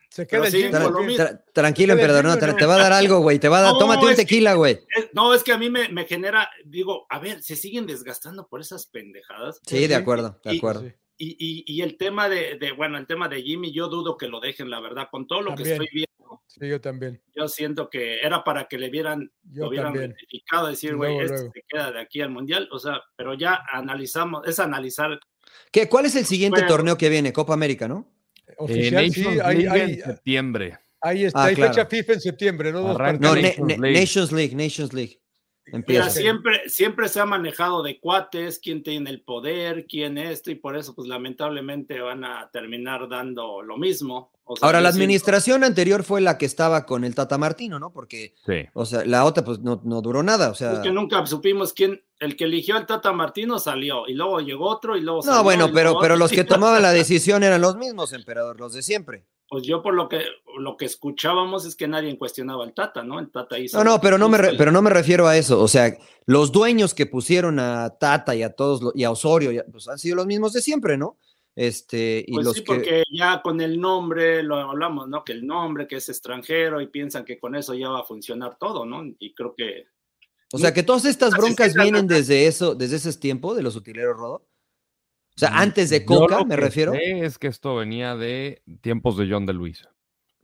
[0.10, 3.40] Se queda lo Tra- tra- tranquilo, emperador, no, te, va a dar algo, güey.
[3.40, 4.80] Te va a dar, No, tómate un tequila, güey.
[4.96, 8.48] Es- no, es que a mí me, me genera, digo, a ver, se siguen desgastando
[8.48, 9.60] por esas pendejadas.
[9.66, 10.82] Sí, de acuerdo, de Y- acuerdo.
[10.82, 10.94] Sí.
[11.18, 14.28] Y, y, y el tema de, de, bueno, el tema de Jimmy, yo dudo que
[14.28, 15.66] lo dejen, la verdad, con todo lo También.
[15.68, 17.22] que estoy viendo, Sí, yo también.
[17.36, 21.34] yo siento que era para que le vieran, Yo lo hubieran identificado, decir, güey, este
[21.36, 21.52] luego.
[21.54, 25.20] se queda de aquí al mundial, o sea, pero ya analizamos, es analizar,
[25.72, 26.68] ¿Qué, ¿Cuál es el siguiente Bueno.
[26.76, 27.32] torneo que viene?
[27.32, 28.08] Copa América, ¿no?
[28.48, 30.80] Eh, Oficial, sí, Nations hay, hay, en septiembre.
[31.02, 31.74] ahí está, Ah, hay claro.
[31.74, 32.88] fecha FIFA en septiembre, ¿no?
[32.90, 33.78] Arranca No, League.
[33.78, 35.20] Nations League, Nations League.
[35.88, 40.56] Mira, siempre, siempre se ha manejado de cuates, quién tiene el poder, quién esto, y
[40.56, 44.32] por eso, pues lamentablemente van a terminar dando lo mismo.
[44.46, 47.80] O sea, Ahora, la siento- administración anterior fue la que estaba con el Tata Martino,
[47.80, 47.92] ¿no?
[47.94, 48.66] Porque, Sí.
[48.74, 50.50] o sea, la otra, pues no, no duró nada.
[50.50, 50.74] O sea.
[50.74, 54.68] Es que nunca supimos quién, el que eligió al Tata Martino salió, y luego llegó
[54.68, 56.44] otro, y luego No, salió, bueno, pero, pero los que
[56.74, 59.24] tomaban la decisión eran los mismos, emperador, los de siempre.
[59.54, 60.24] Pues yo por lo que,
[60.58, 63.20] lo que escuchábamos es que nadie cuestionaba al Tata, ¿no?
[63.20, 63.78] El Tata hizo...
[63.78, 65.62] No, no, pero no me, re- pero no me refiero a eso.
[65.62, 65.96] O sea,
[66.26, 69.88] los dueños que pusieron a Tata y a todos, y a Osorio, y a- pues
[69.88, 71.20] han sido los mismos de siempre, ¿no?
[71.56, 72.66] Este, y Pues los sí, que.
[72.66, 75.24] porque ya con el nombre, lo hablamos, ¿no?
[75.24, 78.58] Que el nombre, que es extranjero, y piensan que con eso ya va a funcionar
[78.58, 79.04] todo, ¿no?
[79.20, 79.86] Y creo que...
[80.52, 84.18] O sea, que todas estas broncas vienen desde eso, desde ese tiempo de los utileros
[84.18, 84.48] Rodo.
[85.36, 86.92] O sea, Mm, antes de Coca, lo me que refiero.
[86.94, 89.90] sé es que esto venía de tiempos de John de Luisa.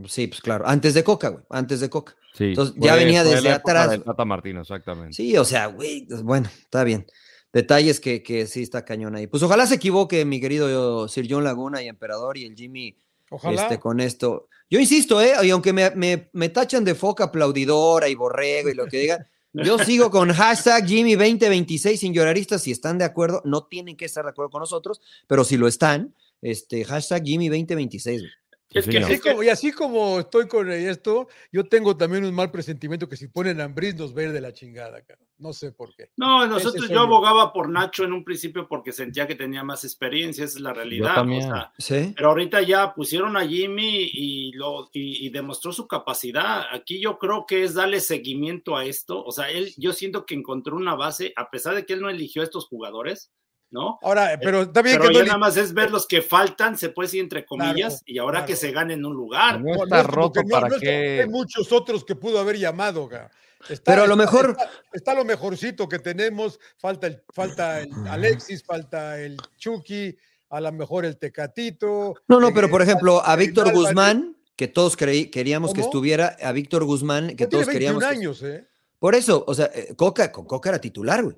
[0.08, 2.16] Sí, pues claro, antes de Coca, güey, antes de Coca.
[2.34, 2.46] Sí.
[2.46, 3.92] Entonces, fue- ya venía desde la época atrás.
[3.92, 5.14] del Tata Martino, exactamente.
[5.14, 7.06] Sí, o sea, güey, pues, bueno, está bien.
[7.52, 9.28] Detalles que, que sí está cañón ahí.
[9.28, 12.96] Pues ojalá se equivoque mi querido Sir John Laguna y Emperador y el Jimmy
[13.32, 13.64] Ojalá.
[13.64, 14.48] este, con esto.
[14.70, 15.34] Yo insisto, ¿eh?
[15.44, 19.28] Y aunque me, me, me tachan de foca aplaudidora y borrego y lo que digan,
[19.54, 22.62] yo sigo con hashtag Jimmy2026 sin lloraristas.
[22.62, 25.68] Si están de acuerdo, no tienen que estar de acuerdo con nosotros, pero si lo
[25.68, 28.30] están, este, hashtag Jimmy2026.
[28.72, 28.98] Sí, es que.
[29.00, 33.18] Así como- y así como estoy con esto, yo tengo también un mal presentimiento que
[33.18, 35.20] si ponen a Ambris nos va a ir de la chingada, cara.
[35.40, 36.12] No sé por qué.
[36.18, 40.44] No, nosotros yo abogaba por Nacho en un principio porque sentía que tenía más experiencia,
[40.44, 41.16] esa es la realidad.
[41.16, 41.46] también.
[41.52, 42.14] o sea, ¿Sí?
[42.16, 46.64] pero ahorita ya pusieron a Jimmy y, lo, y, y demostró su capacidad.
[46.72, 49.24] Aquí yo creo que es darle seguimiento a esto.
[49.24, 52.10] O sea, él, yo siento que encontró una base, a pesar de que él no
[52.10, 53.32] eligió a estos jugadores,
[53.72, 54.00] ¿no?
[54.02, 56.78] Ahora, pero está bien Pero que ya no nada más es ver los que faltan,
[56.78, 58.48] se puede decir entre comillas, Claro, y ahora claro.
[58.48, 59.62] que se ganen un lugar.
[59.62, 60.76] No está roto no- para no.
[60.82, 63.10] Hay muchos otros que pudo haber llamado.
[63.70, 66.60] Está- Pero a lo mejor- Está, está lo mejorcito que tenemos.
[66.78, 70.16] Falta el, falta el Alexis, falta el Chucky,
[70.50, 72.16] a lo mejor el Tecatito.
[72.28, 73.72] No, no, eh, pero por ejemplo, a Víctor.
[73.74, 78.00] Guzmán, que todos creí- queríamos que estuviera, a Víctor Guzmán, que Ya tiene todos 21
[78.00, 78.04] queríamos.
[78.04, 78.68] que- años, ¿eh?
[78.98, 81.36] Por eso, o sea, eh, Coca, con Coca era titular, güey.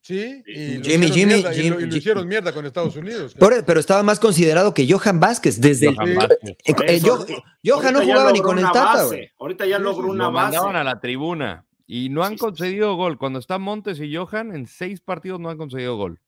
[0.00, 2.64] Sí, y lo Jimmy, hicieron Jimmy, mierda, y lo- y lo, Jimmy- hicieron mierda con
[2.66, 3.34] Estados Unidos.
[3.38, 6.14] pero estaba más considerado que Johan Vázquez desde Johan.
[6.14, 6.38] Vázquez.
[6.42, 7.26] eh, eh, eso,
[7.64, 9.32] Johan no jugaba ni con el Tata, base.
[9.38, 10.56] Ahorita ya logró una Lo base.
[10.56, 12.40] mandaban a la tribuna y no han Sí, sí.
[12.40, 13.18] concedido gol.
[13.18, 16.20] Cuando están Montes y Johan, en seis partidos no han conseguido gol.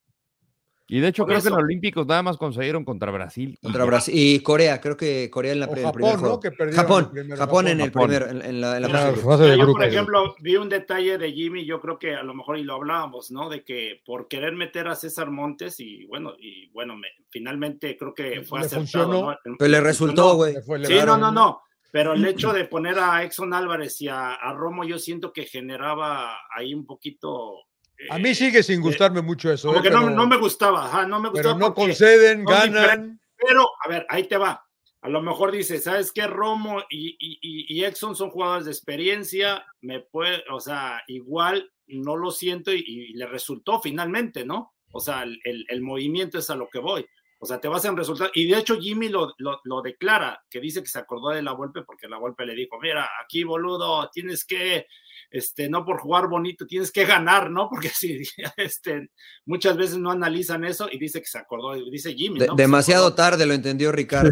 [0.93, 3.57] Y de hecho, creo que en los Olímpicos nada más conseguieron contra Brasil.
[3.63, 5.93] Contra Brasil y Corea, creo que Corea en la primera.
[5.93, 6.41] Japón, ¿no?
[6.41, 10.69] Que Japón, Japón, en el primer, en, la, fase de Yo, por ejemplo, vi un
[10.69, 13.49] detalle de Jimmy, yo creo que a lo mejor, y lo hablábamos, ¿no?
[13.49, 16.97] De que por querer meter a César Montes, y bueno, y bueno,
[17.29, 19.31] finalmente creo que fue acertado.
[19.45, 19.57] ¿no?
[19.59, 20.57] Pero le resultó, güey.
[20.83, 21.63] Sí, no, no, no.
[21.93, 25.45] Pero el hecho de poner a Exxon Álvarez y a, a Romo, yo siento que
[25.45, 27.70] generaba ahí un poquito
[28.09, 29.69] a mí sigue sin gustarme mucho eso.
[29.69, 29.83] Como ¿eh?
[29.83, 31.55] que no, no, me gustaba, no me gustaba.
[31.55, 33.21] Pero no conceden, ganan.
[33.37, 34.65] Pero, a ver, ahí te va.
[35.03, 36.27] A lo mejor dice, ¿sabes qué?
[36.27, 42.17] Romo y, y, y, Exxon son jugadores de experiencia, me puede, o sea, igual no
[42.17, 44.75] lo siento y, le resultó finalmente, ¿no?
[44.93, 47.07] O sea, el, el, movimiento es a lo que voy.
[47.39, 48.31] O sea, te vas a resultar.
[48.35, 51.53] Y de hecho, Jimmy lo, lo, lo, declara, que dice que se acordó de la
[51.53, 54.87] golpe porque la golpe le dijo: Mira, aquí, boludo, tienes que
[55.31, 57.69] este, no por jugar bonito, tienes que ganar, ¿no?
[57.69, 58.23] Porque sí,
[58.57, 59.11] este,
[59.47, 62.55] muchas veces no analizan eso y dice que se acordó, dice Jimmy, ¿no?
[62.55, 64.31] demasiado tarde lo entendió Ricardo.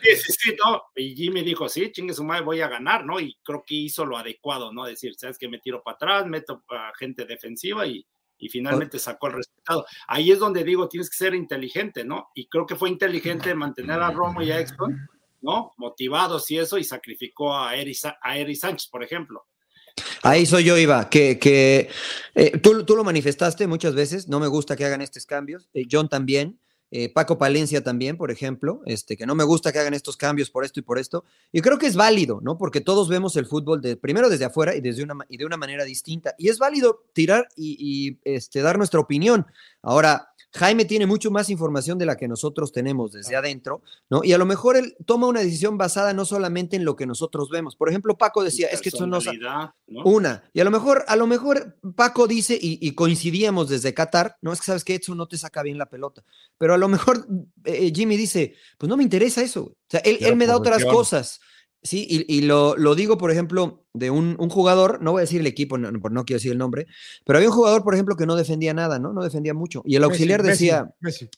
[0.00, 0.82] Sí, sí, sí, no.
[0.96, 3.20] Y Jimmy dijo, sí, chingue su madre, voy a ganar, ¿no?
[3.20, 4.84] Y creo que hizo lo adecuado, ¿no?
[4.84, 8.06] Decir, sabes que me tiro para atrás, meto a gente defensiva y,
[8.38, 9.86] y finalmente sacó el resultado.
[10.08, 12.30] Ahí es donde digo, tienes que ser inteligente, ¿no?
[12.34, 15.08] Y creo que fue inteligente mantener a Romo y a Exxon,
[15.42, 15.72] ¿no?
[15.76, 19.46] Motivados y eso, y sacrificó a Eri, a Eri Sánchez, por ejemplo.
[20.24, 21.88] Ahí soy yo, Iba, que, que
[22.36, 25.84] eh, tú, tú, lo manifestaste muchas veces, no me gusta que hagan estos cambios, eh,
[25.90, 26.60] John también,
[26.92, 30.48] eh, Paco Palencia también, por ejemplo, este, que no me gusta que hagan estos cambios
[30.48, 32.56] por esto y por esto, y creo que es válido, ¿no?
[32.56, 35.56] Porque todos vemos el fútbol de, primero desde afuera y, desde una, y de una
[35.56, 39.46] manera distinta, y es válido tirar y, y este, dar nuestra opinión.
[39.82, 44.22] Ahora, Jaime tiene mucho más información de la que nosotros tenemos desde adentro, ¿no?
[44.22, 47.48] Y a lo mejor él toma una decisión basada no solamente en lo que nosotros
[47.48, 47.74] vemos.
[47.74, 49.18] Por ejemplo, Paco decía, es que esto no,
[49.86, 50.04] ¿no?
[50.04, 50.44] Una.
[50.52, 54.60] Y a lo mejor, a lo mejor Paco dice, y, coincidíamos desde Qatar, no es
[54.60, 56.22] que sabes que eso no te saca bien la pelota.
[56.58, 57.26] Pero a lo mejor
[57.64, 59.62] eh, Jimmy dice, pues no me interesa eso.
[59.62, 61.40] O sea, él, él me da otras cosas.
[61.84, 65.78] Sí, y, lo, digo, por ejemplo, de un, jugador, no voy a decir el equipo,
[65.78, 66.86] no, no, quiero decir el nombre,
[67.24, 69.12] pero había un jugador, por ejemplo, que no defendía nada, ¿no?
[69.12, 69.82] No defendía mucho.
[69.84, 70.94] Y el auxiliar decía,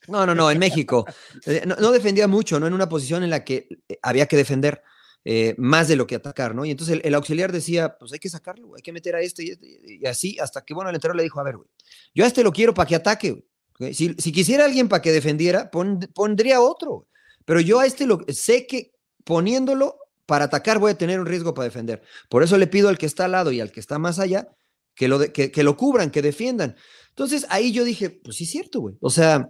[0.07, 1.07] no, no, no, en México,
[1.47, 2.67] eh, no, defendía mucho, ¿no?
[2.67, 4.83] En una posición en la que eh, había que defender
[5.25, 6.67] eh, más de lo que atacar, ¿no?
[6.67, 9.51] Y entonces el, auxiliar decía, pues hay que sacarlo, hay que meter a este y,
[9.51, 11.69] este, y así, hasta que, bueno, el entrenador le dijo, a ver, güey,
[12.15, 13.47] yo a este lo quiero para que ataque,
[13.93, 17.09] Si, quisiera alguien para que defendiera, pondría otro,
[17.47, 18.93] pero yo a este lo sé que
[19.25, 22.03] poniéndolo para atacar voy a tener un riesgo para defender.
[22.29, 24.49] Por eso le pido al que está al lado y al que está más allá
[24.95, 26.77] que lo, que, lo cubran, que defiendan.
[27.11, 28.97] Entonces ahí yo dije, pues sí es cierto, güey.
[29.01, 29.49] O sea,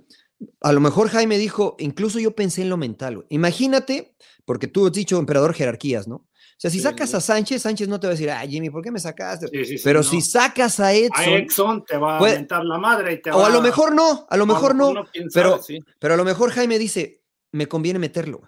[0.60, 3.26] a lo mejor Jaime dijo, incluso yo pensé en lo mental, güey.
[3.30, 4.14] Imagínate,
[4.44, 6.16] porque tú has dicho emperador jerarquías, ¿no?
[6.16, 8.82] O sea, si sacas a Sánchez, Sánchez no te va a decir, ah, Jimmy, ¿por
[8.82, 9.48] qué me sacaste?
[9.82, 11.10] Pero si sacas a Edson.
[11.16, 14.26] A Edson te va a aventar la madre y te O a lo mejor no,
[14.30, 14.94] a lo mejor no.
[15.32, 15.60] pero,
[15.98, 18.42] pero a lo mejor Jaime dice, me conviene meterlo.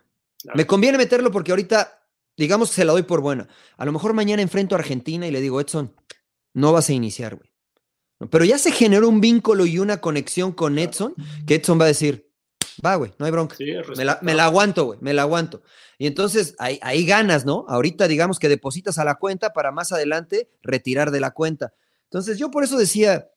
[0.55, 2.06] Me conviene meterlo porque ahorita
[2.37, 3.49] digamos que se la doy por buena.
[3.77, 5.95] A lo mejor mañana enfrento a Argentina y le digo, Edson,
[6.55, 7.51] no vas a iniciar, güey.
[8.31, 11.15] Pero ya se generó un vínculo y una conexión con Edson,
[11.47, 12.31] que Edson va a decir,
[12.85, 13.57] va, güey, no hay bronca.
[14.23, 15.63] me, la, aguanto, güey, me la aguanto.
[15.99, 17.67] Y entonces ahí, ahí ganas, ¿no?
[17.69, 21.75] Ahorita digamos que depositas a la cuenta para más adelante retirar de la cuenta.
[22.05, 23.29] Entonces yo por eso decía,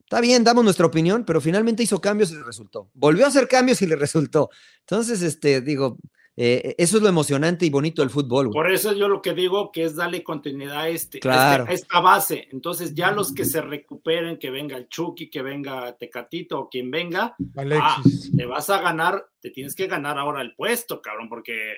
[0.00, 2.90] está bien, damos nuestra opinión, pero finalmente hizo cambios y le resultó.
[2.94, 4.50] Volvió a hacer cambios y le resultó.
[4.80, 5.98] Entonces, este, digo,
[6.36, 8.50] eh, eso es lo emocionante y bonito del fútbol.
[8.50, 12.48] Por eso yo lo que digo que es darle continuidad a, este, este esta base.
[12.50, 16.90] Entonces ya los que se recuperen, que venga el Chucky, que venga Tecatito o quien
[16.90, 17.36] venga,
[17.80, 18.02] ah,
[18.36, 21.76] te vas a ganar, te tienes que ganar ahora el puesto, cabrón, porque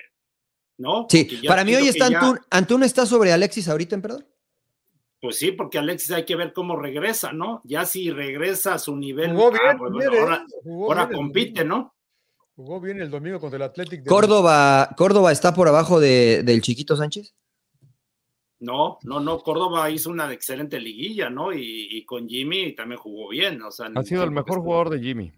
[0.77, 1.05] no.
[1.07, 2.09] Sí, para mí hoy está
[2.49, 4.25] Antún, está sobre Alexis ahorita, en perdón.
[5.19, 7.61] Pues sí, porque Alexis hay que ver cómo regresa, ¿no?
[7.63, 11.96] Ya si regresa a su nivel, ah, ahora, ahora compite, ¿no?
[12.57, 14.03] Jugó bien el domingo contra el Athletic.
[14.07, 17.35] Córdoba, ¿Córdoba está por abajo de, del Chiquito Sánchez?
[18.59, 19.37] No, no, no.
[19.37, 21.53] Córdoba hizo una excelente liguilla, ¿no?
[21.53, 23.61] Y, con Jimmy también jugó bien.
[23.61, 25.31] O sea, ha sido el mejor jugador de Jimmy.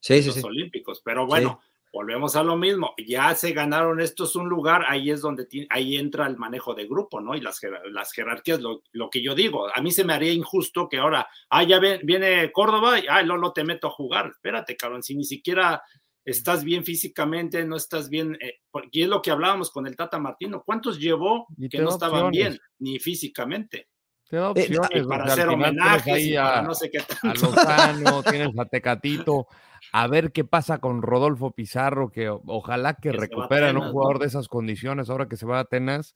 [0.00, 1.00] Sí, sí, los Olímpicos.
[1.02, 1.58] Pero bueno,
[1.90, 2.92] volvemos a lo mismo.
[2.98, 7.18] Ya se ganaron estos un lugar, ahí es donde ahí entra el manejo de grupo,
[7.18, 7.34] ¿no?
[7.34, 9.74] Y las, las jerarquías, lo, lo, que yo digo.
[9.74, 13.38] A mí se me haría injusto que ahora, ah, ya viene Córdoba y, ah, no,
[13.38, 14.26] no te meto a jugar.
[14.32, 15.82] Espérate, cabrón, si ni siquiera
[16.30, 18.60] estás bien físicamente, no estás bien, eh,
[18.92, 22.58] y es lo que hablábamos con el Tata Martino, ¿cuántos llevó que no estaban bien,
[22.78, 23.88] ni físicamente?
[24.28, 27.28] Te da eh, opciones, para hacer homenajes, a, no sé qué tanto.
[27.28, 29.46] A Lozano, tienes a Tecatito,
[29.92, 34.48] a ver qué pasa con Rodolfo Pizarro, que ojalá que, recuperen un jugador de esas
[34.48, 36.14] condiciones ahora que se va a Atenas.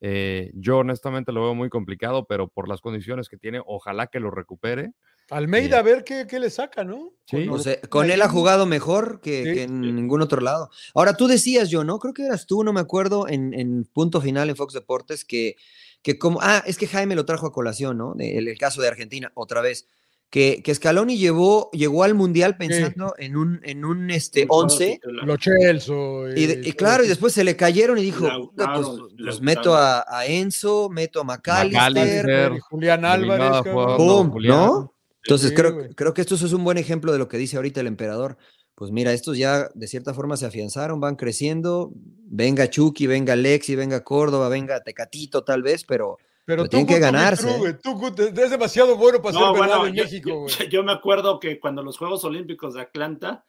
[0.00, 4.20] Eh, yo honestamente lo veo muy complicado, pero por las condiciones que tiene, ojalá que
[4.20, 4.92] lo recupere.
[5.30, 7.12] Almeida, a ver qué, le saca, ¿no?
[7.26, 7.48] Sí.
[7.88, 10.70] con él ha jugado mejor que, en ningún otro lado.
[10.94, 11.98] Ahora, tú decías yo, ¿no?
[11.98, 15.56] Creo que eras tú, no me acuerdo, en, punto final en Fox Deportes, que,
[16.02, 16.40] que como.
[16.42, 18.14] Ah, es que Jaime lo trajo a colación, ¿no?
[18.18, 19.86] el caso de Argentina, otra vez
[20.30, 25.00] que, que Scaloni llevó, llegó al Mundial pensando en un, en un este, 11.
[25.02, 25.94] Lo Chelsea.
[26.36, 28.86] Y, claro, y después se le cayeron y dijo, pues,
[29.18, 33.72] pues meto a, Enzo, meto a McAllister, Julián Álvarez.
[33.74, 34.94] ¿no?
[35.24, 37.86] Entonces creo, creo que esto es un buen ejemplo de lo que dice ahorita el
[37.86, 38.38] emperador.
[38.74, 41.92] Pues mira, estos ya de cierta forma se afianzaron, van creciendo.
[41.94, 46.16] Venga Chucky, venga Lexi, venga Córdoba, venga Tecatito tal vez, pero
[46.50, 47.74] pero, tienen que ganarse.
[47.74, 51.96] tú, es demasiado bueno para ser verdad en México, yo, me acuerdo que cuando los
[51.96, 53.44] Juegos Olímpicos de Atlanta,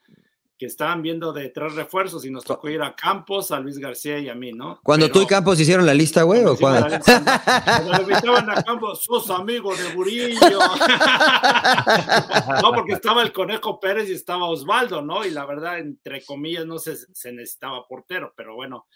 [0.62, 4.20] que estaban viendo de tres refuerzos y nos tocó ir a Campos, a Luis García
[4.20, 4.78] y a mí, ¿no?
[4.84, 7.00] Cuando tú y Campos hicieron la lista, güey, o cuando.
[7.04, 10.38] Cuando invitaban a Campos, sos amigo de Burillo.
[12.62, 15.26] no, porque estaba el Conejo Pérez y estaba Osvaldo, ¿no?
[15.26, 18.86] Y la verdad, entre comillas, no se, se necesitaba portero, pero bueno,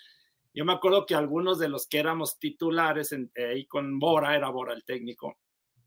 [0.54, 4.50] yo me acuerdo que algunos de los que éramos titulares eh, ahí con Bora, era
[4.50, 5.36] Bora el técnico,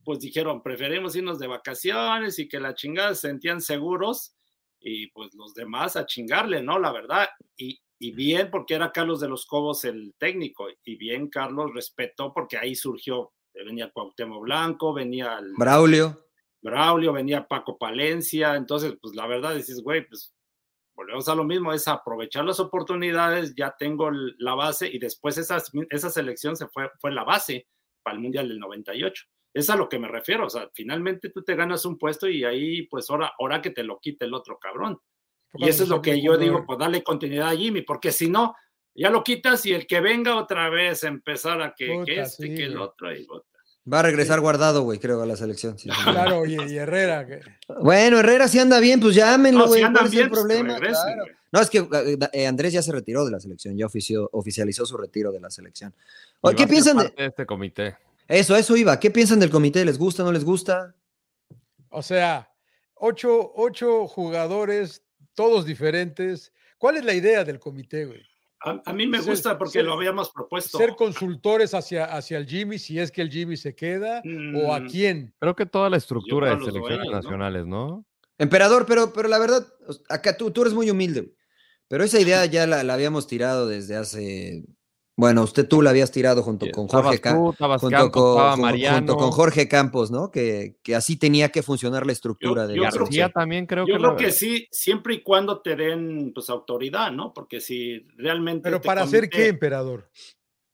[0.04, 4.36] pues dijeron, preferimos irnos de vacaciones y que la chingada se sentían seguros
[4.80, 6.80] y pues los demás a chingarle, ¿no?
[6.80, 7.28] La verdad.
[7.58, 12.34] Y, y bien porque era Carlos de los Cobos el técnico y bien Carlos respetó
[12.34, 15.54] porque ahí surgió, venía Cuauhtémoc Blanco, venía el...
[15.58, 16.26] Braulio.
[16.62, 20.34] Braulio, venía Paco Palencia, entonces pues la verdad dices, güey, pues
[20.96, 25.62] volvemos a lo mismo, es aprovechar las oportunidades, ya tengo la base y después esa,
[25.90, 27.68] esa selección se fue, fue la base
[28.04, 29.26] para el Mundial del 98.
[29.54, 32.44] Es a lo que me refiero, o sea, finalmente tú te ganas un puesto y
[32.44, 35.00] ahí pues ahora, ahora que te lo quite el otro cabrón.
[35.56, 38.56] Y eso es lo que yo digo, pues dale continuidad a Jimmy, porque si no,
[38.94, 42.66] ya lo quitas y el que venga otra vez a empezar a que, este, que
[42.66, 43.26] el otro, y
[43.92, 45.76] Va a regresar guardado, güey, creo, a la selección.
[46.04, 47.26] claro, y, Herrera.
[47.82, 49.82] Bueno, Herrera si anda bien, pues llámenlo, güey.
[49.90, 50.78] No, si bien, problema?
[51.52, 51.88] No, es que
[52.34, 53.88] eh, Andrés ya se retiró de la selección, ya
[54.32, 55.96] oficializó su retiro de la selección.
[56.56, 57.14] ¿Qué piensan de...
[57.18, 57.98] este comité?
[58.30, 59.00] Eso, eso iba.
[59.00, 59.84] ¿Qué piensan del comité?
[59.84, 60.96] ¿Les gusta, no les gusta?
[61.90, 62.54] O sea,
[62.94, 65.04] ocho, ocho jugadores,
[65.34, 66.54] todos diferentes.
[66.78, 68.22] ¿Cuál es la idea del comité, güey?
[68.62, 70.78] A, mí me gusta porque lo habíamos propuesto.
[70.78, 74.22] Ser consultores hacia, hacia el Jimmy, si es que el Jimmy se queda,
[74.54, 74.90] o a mm.
[74.90, 75.34] quién.
[75.40, 78.06] Creo que toda la estructura de selecciones nacionales, ¿no?
[78.38, 79.66] Emperador, pero, pero la verdad,
[80.10, 81.34] acá tú, tú eres muy humilde,
[81.88, 84.66] pero esa idea ya la, la habíamos tirado desde hace
[85.20, 90.32] bueno, usted tú la habías tirado junto con Jorge Campos, junto, con, Jorge Campos, ¿no?
[90.32, 94.16] Que, que, así tenía que funcionar la estructura de García también creo yo que creo
[94.16, 97.34] que sí, siempre y cuando te den pues autoridad, ¿no?
[97.34, 100.10] Porque si realmente Pero para hacer qué, emperador?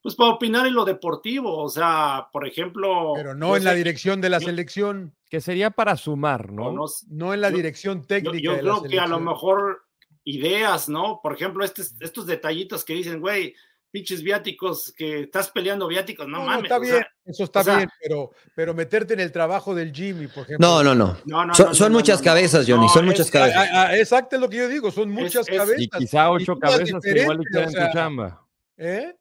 [0.04, 4.22] Pues para opinar en lo deportivo, o sea, por ejemplo, Pero no en la dirección
[4.22, 6.72] de la selección, que sería para sumar, ¿no?
[7.10, 9.86] No, en la dirección técnica Yo, creo que a lo mejor
[10.24, 11.20] ideas, ¿no?
[11.24, 13.56] Por ejemplo, estos detallitos que dicen, güey,
[13.96, 16.64] pinches viáticos, que estás peleando viáticos, no, mames.
[16.64, 20.68] está bien, eso está bien, pero, pero meterte en el trabajo del Jimmy, por ejemplo.
[20.68, 21.74] No, no, no.
[21.74, 23.94] son, muchas cabezas, Johnny, son muchas cabezas.
[23.94, 25.80] exacto es lo que yo digo, son muchas cabezas.
[25.80, 28.46] Y quizá ocho cabezas que igual quieren tu chamba.
[28.76, 29.16] ¿Eh?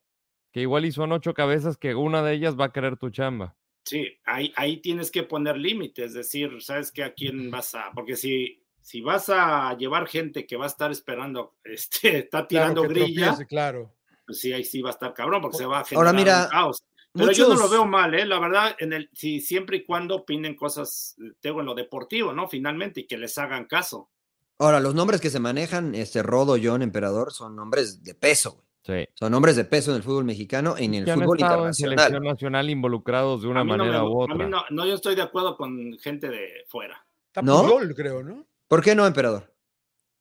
[0.51, 3.55] Que igual y son ocho cabezas que una de ellas va a querer tu chamba.
[3.85, 7.93] Sí, ahí, ahí tienes que poner límites, es decir, sabes que a quién vas a,
[7.95, 12.83] porque si, si vas a llevar gente que va a estar esperando, este, está tirando
[12.83, 13.94] grilla, claro
[14.27, 16.45] pues sí, ahí sí va a estar cabrón, porque se va a generar Ahora, mira,
[16.45, 16.85] un caos.
[17.12, 18.27] Pero yo no lo veo mal, ¿eh?
[18.27, 22.49] La verdad, en el, si siempre y cuando opinen cosas, tengo en lo deportivo, ¿no?
[22.49, 24.11] Finalmente, y que les hagan caso.
[24.59, 29.09] Ahora, los nombres que se manejan, este Rodo, John, Emperador, son nombres de peso, Sí.
[29.14, 31.95] Son nombres de peso en el fútbol mexicano y en el fútbol internacional.
[31.95, 34.37] En selección nacional involucrados de una manera u otra.
[34.47, 37.03] no, no, yo estoy de acuerdo con gente de fuera.
[37.43, 37.66] ¿No?
[37.97, 38.47] creo, ¿no?
[38.68, 39.54] ¿Por qué no, Emperador?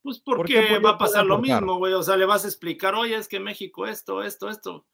[0.04, 1.94] Pues porque va a pasar lo mismo, güey.
[1.94, 4.86] O sea, le vas a explicar, oye, es que México esto, esto, esto.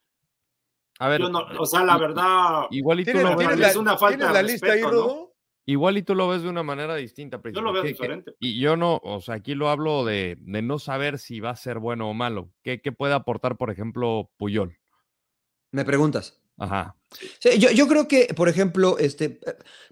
[1.00, 2.68] A ver, o sea, la verdad.
[2.70, 3.60] Igual y tú lo ves.
[3.60, 5.34] es una falta de respeto,
[5.66, 7.40] Igual y tú lo ves de una manera distinta.
[7.54, 8.36] Yo lo veo diferente.
[8.40, 11.56] y yo no, o sea, aquí lo hablo de, de, no saber si va a
[11.56, 12.52] ser bueno o malo.
[12.64, 14.80] ¿Qué, ¿Qué puede aportar, por ejemplo, Puyol?
[15.72, 16.39] Me preguntas.
[16.60, 16.96] Ajá.
[17.58, 19.40] yo, yo, creo que, por ejemplo, este,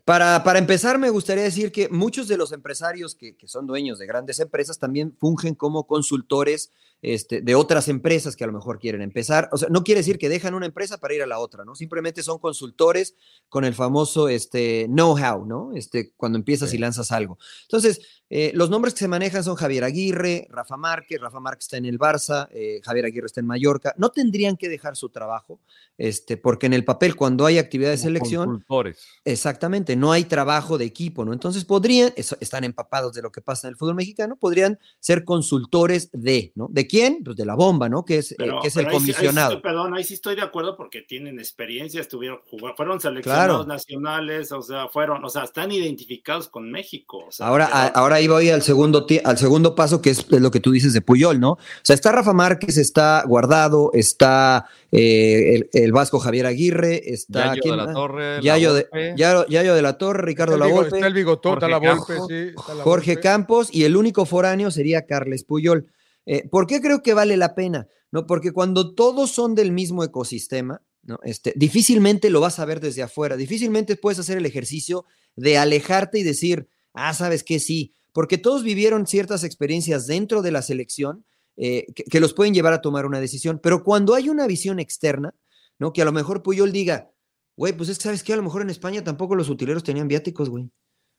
[0.06, 4.00] para, para, empezar, me gustaría decir que muchos de los empresarios que, que, son dueños
[4.00, 6.72] de grandes empresas también fungen como consultores
[7.04, 9.50] este, de otras empresas que a lo mejor quieren empezar.
[9.52, 11.76] O sea, no quiere decir que dejan una empresa para ir a la otra, ¿no?
[11.76, 13.16] Simplemente son consultores
[13.50, 15.72] con el famoso este, know-how, ¿no?
[15.76, 17.38] Este, cuando empiezas y lanzas algo.
[17.64, 21.78] Entonces, eh, los nombres que se manejan son Javier Aguirre, Rafa Márquez, Rafa Márquez está
[21.78, 23.94] en el Barça, eh, Javier Aguirre está en Mallorca.
[23.98, 25.60] No tendrían que dejar su trabajo,
[25.98, 28.46] este, porque en el papel cuando hay actividad de selección.
[28.46, 29.08] Consultores.
[29.24, 31.32] Exactamente, no hay trabajo de equipo, ¿no?
[31.32, 36.10] Entonces podrían, están empapados de lo que pasa en el fútbol mexicano, podrían ser consultores
[36.12, 36.68] de, ¿no?
[36.70, 37.24] ¿De quién?
[37.24, 38.04] Pues de la bomba, ¿no?
[38.04, 39.62] Que es, eh, que es el comisionado.
[39.62, 42.42] perdón, ahí sí estoy de acuerdo porque tienen experiencia, estuvieron,
[42.76, 47.30] fueron seleccionados nacionales, o sea, fueron, o sea, están identificados con México.
[47.40, 50.94] ahora, ahora ahí voy al segundo, al segundo paso, que es lo que tú dices
[50.94, 51.52] de Puyol, ¿no?
[51.52, 57.72] O sea, está Rafa Márquez, está Guardado, está eh, el, Vasco Javier Aguirre, está Yayo
[57.72, 61.70] de la Torre, Yayo, de, Yayo, de la Torre, Ricardo Lavolpe, está el Bigotón, Jorge,
[61.70, 62.52] la Volpe, sí,
[62.84, 65.88] Jorge Campos y el único foráneo sería Carles Puyol.
[66.26, 67.88] Eh, ¿Por qué creo que vale la pena?
[68.12, 71.20] No, porque cuando todos son del mismo ecosistema, ¿no?
[71.24, 75.06] Este, difícilmente lo vas a ver desde afuera, difícilmente puedes hacer el ejercicio
[75.38, 80.50] de alejarte y decir, ah, sabes que sí, porque todos vivieron ciertas experiencias dentro de
[80.50, 81.24] la selección
[81.56, 83.60] eh, que, los pueden llevar a tomar una decisión.
[83.62, 85.36] Pero cuando hay una visión externa,
[85.78, 85.94] ¿no?
[85.94, 87.12] Que a lo mejor Puyol diga,
[87.56, 90.08] güey, pues es que sabes que a lo mejor en España tampoco los utileros tenían
[90.08, 90.68] viáticos, güey.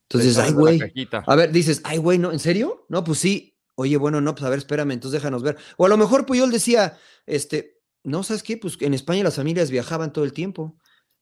[0.08, 0.80] Entonces, ay, güey.
[1.24, 2.32] A ver, dices, ay, güey, ¿no?
[2.32, 2.84] ¿En serio?
[2.88, 3.56] No, pues sí.
[3.76, 5.56] Oye, bueno, no, pues a ver, espérame, entonces déjanos ver.
[5.76, 8.56] O a lo mejor Puyol decía, este, no, ¿sabes qué?
[8.56, 10.76] Pues en España las familias viajaban todo el tiempo.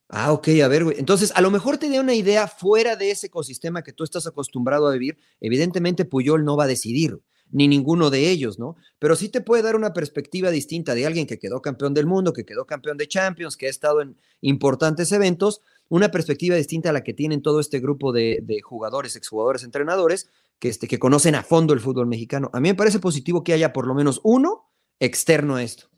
[0.08, 0.98] Ah, ok, a ver, güey.
[0.98, 4.26] Entonces, a lo mejor te da una idea fuera de ese ecosistema que tú estás
[4.26, 5.18] acostumbrado a vivir.
[5.40, 8.76] Evidentemente, Puyol no va a decidir ni ninguno de ellos, ¿no?
[8.98, 12.32] Pero sí te puede dar una perspectiva distinta de alguien que quedó campeón del mundo,
[12.32, 16.92] que quedó campeón de Champions, que ha estado en importantes eventos, una perspectiva distinta a
[16.92, 20.28] la que tienen todo este grupo de, jugadores, exjugadores, entrenadores,
[20.58, 22.50] que, este, que conocen a fondo el fútbol mexicano.
[22.52, 25.88] A mí me parece positivo que haya por lo menos uno externo a esto.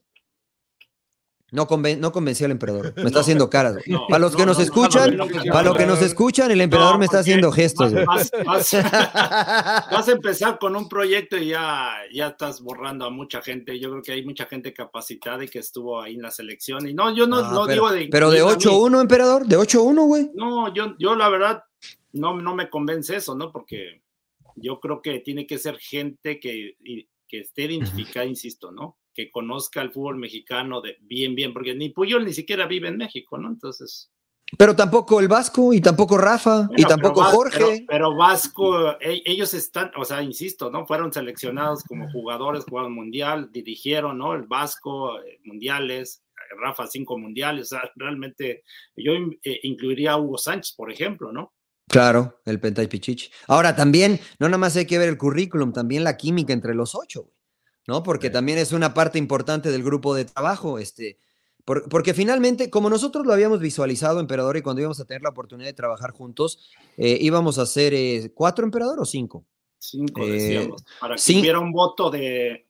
[1.51, 2.93] No, no convencí al emperador.
[2.97, 3.77] Me está haciendo caras.
[4.09, 5.17] para los que nos escuchan,
[5.51, 7.93] para los que nos escuchan, el emperador me está haciendo gestos.
[8.07, 8.33] Vas,
[10.09, 13.79] a empezar con un proyecto y ya, ya estás borrando a mucha gente.
[13.79, 16.87] Yo creo que hay mucha gente capacitada y que estuvo ahí en la selección.
[16.87, 18.09] Y no, yo no, ah, digo de.
[18.11, 20.31] Pero de 8-1, emperador, de 8-1, güey.
[20.35, 21.65] No, yo, yo la verdad
[22.13, 23.51] no, no me convence eso, ¿no?
[23.51, 24.03] Porque
[24.55, 26.77] yo creo que tiene que ser gente que,
[27.27, 28.99] que esté identificada, insisto, ¿no?
[29.19, 32.99] Que conozca el fútbol mexicano de bien, bien, porque ni Puyol ni siquiera vive en
[32.99, 33.49] México, ¿no?
[33.49, 34.13] Entonces.
[34.57, 37.85] Pero tampoco el Vasco y tampoco Rafa y tampoco Jorge.
[37.89, 40.87] Pero, Vasco, e, ellos están, o sea, insisto, ¿no?
[40.87, 44.35] Fueron seleccionados como jugadores, jugaron mundial, dirigieron, ¿no?
[44.35, 46.23] El Vasco, eh, mundiales,
[46.63, 48.63] Rafa cinco mundiales, o sea, realmente
[48.97, 51.53] yo eh, incluiría a Hugo Sánchez, por ejemplo, ¿no?
[51.89, 53.31] Claro, el Pentay Pichichi.
[53.49, 56.95] Ahora también, no nada más hay que ver el currículum, también la química entre los
[56.95, 57.38] ocho, güey.
[57.89, 58.03] ¿No?
[58.03, 61.17] Porque también es una parte importante del grupo de trabajo, este,
[61.65, 65.69] porque finalmente, como nosotros lo habíamos visualizado, emperador, y cuando íbamos a tener la oportunidad
[65.69, 69.45] de trabajar juntos, eh, íbamos a ser eh, cuatro emperador o cinco.
[69.79, 72.67] Cinco, eh, decíamos, para que hubiera un voto de,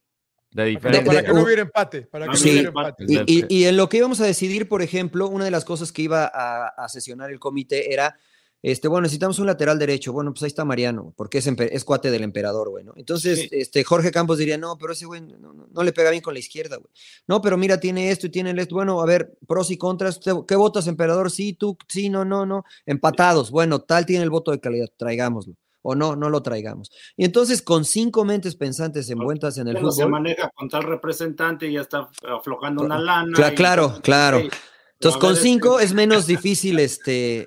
[0.53, 1.05] de diferencia.
[1.05, 2.03] Para, que no hubiera empate.
[2.03, 3.05] Para que no hubiera empate.
[3.27, 6.31] Y, en lo que íbamos a decidir, por ejemplo, una de las cosas que iba
[6.33, 8.17] a, a sesionar el comité era
[8.63, 10.13] este, bueno, necesitamos un lateral derecho.
[10.13, 12.93] Bueno, pues ahí está Mariano, porque es, es cuate del emperador, güey, ¿no?
[12.97, 16.41] Entonces, este, Jorge Campos diría, no, pero ese güey no, le pega bien con la
[16.41, 16.91] izquierda, güey.
[17.29, 18.75] No, pero mira, tiene esto y tiene esto.
[18.75, 20.19] Bueno, a ver, pros y contras.
[20.47, 21.31] ¿Qué votas, emperador?
[21.31, 22.65] Sí, tú, sí, no, no, no.
[22.85, 23.51] Empatados.
[23.51, 25.55] Bueno, tal tiene el voto de calidad, traigámoslo.
[25.83, 26.91] O no, no lo traigamos.
[27.17, 29.93] Y entonces, con cinco mentes pensantes envueltas en el fútbol.
[29.93, 33.53] se maneja con tal representante y ya está aflojando una lana.
[33.55, 34.43] Claro, claro.
[34.95, 37.47] Entonces, con cinco es menos difícil este,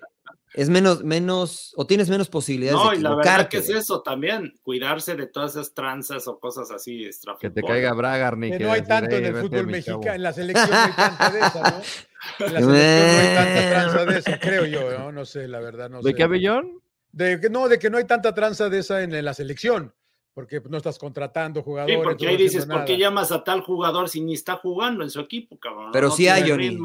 [0.54, 4.02] es menos, menos, o tienes menos posibilidades no, de y la verdad que es eso
[4.02, 8.52] también, cuarse de todas esas tranzas o cosas así Que te caiga Bragarni.
[8.52, 11.30] Que, que no hay tanto en el fútbol mexicano, en la selección no hay tanta
[11.32, 12.46] de esa, ¿no?
[12.46, 15.12] En la selección no hay tanta tranza de esa, creo yo, ¿no?
[15.12, 16.10] No sé, la verdad, no sé.
[16.10, 16.82] ¿De qué abellón?
[17.12, 19.94] De que no, de que no hay tanta tranza de esa en, la selección
[20.34, 21.98] porque no estás contratando jugadores.
[21.98, 25.10] Sí, porque ahí dices, ¿por qué llamas a tal jugador si ni está jugando en
[25.10, 25.90] su equipo, cabrón?
[25.92, 26.78] Pero sí hay, Johnny.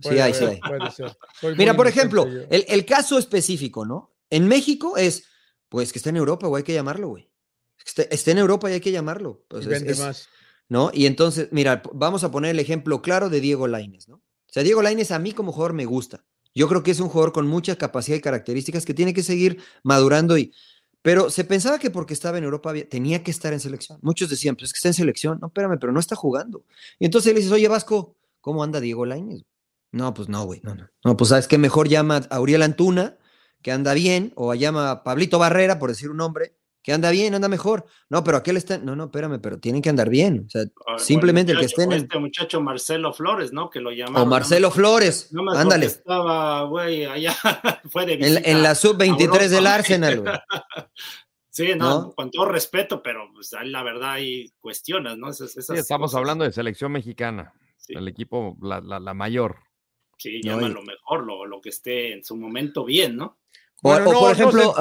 [0.00, 0.60] Sí hay, sí hay.
[1.56, 4.12] Mira, por ejemplo, el, caso específico, ¿no?
[4.30, 5.26] En México es,
[5.68, 7.28] pues que está en Europa, güey, hay que llamarlo, güey.
[7.84, 9.44] Está, en Europa y hay que llamarlo.
[9.48, 10.28] Pues, vende más.
[10.68, 10.90] ¿No?
[10.94, 14.16] Y entonces, mira, vamos a poner el ejemplo claro de Diego Laines, ¿no?
[14.16, 16.24] O sea, Diego Laines a mí como jugador me gusta.
[16.54, 19.60] Yo creo que es un jugador con mucha capacidad y características que tiene que seguir
[19.82, 20.54] madurando y...
[21.04, 23.98] Pero se pensaba que porque estaba en Europa tenía que estar en selección.
[24.00, 25.38] Muchos decían, pues es que está en selección.
[25.38, 26.64] No, espérame, pero no está jugando.
[26.98, 29.44] Y entonces le dices, oye, Vasco, ¿cómo anda Diego Laines?
[29.92, 30.62] No, pues no, güey.
[30.62, 30.88] No, no.
[31.04, 33.18] no, pues sabes que mejor llama a Uriel Antuna,
[33.60, 36.54] que anda bien, o llama a Pablito Barrera, por decir un nombre,
[36.84, 37.86] que anda bien, anda mejor.
[38.10, 38.76] No, pero aquel está.
[38.76, 40.44] No, no, espérame, pero tienen que andar bien.
[40.46, 40.64] O sea,
[40.98, 41.90] simplemente el, que estén.
[41.90, 42.02] En...
[42.02, 43.70] Este muchacho Marcelo Flores, ¿no?
[43.70, 44.28] Que lo llamaron.
[44.28, 45.32] O Marcelo Flores.
[45.32, 45.86] No ándale.
[45.86, 47.34] Estaba, güey, allá.
[47.90, 50.34] Fue de en, la sub-23 del Arsenal, güey.
[51.48, 55.32] Sí, no, con todo respeto, pero pues, la verdad hay cuestiones, ¿no?
[55.32, 57.52] sí, estamos hablando de selección mexicana,
[57.86, 59.58] el equipo, la, la, la mayor.
[60.18, 63.38] Sí, llama lo mejor, lo, lo que esté en su momento bien, ¿no?
[63.84, 64.74] Bueno, no, por ejemplo,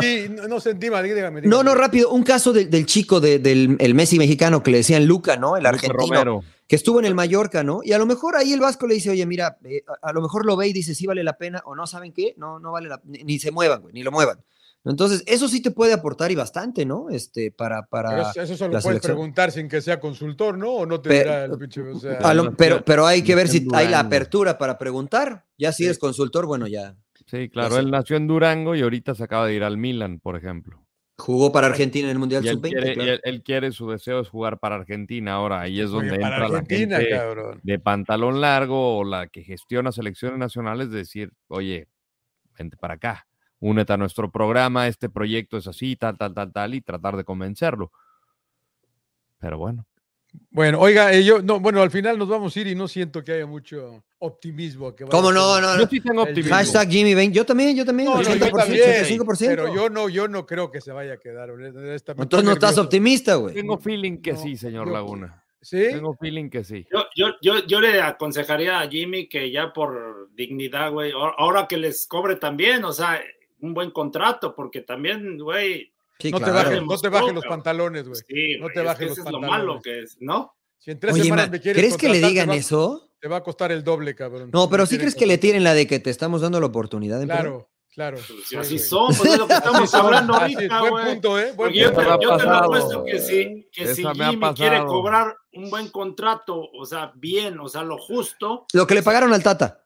[0.48, 4.64] no sentí, no, dígame, No, no, rápido, un caso del chico del el Messi mexicano
[4.64, 5.58] que le decían Luca, ¿no?
[5.58, 6.42] El argentino.
[6.66, 7.82] Que estuvo en el Mallorca, ¿no?
[7.84, 10.46] Y a lo mejor ahí el Vasco le dice, oye, mira, eh, a, lo mejor
[10.46, 12.34] lo ve y dice, sí vale la pena, o no, ¿saben qué?
[12.38, 14.40] No, no vale la ni, se muevan, güey, ni lo muevan.
[14.86, 17.10] Entonces, eso sí te puede aportar y bastante, ¿no?
[17.10, 20.72] Este, para, para pero eso solo puedes preguntar sin que sea consultor, ¿no?
[20.72, 22.20] O no te dirá el pinche, o sea,
[22.58, 25.46] pero, pero hay que ver si hay la apertura para preguntar.
[25.58, 26.96] Ya si eres consultor, bueno, ya
[27.34, 30.36] Sí, claro, él nació en Durango y ahorita se acaba de ir al Milan, por
[30.36, 30.86] ejemplo.
[31.18, 33.22] Jugó para Argentina en el Mundial Sub-20.
[33.24, 35.62] Él, quiere, su deseo es jugar para Argentina ahora.
[35.62, 40.92] Ahí es donde entra la gente de pantalón largo o la que gestiona selecciones nacionales,
[40.92, 41.88] decir, oye,
[42.56, 43.26] vente para acá,
[43.58, 47.24] únete a nuestro programa, este proyecto es así, tal, tal, tal, tal, y tratar de
[47.24, 47.92] convencerlo.
[49.40, 49.88] Pero bueno.
[50.50, 53.24] Bueno, oiga, eh, yo, no, bueno, al final nos vamos a ir y no siento
[53.24, 54.96] que haya mucho optimismo.
[54.96, 55.60] Que ¿Cómo no?
[55.60, 56.56] no, Yo sí tengo optimismo.
[56.56, 57.34] Hashtag Jimmy Ben.
[57.34, 58.10] Yo también, yo también.
[58.10, 61.50] 80%, Pero yo no, yo no creo que se vaya a quedar.
[61.50, 63.56] Entonces no estás optimista, güey.
[63.56, 65.44] Tengo feeling que sí, señor Laguna.
[65.60, 65.88] ¿Sí?
[65.92, 66.86] Tengo feeling que sí.
[66.92, 71.78] Yo, yo, yo, yo, le aconsejaría a Jimmy que ya por dignidad, güey, ahora que
[71.78, 73.22] les cobre también, o sea,
[73.62, 75.93] un buen contrato, porque también, güey,
[76.32, 78.22] no, te bajen, no te bajes los pantalones, güey.
[78.28, 79.50] Sí, no te bajes los pantalones.
[79.50, 80.56] Es lo malo que es, ¿no?
[80.78, 83.10] Si en tres semanas me quieres ¿crees que le digan eso?
[83.20, 84.50] Te va a costar el doble, cabrón.
[84.52, 87.24] No, pero sí crees que le tienen la de que te estamos dando la oportunidad.
[87.24, 87.70] Claro.
[87.94, 88.18] Claro.
[88.28, 91.54] Pues así son, pues es lo que estamos hablando ahorita, Buen punto, ¿eh?
[91.56, 95.70] Buen yo, te, yo te lo apuesto que si, que si Jimmy quiere cobrar un
[95.70, 98.66] buen contrato, o sea, bien, o sea, lo justo.
[98.74, 99.86] Lo que le pagaron al Tata.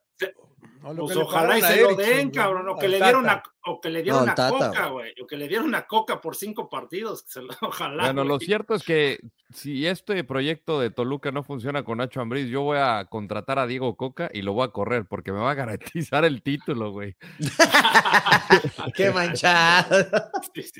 [0.95, 4.03] Pues ojalá y se lo den, cabrón, o que, le dieron una, o que le
[4.03, 7.26] dieron una coca, güey, o que le dieron una coca por cinco partidos,
[7.61, 8.05] ojalá.
[8.05, 9.19] Bueno, lo cierto es que
[9.53, 13.68] si este proyecto de Toluca no funciona con Nacho Ambriz, yo voy a contratar a
[13.68, 17.15] Diego Coca y lo voy a correr porque me va a garantizar el título, güey.
[18.95, 20.05] Qué manchado.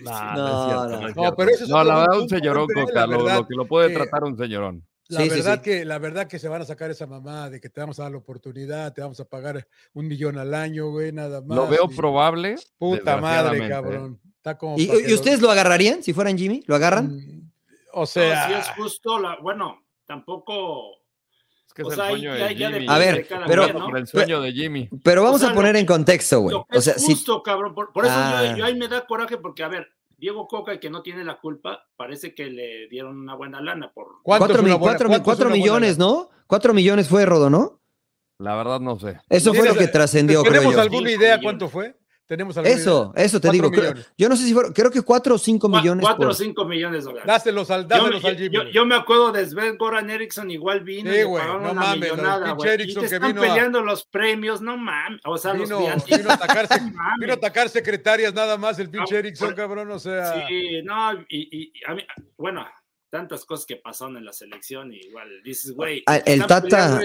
[0.04, 3.66] no, no, no, pero eso es no, la verdad un señorón Coca, lo, que lo
[3.68, 4.86] puede tratar un señorón.
[5.10, 7.80] La, verdad Que, la verdad que se van a sacar esa mamá de que te
[7.80, 11.42] vamos a dar la oportunidad, te vamos a pagar un millón al año, güey, nada
[11.42, 11.56] más.
[11.56, 12.56] Lo veo probable.
[12.78, 14.20] Puta madre, cabrón.
[14.78, 15.52] ¿Y, ustedes lo...
[15.52, 16.64] agarrarían si fueran Jimmy?
[16.68, 17.18] ¿Lo agarran?
[17.18, 17.52] Mm,
[17.94, 18.48] o sea.
[18.48, 19.38] si es justo, la...
[19.42, 20.98] bueno, tampoco.
[21.68, 22.86] Es que es el sueño de Jimmy.
[22.88, 24.90] a ver, pero, el sueño de Jimmy.
[25.04, 26.56] Pero vamos a poner en contexto, güey.
[26.56, 27.76] O sea, justo, cabrón.
[27.76, 29.88] Por, eso yo, yo, ahí me da coraje porque, a ver,
[30.18, 33.92] Diego Coca, el que no tiene la culpa, parece que le dieron una buena lana
[33.94, 34.08] por...
[34.24, 34.64] Cuatro,
[35.50, 36.30] millones, ¿no?
[36.48, 37.82] Cuatro millones fue Rodo, ¿no?
[38.40, 39.20] La verdad no sé.
[39.30, 41.96] Eso fue lo que trascendió, creo ¿Tenemos alguna idea cuánto fue?
[42.28, 43.72] Tenemos eso, eso te digo.
[44.18, 46.06] yo no sé si fueron, creo que 4 o 5 millones.
[46.06, 47.26] 4 o 5 millones de dólares.
[47.26, 48.56] Dáselos al, dáselos yo, al Jimmy.
[48.56, 51.10] Yo, yo, me acuerdo de Sven Goran Eriksson, igual vino.
[51.10, 52.12] Sí, güey, no mames.
[52.80, 55.22] y te están peleando los premios, no mames.
[55.24, 56.68] O sea, vino, los vino, a atacar,
[57.20, 60.46] vino a atacar secretarias nada más el pinche Eriksson, cabrón, o sea.
[60.48, 62.06] Sí, no, y, y a mí,
[62.38, 62.68] bueno,
[63.18, 67.02] tantas cosas que pasaron en la selección y igual dices, güey, ah, el Tata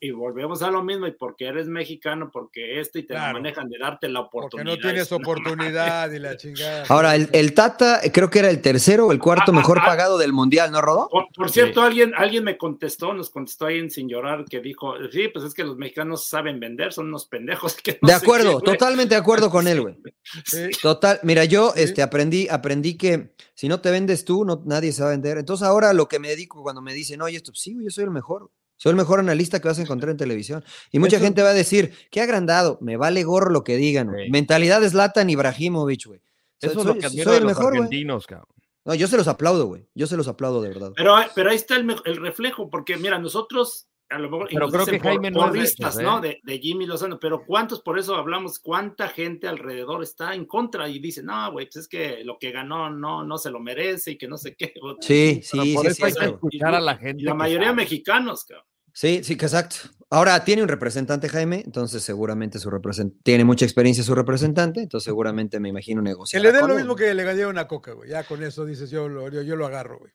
[0.00, 3.78] y, volvemos a lo mismo y porque eres mexicano, porque esto y te manejan de
[3.78, 4.72] darte la oportunidad.
[4.72, 6.84] Porque no tienes oportunidad y la chingada.
[6.88, 9.78] Ahora, el, Tata eh, creo que era el tercero o el cuarto ah, ah, mejor
[9.84, 11.08] pagado del Mundial, ¿no, Rodó?
[11.36, 15.44] Por, cierto, alguien, alguien me contestó, nos contestó alguien sin llorar, que dijo, sí, pues
[15.44, 19.48] es que los mexicanos saben vender, son unos pendejos que De acuerdo, totalmente de acuerdo
[19.48, 19.94] con él, güey.
[20.82, 25.02] Total, mira, yo este, aprendí, aprendí que si no te vendes tú, no, nadie se
[25.02, 25.35] va a vender.
[25.38, 28.10] Entonces ahora lo que me dedico cuando me dicen, oye, esto, sí, yo soy el
[28.10, 28.50] mejor.
[28.78, 30.62] Soy el mejor analista que vas a encontrar en televisión.
[30.92, 34.12] Y mucha gente va a decir, qué agrandado, me vale gorro lo que digan.
[34.30, 36.20] Mentalidad es Latan Ibrahimovic, güey.
[36.60, 38.48] Eso es lo que soy el mejor, argentinos, cabrón.
[38.84, 39.88] No, yo se los aplaudo, güey.
[39.94, 40.92] Yo se los aplaudo de verdad.
[40.94, 44.86] Pero, pero ahí está el, el reflejo, porque mira, nosotros a lo mejor pero creo
[44.86, 46.24] que Jaime no ¿no?
[46.24, 46.40] ¿eh?
[46.42, 50.98] De, Jimmy Lozano, pero ¿cuántos, por eso hablamos, cuánta gente alrededor está en contra y
[50.98, 54.18] dice, no, güey, pues es que lo que ganó no, no se lo merece y
[54.18, 54.72] que no sé qué.
[55.00, 56.02] Sí, sí, por sí.
[56.04, 57.24] hay que escuchar a la gente.
[57.24, 58.66] La mayoría mexicanos, cabrón.
[58.92, 59.76] Sí, sí, exacto.
[60.08, 65.04] Ahora tiene un representante Jaime, entonces seguramente su representante tiene mucha experiencia su representante, entonces
[65.04, 66.40] seguramente me imagino negociar.
[66.40, 68.08] Que le dé lo mismo que le gané una coca, güey.
[68.08, 70.12] Ya con eso dices, yo lo, yo, lo agarro, güey.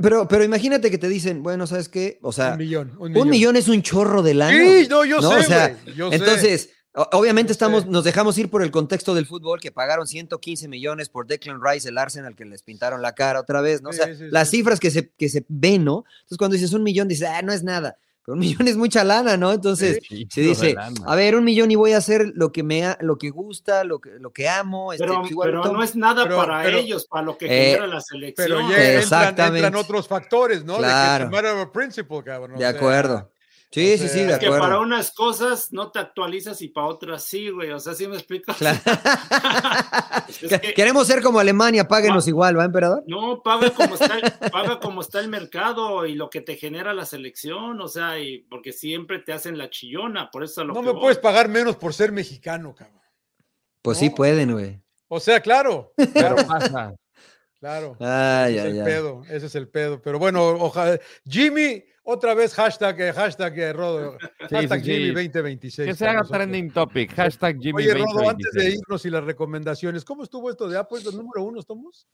[0.00, 2.18] Pero, pero imagínate que te dicen, bueno, ¿sabes qué?
[2.22, 2.92] O sea, un millón.
[2.98, 4.58] Un millón, es un chorro de lana.
[4.58, 5.26] Sí, no, yo sé.
[5.26, 5.78] O sea,
[6.10, 6.70] entonces,
[7.12, 11.26] obviamente estamos, nos dejamos ir por el contexto del fútbol, que pagaron 115 millones por
[11.26, 13.90] Declan Rice, el Arsenal, que les pintaron la cara otra vez, ¿no?
[13.90, 16.04] O sea, las cifras que se, que se ven, ¿no?
[16.20, 17.96] Entonces, cuando dices un millón, dices, ah, no es nada
[18.26, 19.52] un millón es mucha lana, ¿no?
[19.52, 20.76] Entonces se dice,
[21.06, 24.00] a ver, un millón y voy a hacer lo que me lo que gusta, lo
[24.00, 24.92] que, lo que amo.
[24.92, 28.48] Este, pero, pues, no es nada para ellos, para lo que eh, genera la selección.
[28.48, 30.78] Pero ya entran, otros factores, ¿no?
[30.78, 31.28] Claro.
[31.28, 33.31] De, que principle, cabrón, de acuerdo.
[33.72, 37.24] Sí, sí, sí, de es que para unas cosas no te actualizas y para otras
[37.24, 37.70] sí, güey.
[37.70, 38.52] O sea, ¿sí me explico?
[40.76, 43.02] Queremos ser como Alemania, páguenos igual, ¿va, emperador?
[43.06, 46.92] No, paga como, está el, paga como está el mercado y lo que te genera
[46.92, 50.82] la selección, o sea, y porque siempre te hacen la chillona, por eso lo No
[50.82, 53.00] me puedes pagar menos por ser mexicano, cabrón.
[53.80, 54.82] Pues sí pueden, güey.
[55.08, 55.94] O sea, claro.
[56.12, 56.94] Claro pasa.
[57.58, 57.96] Claro.
[58.00, 60.02] ese es el pedo, ese es el pedo.
[60.02, 60.98] Pero bueno, ojalá.
[61.24, 64.16] Jimmy, otra vez hashtag, eh, hashtag eh, Rodo,
[64.50, 65.88] hashtag Jimmy 2026.
[65.88, 70.04] Que se haga trending topic, hashtag Jimmy Oye, Rodo, antes de irnos y las recomendaciones,
[70.04, 70.98] ¿cómo estuvo esto de Apple?
[70.98, 72.06] ¿El número uno estamos?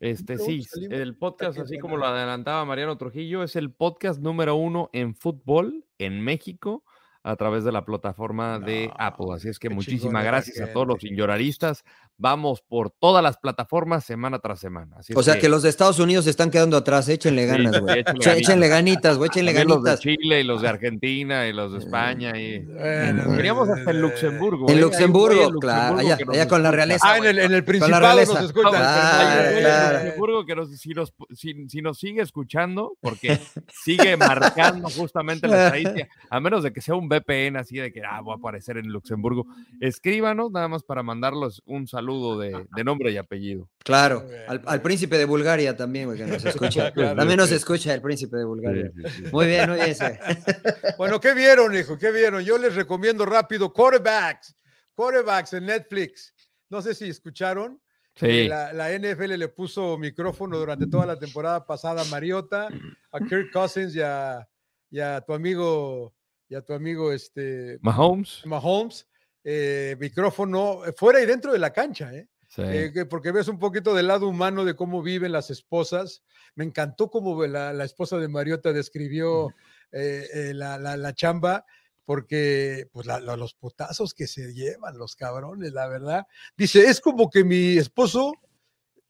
[0.00, 4.90] Este sí, el podcast, así como lo adelantaba Mariano Trujillo, es el podcast número uno
[4.92, 6.84] en fútbol en México
[7.22, 9.26] a través de la plataforma de Apple.
[9.32, 11.84] Así es que muchísimas gracias a todos los señoraristas.
[12.22, 14.98] Vamos por todas las plataformas semana tras semana.
[15.12, 15.48] o sea que...
[15.48, 17.08] los de Estados Unidos se están quedando atrás.
[17.08, 18.04] Échenle ganas, güey.
[18.36, 19.26] échenle, ganitas, güey.
[19.26, 19.82] Échenle ganitas.
[19.82, 22.38] Los de Chile y los de Argentina y los de España.
[22.38, 22.60] Y...
[22.60, 24.70] Bueno, hasta en Luxemburgo.
[24.70, 24.80] En ¿eh?
[24.82, 25.98] Luxemburgo, claro.
[25.98, 27.04] Allá, allá, con la realeza.
[27.04, 28.70] Ah, en el, en el Principado nos escuchan.
[28.70, 33.40] Claro, Luxemburgo que si, nos, si, nos sigue escuchando, porque
[33.82, 38.02] sigue marcando justamente la estadística, a menos de que sea un VPN así de que
[38.04, 39.44] ah, voy a aparecer en Luxemburgo,
[39.80, 43.68] escríbanos nada más para mandarlos un saludo de, nombre y apellido.
[43.78, 46.92] Claro, al, príncipe de Bulgaria también, porque nos escucha.
[46.92, 48.90] también nos escucha el príncipe de Bulgaria.
[49.32, 49.96] Muy bien, muy bien.
[50.98, 51.98] bueno, ¿qué vieron, hijo?
[51.98, 52.42] ¿Qué vieron?
[52.42, 54.54] Yo les recomiendo rápido quarterbacks,
[54.94, 56.34] quarterbacks en Netflix.
[56.68, 57.80] No sé si escucharon.
[58.14, 58.46] Sí.
[58.46, 62.68] La, la, NFL le puso micrófono durante toda la temporada pasada a Mariota,
[63.10, 64.46] a Kirk Cousins y a,
[64.90, 66.12] y a tu amigo
[66.52, 68.42] y a tu amigo este, Mahomes.
[68.44, 69.08] Mahomes,
[69.44, 72.28] eh, micrófono eh, fuera y dentro de la cancha, ¿eh?
[72.56, 73.06] ¿eh?
[73.08, 76.22] porque ves un poquito del lado humano de cómo viven las esposas.
[76.54, 79.54] Me encantó cómo la, la esposa de Mariota describió
[79.90, 81.64] la, la, chamba,
[82.04, 86.26] porque pues los putazos que se llevan los cabrones, la verdad.
[86.56, 88.34] Dice, es como que mi esposo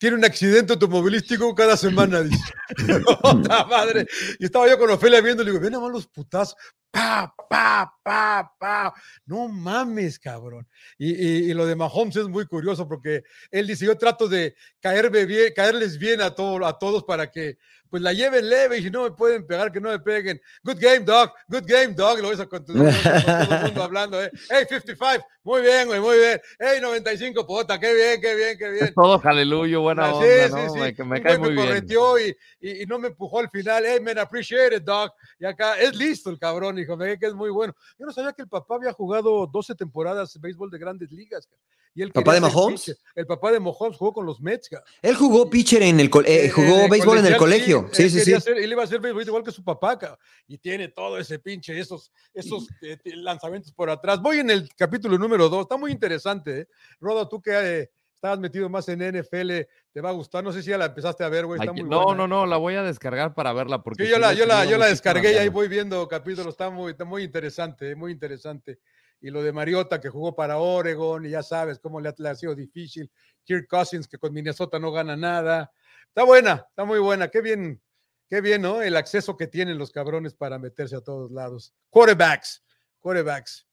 [0.03, 2.53] tiene un accidente automovilístico cada semana, dice.
[3.71, 4.05] madre!
[4.41, 6.57] Y estaba yo con Ofelia viendo, le digo, ven a los putazos,
[6.93, 8.95] pa, pa, pa, pa.
[9.27, 10.69] No mames, cabrón.
[10.99, 15.53] Y, lo de Mahomes es muy curioso porque él dice, yo trato de caerme bien,
[15.55, 17.59] caerles bien a, todo, a todos para que
[17.93, 20.41] pues la lleven leve y si no me pueden pegar, que no me peguen.
[20.65, 21.31] Good game, dog.
[21.47, 22.21] Good game, dog.
[22.21, 24.31] Lo ves con, todo el mundo hablando, ¿eh?
[24.49, 25.27] Hey, 55.
[25.45, 26.41] Muy bien, güey, muy bien.
[26.59, 27.79] Hey, 95, puta.
[27.79, 28.95] Qué bien, qué bien, qué bien.
[28.95, 31.03] todo aleluya, buena onda, sí, sí, sí.
[31.03, 33.85] Me, me cae muy correteó y, y, no me empujó al final.
[33.87, 35.13] Hey, man, appreciate it, dog.
[35.39, 36.97] Y acá es listo el cabrón, hijo.
[36.97, 37.75] Me que es muy bueno.
[37.99, 41.49] Yo no sabía que el papá había jugado 12 temporadas de béisbol de grandes ligas.
[41.95, 42.97] Y el papá de Mahomes.
[43.15, 44.71] El papá de Mahomes jugó con los Mets.
[45.03, 47.89] Él jugó pitcher en el eh, jugó béisbol en el colegio.
[47.93, 48.33] Sí, sí, sí.
[48.47, 49.99] él iba a ser béisbol igual que su papá.
[50.47, 54.21] Y tiene todo ese pinche, esos, esos eh, lanzamientos por atrás.
[54.23, 55.63] Voy en el capítulo número 2.
[55.63, 56.61] Está muy interesante.
[56.61, 56.69] ¿eh?
[56.99, 57.91] Roda, tú que
[58.23, 59.51] eh, estabas metido más en NFL,
[59.93, 60.45] te va a gustar.
[60.45, 61.61] No sé si ya la empezaste a ver, güey.
[61.85, 63.83] no, no, no, la voy a descargar para verla.
[63.83, 66.55] Porque yo, la, yo, la, yo la descargué y ahí voy viendo capítulos.
[66.55, 68.79] Está muy, está muy interesante, muy interesante
[69.23, 72.55] y lo de Mariota que jugó para Oregon y ya sabes cómo le ha, sido
[72.55, 73.11] difícil.
[73.45, 75.73] Kirk Cousins que con Minnesota no gana nada.
[76.09, 77.29] Está buena, está muy buena.
[77.29, 77.81] Qué bien,
[78.29, 78.83] qué bien, ¿no?
[78.83, 81.73] El acceso que tienen los cabrones para meterse a todos lados.
[81.89, 82.65] Quarterbacks,
[82.99, 83.67] quarterbacks.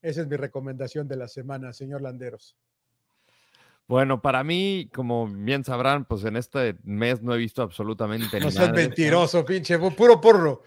[0.00, 2.56] Esa es mi recomendación de la semana, señor Landeros.
[3.86, 8.44] Bueno, para mí, como bien sabrán, pues en este mes no he visto absolutamente nada.
[8.44, 10.62] No seas mentiroso, pinche, puro porro.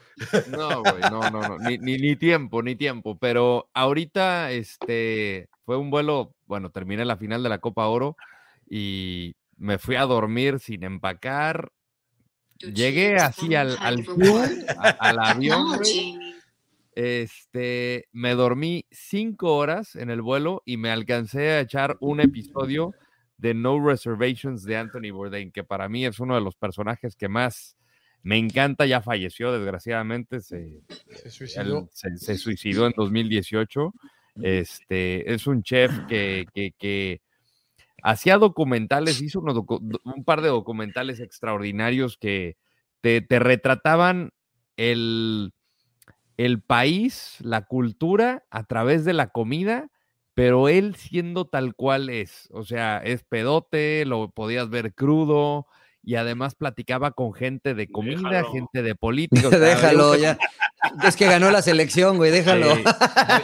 [0.51, 3.17] No, güey, no, no, no, ni, ni, tiempo, ni tiempo.
[3.17, 8.17] Pero ahorita, este, fue un vuelo, bueno, terminé la final de la Copa Oro
[8.69, 11.71] y me fui a dormir sin empacar.
[12.59, 14.05] Llegué así al, al
[14.99, 15.79] al avión,
[16.93, 22.93] Este, me dormí cinco horas en el vuelo y me alcancé a echar un episodio
[23.37, 27.29] de No Reservations de Anthony Bourdain, que para mí es uno de los personajes que
[27.29, 27.77] más
[28.23, 28.85] me encanta.
[28.85, 30.81] Ya falleció, desgraciadamente, se,
[31.29, 31.89] suicidó.
[31.91, 33.93] se, suicidó en 2018.
[34.41, 37.21] Este, es un chef que, que,
[38.03, 42.57] hacía documentales, hizo un par de documentales extraordinarios que
[43.01, 44.31] te, te retrataban
[44.77, 45.53] el,
[46.37, 49.89] el país, la cultura a través de la comida
[50.37, 55.65] pero él siendo tal cual es, o sea, es pedote, lo podías ver crudo
[56.03, 59.49] y además platicaba con gente de comida, gente de política.
[59.49, 60.37] déjalo, ya.
[61.03, 62.67] Es que ganó la selección, güey, déjalo.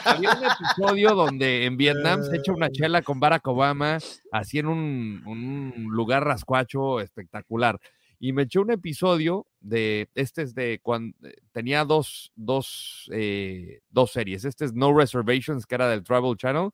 [0.06, 3.98] había un episodio donde en Vietnam se echa una chela con Barack Obama,
[4.32, 7.80] así en un, un lugar rascuacho espectacular.
[8.24, 11.14] Y me eché un episodio de, este es de cuando
[11.52, 14.46] tenía dos, dos, eh, dos series.
[14.46, 16.70] Este es No Reservations, que era del Travel Channel.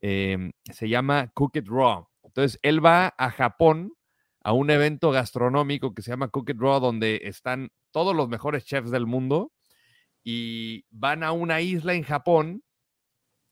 [0.00, 2.08] Em, se llama Cook It Raw.
[2.24, 3.92] Entonces, él va a Japón
[4.42, 8.64] a un evento gastronómico que se llama Cook It Raw, donde están todos los mejores
[8.64, 9.52] chefs del mundo
[10.24, 12.64] y van a una isla en Japón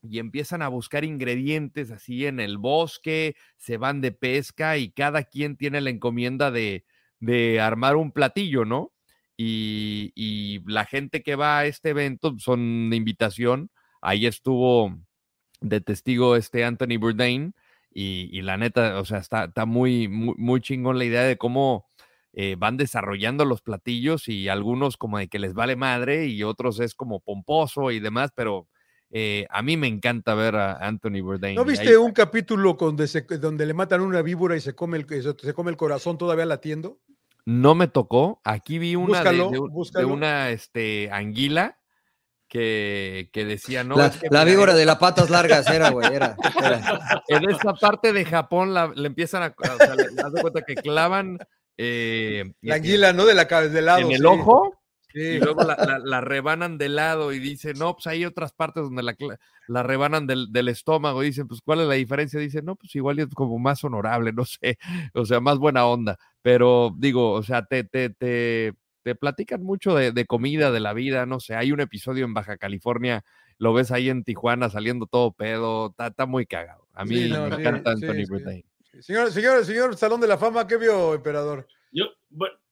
[0.02, 5.23] y empiezan a buscar ingredientes así en el bosque, se van de pesca y cada
[5.23, 6.85] quien tiene la encomienda de,
[7.20, 8.92] de armar un platillo, ¿no?
[9.36, 13.70] Y, y, la gente que va a este evento son de invitación.
[14.00, 14.96] Ahí estuvo
[15.60, 17.54] de testigo este Anthony Bourdain
[17.92, 21.88] y, y la neta, o sea, está, está muy, muy, chingón la idea de cómo
[22.32, 26.80] eh, van desarrollando los platillos y algunos como de que les vale madre y otros
[26.80, 28.68] es como pomposo y demás, pero
[29.10, 31.55] eh, a mí me encanta ver a Anthony Bourdain.
[31.55, 35.06] ¿No viste un capítulo donde, se, donde le matan una víbora y se come, el,
[35.39, 36.98] se come el corazón todavía latiendo?
[37.47, 38.43] No me tocó.
[38.44, 39.39] Aquí vi una de,
[39.94, 41.78] de, una este, anguila
[42.48, 43.97] que, que, decía, no.
[43.97, 48.26] La, la víbora de las patas largas era, güey, era, era, En esta parte de
[48.26, 49.55] Japón la, le empiezan a.
[49.56, 51.39] O sea, le das cuenta que clavan.
[51.78, 53.24] Eh, la anguila, ¿no?
[53.24, 54.01] De la del lado.
[54.01, 54.24] En el sí.
[54.26, 54.78] ojo
[55.14, 58.82] y luego la, la, la, rebanan de lado y dicen, no, pues hay otras partes
[58.82, 59.16] donde la,
[59.66, 61.22] la rebanan del, del, estómago.
[61.22, 62.39] Y dicen, pues, ¿cuál es la diferencia?
[62.39, 64.78] Dicen, no, pues igual es como más honorable, no sé,
[65.14, 66.18] o sea, más buena onda.
[66.43, 70.93] Pero digo, o sea, te, te, te, te platican mucho de, de, comida, de la
[70.93, 71.55] vida, no sé.
[71.55, 73.24] Hay un episodio en Baja California,
[73.59, 76.86] lo ves ahí en Tijuana saliendo todo pedo, está, está muy cagado.
[76.93, 78.64] A mí sí, no, me sí, encanta Anthony sí.
[79.01, 81.68] Señor, señor, señor Salón de la Fama, ¿qué vio, emperador?
[81.90, 82.06] Yo,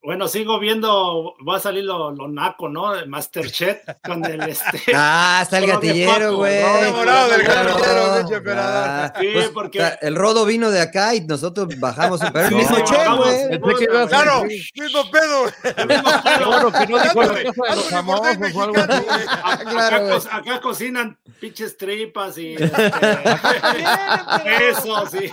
[0.06, 2.92] bueno, sigo viendo, va a salir lo, lo naco, ¿no?
[2.92, 4.80] De Masterchef con el este.
[4.94, 6.62] Ah, está el gatillero, güey.
[6.62, 9.82] No, enamorado del gatillero, ah, Sí, pues, porque.
[10.00, 12.20] El rodo vino de acá y nosotros bajamos.
[12.32, 13.58] Pero el no, mismo güey.
[14.08, 15.46] Claro, mismo pedo.
[15.76, 16.72] El mismo pedo.
[16.72, 19.06] Que no dijo la cosa de los famosos o algo así.
[19.42, 22.56] Acá, acá cocinan pinches tripas y.
[24.46, 25.32] Este, eso, sí.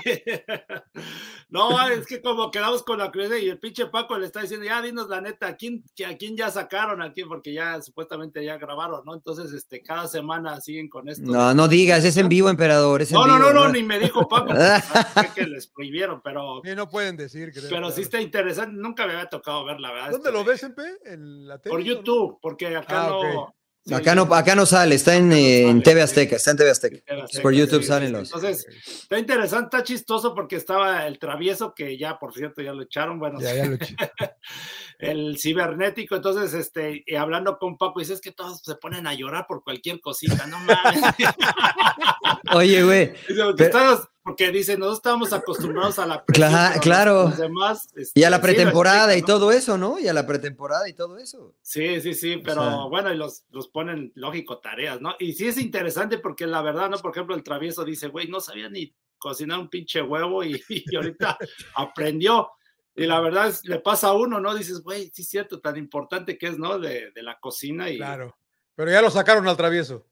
[1.54, 4.66] No, es que como quedamos con la cruz y el pinche Paco le está diciendo,
[4.66, 7.26] ya dinos la neta, ¿a quién, a quién ya sacaron aquí?
[7.26, 9.14] Porque ya supuestamente ya grabaron, ¿no?
[9.14, 11.32] Entonces, este, cada semana siguen con esto.
[11.32, 13.04] No, no digas, es en vivo, emperador.
[13.04, 14.52] Es en no, vivo, no, no, no, ni me dijo Paco,
[15.36, 16.60] que les prohibieron, pero.
[16.66, 17.52] Sí, no pueden decir.
[17.52, 17.92] Creo, pero claro.
[17.92, 20.10] sí está interesante, nunca me había tocado ver, la verdad.
[20.10, 20.82] ¿Dónde este, lo ves, MP?
[21.06, 21.72] ¿En la tele?
[21.72, 23.20] Por YouTube, porque acá ah, no.
[23.20, 23.36] Okay.
[23.86, 26.70] Sí, acá, no, acá no sale, está en, eh, en TV Azteca, está en TV
[26.70, 26.98] Azteca.
[27.06, 28.34] TV Azteca por YouTube sí, salen los.
[28.34, 32.84] Entonces, está interesante, está chistoso porque estaba el travieso, que ya, por cierto, ya lo
[32.84, 33.78] echaron, bueno, ya, ya lo
[35.00, 39.48] el cibernético, entonces, este, y hablando con Paco, dices que todos se ponen a llorar
[39.48, 41.02] por cualquier cosita, no mames.
[42.54, 43.14] Oye, güey.
[43.58, 44.12] Pero...
[44.24, 47.24] Porque dice, nosotros estábamos acostumbrados a la claro, claro.
[47.24, 50.00] Los demás, este, y a la pretemporada sí, y todo eso, ¿no?
[50.00, 51.54] Y a la pretemporada y todo eso.
[51.62, 52.90] Sí, sí, sí, pero o sea...
[52.90, 55.16] bueno, y los, los ponen, lógico, tareas, ¿no?
[55.20, 56.98] Y sí es interesante porque la verdad, ¿no?
[57.00, 60.95] Por ejemplo, el travieso dice, güey, no sabía ni cocinar un pinche huevo y, y
[60.95, 61.38] ahorita
[61.76, 62.50] aprendió.
[62.95, 64.56] Y la verdad es, le pasa a uno, ¿no?
[64.56, 66.80] Dices, güey, sí es cierto, tan importante que es, ¿no?
[66.80, 67.98] De, de la cocina y...
[67.98, 68.38] Claro,
[68.76, 70.06] pero ya lo sacaron al travieso.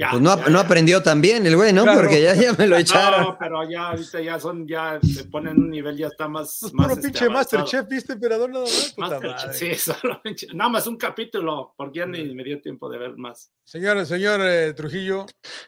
[0.00, 1.82] Ya, pues no, ya, no aprendió tan bien el güey, ¿no?
[1.82, 2.00] Claro.
[2.00, 3.20] Porque ya, ya me lo echaron.
[3.20, 6.62] No, pero ya ahorita ya son, ya se ponen un nivel, ya está más.
[6.72, 8.48] Más puro pinche Masterchef, ¿viste, emperador?
[8.48, 8.64] Nada
[8.96, 8.96] más.
[8.96, 10.46] Masterchef, sí, solamente.
[10.54, 13.52] Nada más un capítulo, porque ya ni me dio tiempo de ver más.
[13.62, 15.26] Señor, señor eh, Trujillo.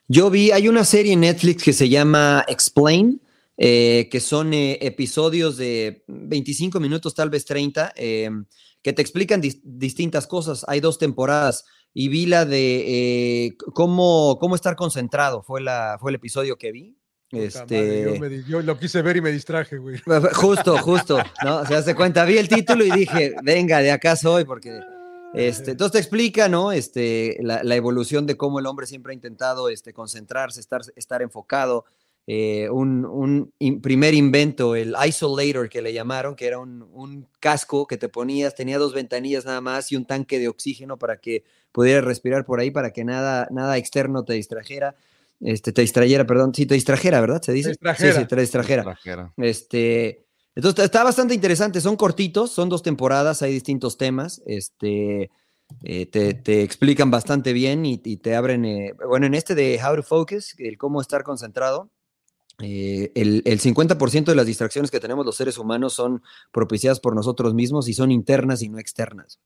[0.09, 3.21] Yo vi, hay una serie en Netflix que se llama Explain.
[3.59, 8.31] Eh, que son eh, episodios de 25 minutos, tal vez 30, eh,
[8.83, 10.65] que te explican dis distintas cosas.
[10.69, 16.11] Hay dos temporadas y vi la de eh, cómo, cómo estar concentrado, fue, la, fue
[16.11, 16.97] el episodio que vi.
[17.31, 17.59] Este...
[17.61, 19.99] Madre, yo, me, yo, lo quise ver y me distraje, güey.
[20.35, 21.65] Justo, justo, ¿no?
[21.67, 24.81] Se hace cuenta, vi el título y dije, venga, de acá soy, porque...
[25.35, 26.73] Este, entonces te explica, ¿no?
[26.73, 31.23] Este, la, la, evolución de cómo el hombre siempre ha intentado este, concentrarse, estar, estar
[31.23, 31.87] enfocado.
[32.27, 37.27] Eh, un, un in, primer invento, el isolator que le llamaron, que era un, un,
[37.41, 41.17] casco que te ponías, tenía dos ventanillas nada más y un tanque de oxígeno para
[41.17, 44.95] que pudieras respirar por ahí, para que nada, nada externo te distrajera.
[45.41, 47.43] Este, te distrayera, perdón, sí, te distrajera, ¿verdad?
[47.43, 47.71] ¿Se dice?
[47.71, 48.13] Distrajera.
[48.13, 48.83] Sí, sí, te distrajera.
[48.83, 49.33] distrajera.
[49.39, 50.25] Este,
[50.55, 55.31] entonces está bastante interesante, son cortitos, son dos temporadas, hay distintos temas, este,
[55.83, 59.81] eh, te, te, explican bastante bien y, y te abren, eh, bueno, en este de
[59.83, 61.91] How to Focus, el cómo estar concentrado,
[62.61, 66.23] eh, el, el, 50% de las distracciones que tenemos los seres humanos son
[66.53, 69.41] propiciadas por nosotros mismos y son internas y no externas.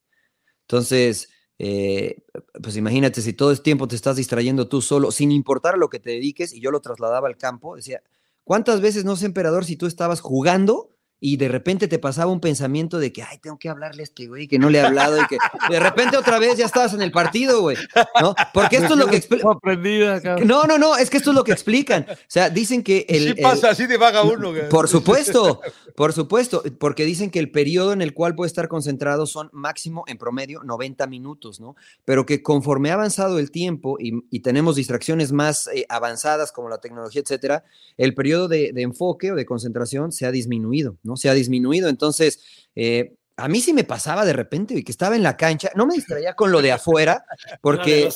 [0.62, 1.28] Entonces,
[1.59, 2.23] eh,
[2.62, 5.89] pues imagínate si todo el tiempo te estás distrayendo tú solo, sin importar a lo
[5.89, 8.03] que te dediques, y yo lo trasladaba al campo, decía,
[8.45, 12.40] ¿cuántas veces, no sé, emperador, si tú estabas jugando y de repente te pasaba un
[12.40, 15.20] pensamiento de que, ay, tengo que hablarle a este güey, que no le he hablado
[15.20, 15.38] y que
[15.70, 17.76] de repente otra vez ya estabas en el partido, güey,
[18.20, 18.34] ¿no?
[18.52, 20.36] Porque esto es lo que explica.
[20.44, 22.06] No, no, no, es que esto es lo que explican.
[22.10, 23.34] O sea, dicen que el...
[23.34, 24.51] Sí pasa, así de vaga uno.
[24.51, 24.68] Güey.
[24.68, 25.60] Por supuesto,
[25.94, 30.05] por supuesto, porque dicen que el periodo en el cual puede estar concentrado son máximo,
[30.09, 31.76] en promedio, 90 minutos, ¿no?
[32.05, 34.16] Pero que conforme ha avanzado el tiempo y,
[34.47, 37.64] tenemos distracciones más eh, avanzadas como la tecnología, etcétera,
[37.97, 40.97] el periodo de, de enfoque o de concentración se ha disminuido.
[41.07, 41.16] ¿No?
[41.16, 41.89] Se ha disminuido.
[41.89, 42.41] Entonces,
[42.74, 45.95] eh, a mí sí me pasaba de repente que estaba en la cancha, no me
[45.95, 47.24] distraía con lo de afuera,
[47.61, 48.09] porque...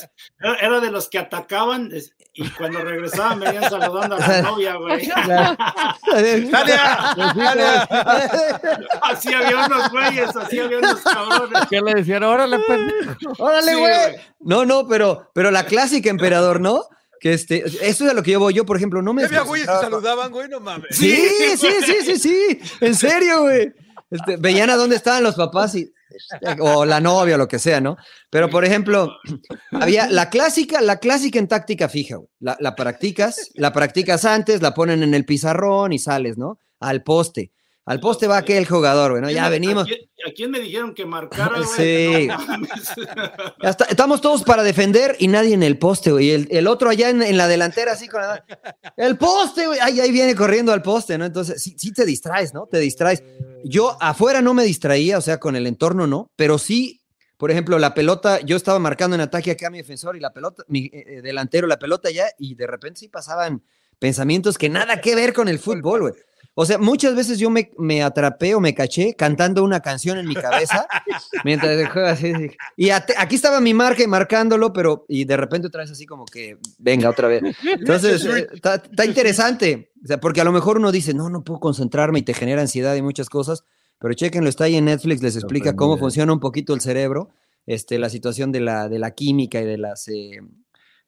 [0.61, 1.91] Era de los, que atacaban
[2.33, 5.11] y cuando regresaban venían saludando a la novia, güey.
[9.03, 11.63] así había unos güeyes, así había unos cabrones.
[11.69, 12.23] ¿Qué le decían?
[12.23, 12.59] Órale,
[13.39, 14.17] Órale, güey.
[14.41, 16.85] no, no, pero, pero la clásica, emperador, ¿no?
[17.21, 19.25] Que este, eso es a lo que llevo yo, por ejemplo, no me...
[19.25, 20.89] Había güeyes que saludaban, güey, no mames.
[20.91, 21.17] Sí,
[21.57, 23.73] sí, sí, sí, sí, en serio, güey.
[24.11, 25.93] Este, veían a dónde estaban los papás y,
[26.61, 27.97] o la novia o lo que sea, ¿no?
[28.31, 29.13] Pero, por ejemplo,
[29.71, 32.29] había la clásica, la clásica en táctica fija, güey.
[32.41, 36.59] La, la practicas, la practicas antes, la ponen en el pizarrón y sales, ¿no?
[36.81, 37.53] Al poste.
[37.85, 39.89] Al poste va aquel jugador, bueno, ya venimos.
[40.31, 42.29] ¿A quién, me dijeron que marcara, güey?
[42.29, 42.29] Sí.
[43.89, 46.31] estamos todos para defender y nadie en el poste, güey.
[46.31, 48.45] El, el otro allá en, la delantera, así con la...
[48.97, 49.81] El poste, güey.
[49.81, 51.25] Ahí, ahí viene corriendo al poste, ¿no?
[51.25, 52.67] Entonces, sí, sí te distraes, ¿no?
[52.67, 53.23] Te distraes.
[53.65, 57.01] Yo afuera no me distraía, o sea, con el entorno no, pero sí,
[57.37, 60.33] por ejemplo, la pelota, yo estaba marcando en ataque acá a mi defensor y la
[60.33, 63.63] pelota, mi eh, eh, delantero, la pelota ya, y de repente sí pasaban
[63.99, 66.15] pensamientos que nada que ver con el fútbol, güey.
[66.55, 70.27] O sea, muchas veces yo me, me, atrapé o me caché cantando una canción en
[70.27, 70.87] mi cabeza
[71.45, 72.33] mientras así.
[72.77, 76.25] Y aquí estaba mi marca y marcándolo, pero y de repente otra vez así como
[76.25, 77.43] que venga otra vez.
[77.63, 79.93] Entonces, eh, está, interesante.
[80.03, 82.63] O sea, porque a lo mejor uno dice, no, no puedo concentrarme y te genera
[82.63, 83.65] ansiedad y muchas cosas,
[83.99, 87.31] pero chequenlo, está ahí en Netflix, les explica cómo funciona un poquito el cerebro,
[87.67, 90.41] este, la situación de la, de la química y de las eh,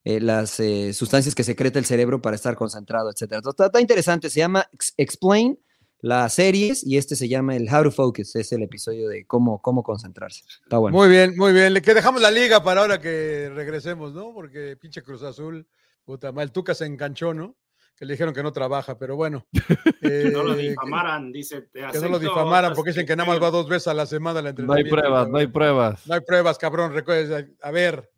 [0.05, 3.41] eh, las eh, sustancias que secreta el cerebro para estar concentrado, etcétera.
[3.45, 4.66] Está, interesante, se llama
[4.97, 5.59] Explain
[6.01, 9.62] las series y este se llama el How to Focus, es el episodio de cómo,
[9.62, 10.43] cómo concentrarse.
[10.65, 10.97] Está bueno.
[10.97, 11.81] Muy bien, muy bien.
[11.81, 14.35] Que dejamos la liga para ahora que regresemos, ¿no?
[14.35, 15.69] Porque pinche Cruz Azul,
[16.05, 17.57] puta mal, Tuca se enganchó, ¿no?
[17.95, 19.47] Que le dijeron que no trabaja, pero bueno.
[20.01, 21.69] que no lo eh, difamaran, dice.
[21.73, 24.43] Que no lo difamaran porque dicen que nada más va dos veces a la semana
[24.43, 24.91] la entrenamiento.
[24.91, 26.07] No hay pruebas, no hay pruebas.
[26.09, 26.93] No hay pruebas, cabrón.
[26.93, 28.11] Recuerda, a ver,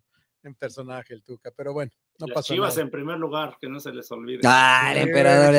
[0.45, 3.81] en personaje el Tuca, pero bueno, no Las pasa Chivas en primer lugar, que no
[3.81, 4.41] se les olvide.
[4.45, 5.55] Ah, el emperador,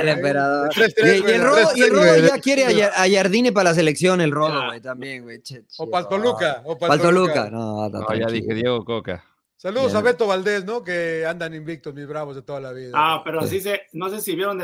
[0.00, 0.70] el emperador.
[0.76, 4.66] y, el Rodo, y el Rodo ya quiere a, Yardine para la selección, el Rodo,
[4.66, 5.42] güey, también, güey.
[5.78, 6.62] O Paltoluca.
[6.64, 7.50] O Paltoluca.
[7.50, 9.24] No, no, no ya dije Diego Coca.
[9.60, 10.82] Saludos a Beto Valdés, ¿no?
[10.82, 12.92] Que andan invictos mis bravos de toda la vida.
[12.94, 14.58] Ah, pero sí se, no sé si vieron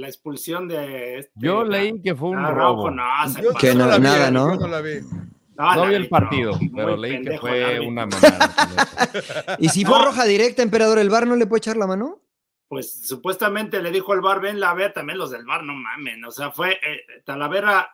[0.00, 2.88] la expulsión de este, Yo leí que fue un ah, robo.
[2.88, 3.02] No,
[3.58, 4.54] que no, nada, ¿no?
[4.54, 5.00] Yo no la vi.
[5.56, 9.56] No, vi el partido, pero leí que fue una mamada.
[9.58, 12.20] ¿Y si fue roja directa, emperador, el bar no le puede echar la mano?
[12.68, 16.24] Pues supuestamente le dijo el bar, ven la ver, también los del bar, no mamen.
[16.24, 17.88] O sea, fue eh, Talavera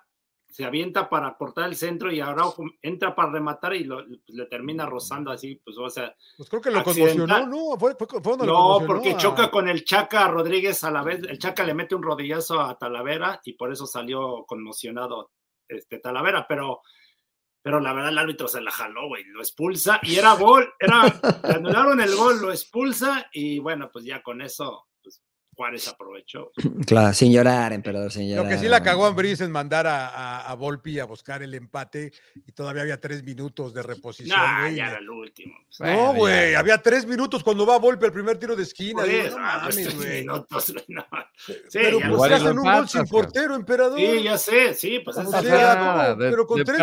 [0.53, 4.45] se avienta para cortar el centro y Araujo entra para rematar y lo, pues, le
[4.47, 6.15] termina rozando así, pues o sea.
[6.37, 7.79] Pues creo que lo conmocionó, ¿no?
[7.79, 7.97] Fue,
[8.45, 12.03] no, porque choca con el Chaca Rodríguez a la vez, el Chaca le mete un
[12.03, 15.31] rodillazo a Talavera y por eso salió conmocionado
[15.67, 16.83] este Talavera, pero
[17.63, 21.03] pero la verdad el árbitro se la jaló, güey, lo expulsa y era gol, era,
[21.45, 24.87] anularon el gol, lo expulsa y bueno, pues ya con eso
[25.63, 26.51] Juárez aprovechó.
[26.87, 28.45] Claro, sin llorar, emperador, sin llorar.
[28.45, 32.13] Lo que sí la cagó Ambris en mandar a, a, Volpi a buscar el empate
[32.35, 34.37] y todavía había tres minutos de reposición.
[34.37, 35.55] No, ya era el último.
[35.79, 39.03] No, güey, había tres minutos cuando va Volpi al primer tiro de esquina.
[39.03, 40.27] Pues, no mames, güey.
[41.37, 43.99] Sí, pero pues hacen un gol sin portero, emperador.
[43.99, 46.79] Sí, ya sé, sí, pues o sea, pero con tres,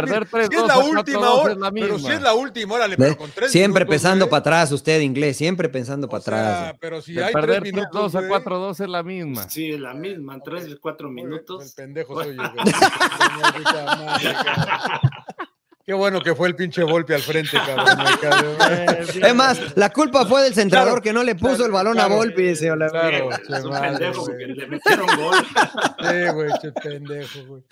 [0.50, 3.86] si es la última hora, pero si es la última, órale, pero con tres Siempre
[3.86, 6.76] pensando para atrás usted, inglés, siempre pensando para atrás.
[6.80, 8.16] Pero si hay tres minutos.
[8.16, 9.50] a cuatro dos es la misma.
[9.50, 11.66] Sí, la misma, tres y cuatro minutos.
[11.66, 12.44] El pendejo soy yo.
[15.90, 17.98] Qué bueno que fue el pinche golpe al frente, cabrón.
[19.24, 22.44] es más, la culpa fue del centrador que no le puso el balón a Volpi.
[22.44, 25.36] Dice, claro, es un pendejo porque le metieron gol.
[26.00, 27.64] Sí, güey, che pendejo, güey.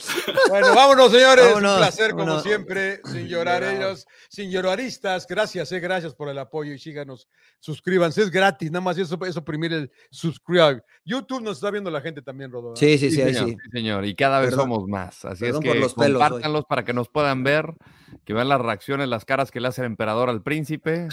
[0.49, 1.45] Bueno, vámonos, señores.
[1.55, 3.01] un placer, como siempre.
[3.05, 5.27] Sin llorar ellos, sin lloraristas.
[5.27, 7.27] Gracias, eh, gracias por el apoyo y síganos.
[7.59, 8.71] Suscríbanse, es gratis.
[8.71, 10.81] Nada más eso, eso oprimir el subscribe.
[11.05, 12.77] YouTube nos está viendo la gente también, Rodolfo.
[12.77, 13.57] Sí, sí, sí, sí, señor, sí.
[13.71, 14.05] señor.
[14.05, 15.23] Y cada vez somos más.
[15.23, 17.75] Así es que compártanlos para que nos puedan ver
[18.25, 21.07] que vean las reacciones, las caras que le hace el emperador al príncipe.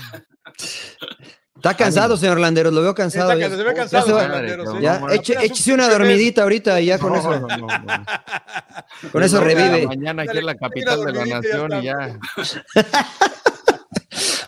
[1.56, 3.30] Está cansado, señor Landeros, lo veo cansado.
[3.32, 4.30] Está cansado, se ve cansado, señor.
[4.30, 7.66] Landeros, échese una dormidita ahorita y ya con No, eso, no,
[9.12, 9.86] con eso revive.
[9.86, 12.18] Mañana aquí en la capital de la nación y ya.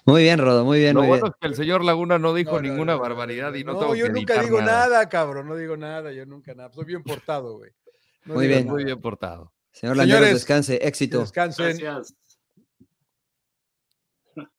[0.05, 1.21] Muy bien, Rodo, muy bien, Lo muy bien.
[1.21, 3.65] bueno es que el señor Laguna no dijo No, no, ninguna no, no, barbaridad y
[3.65, 5.09] no, No, tengo yo que nunca digo nada.
[5.09, 6.71] cabrón, no digo nada, yo nunca nada.
[6.73, 7.73] Soy bien portado, güey.
[8.25, 8.67] No Muy bien.
[8.67, 8.73] nada.
[8.73, 9.53] Muy bien portado.
[9.73, 11.21] Señor Landeros, Señores, descanse, éxito.
[11.21, 11.77] descansen.
[11.79, 12.15] Gracias.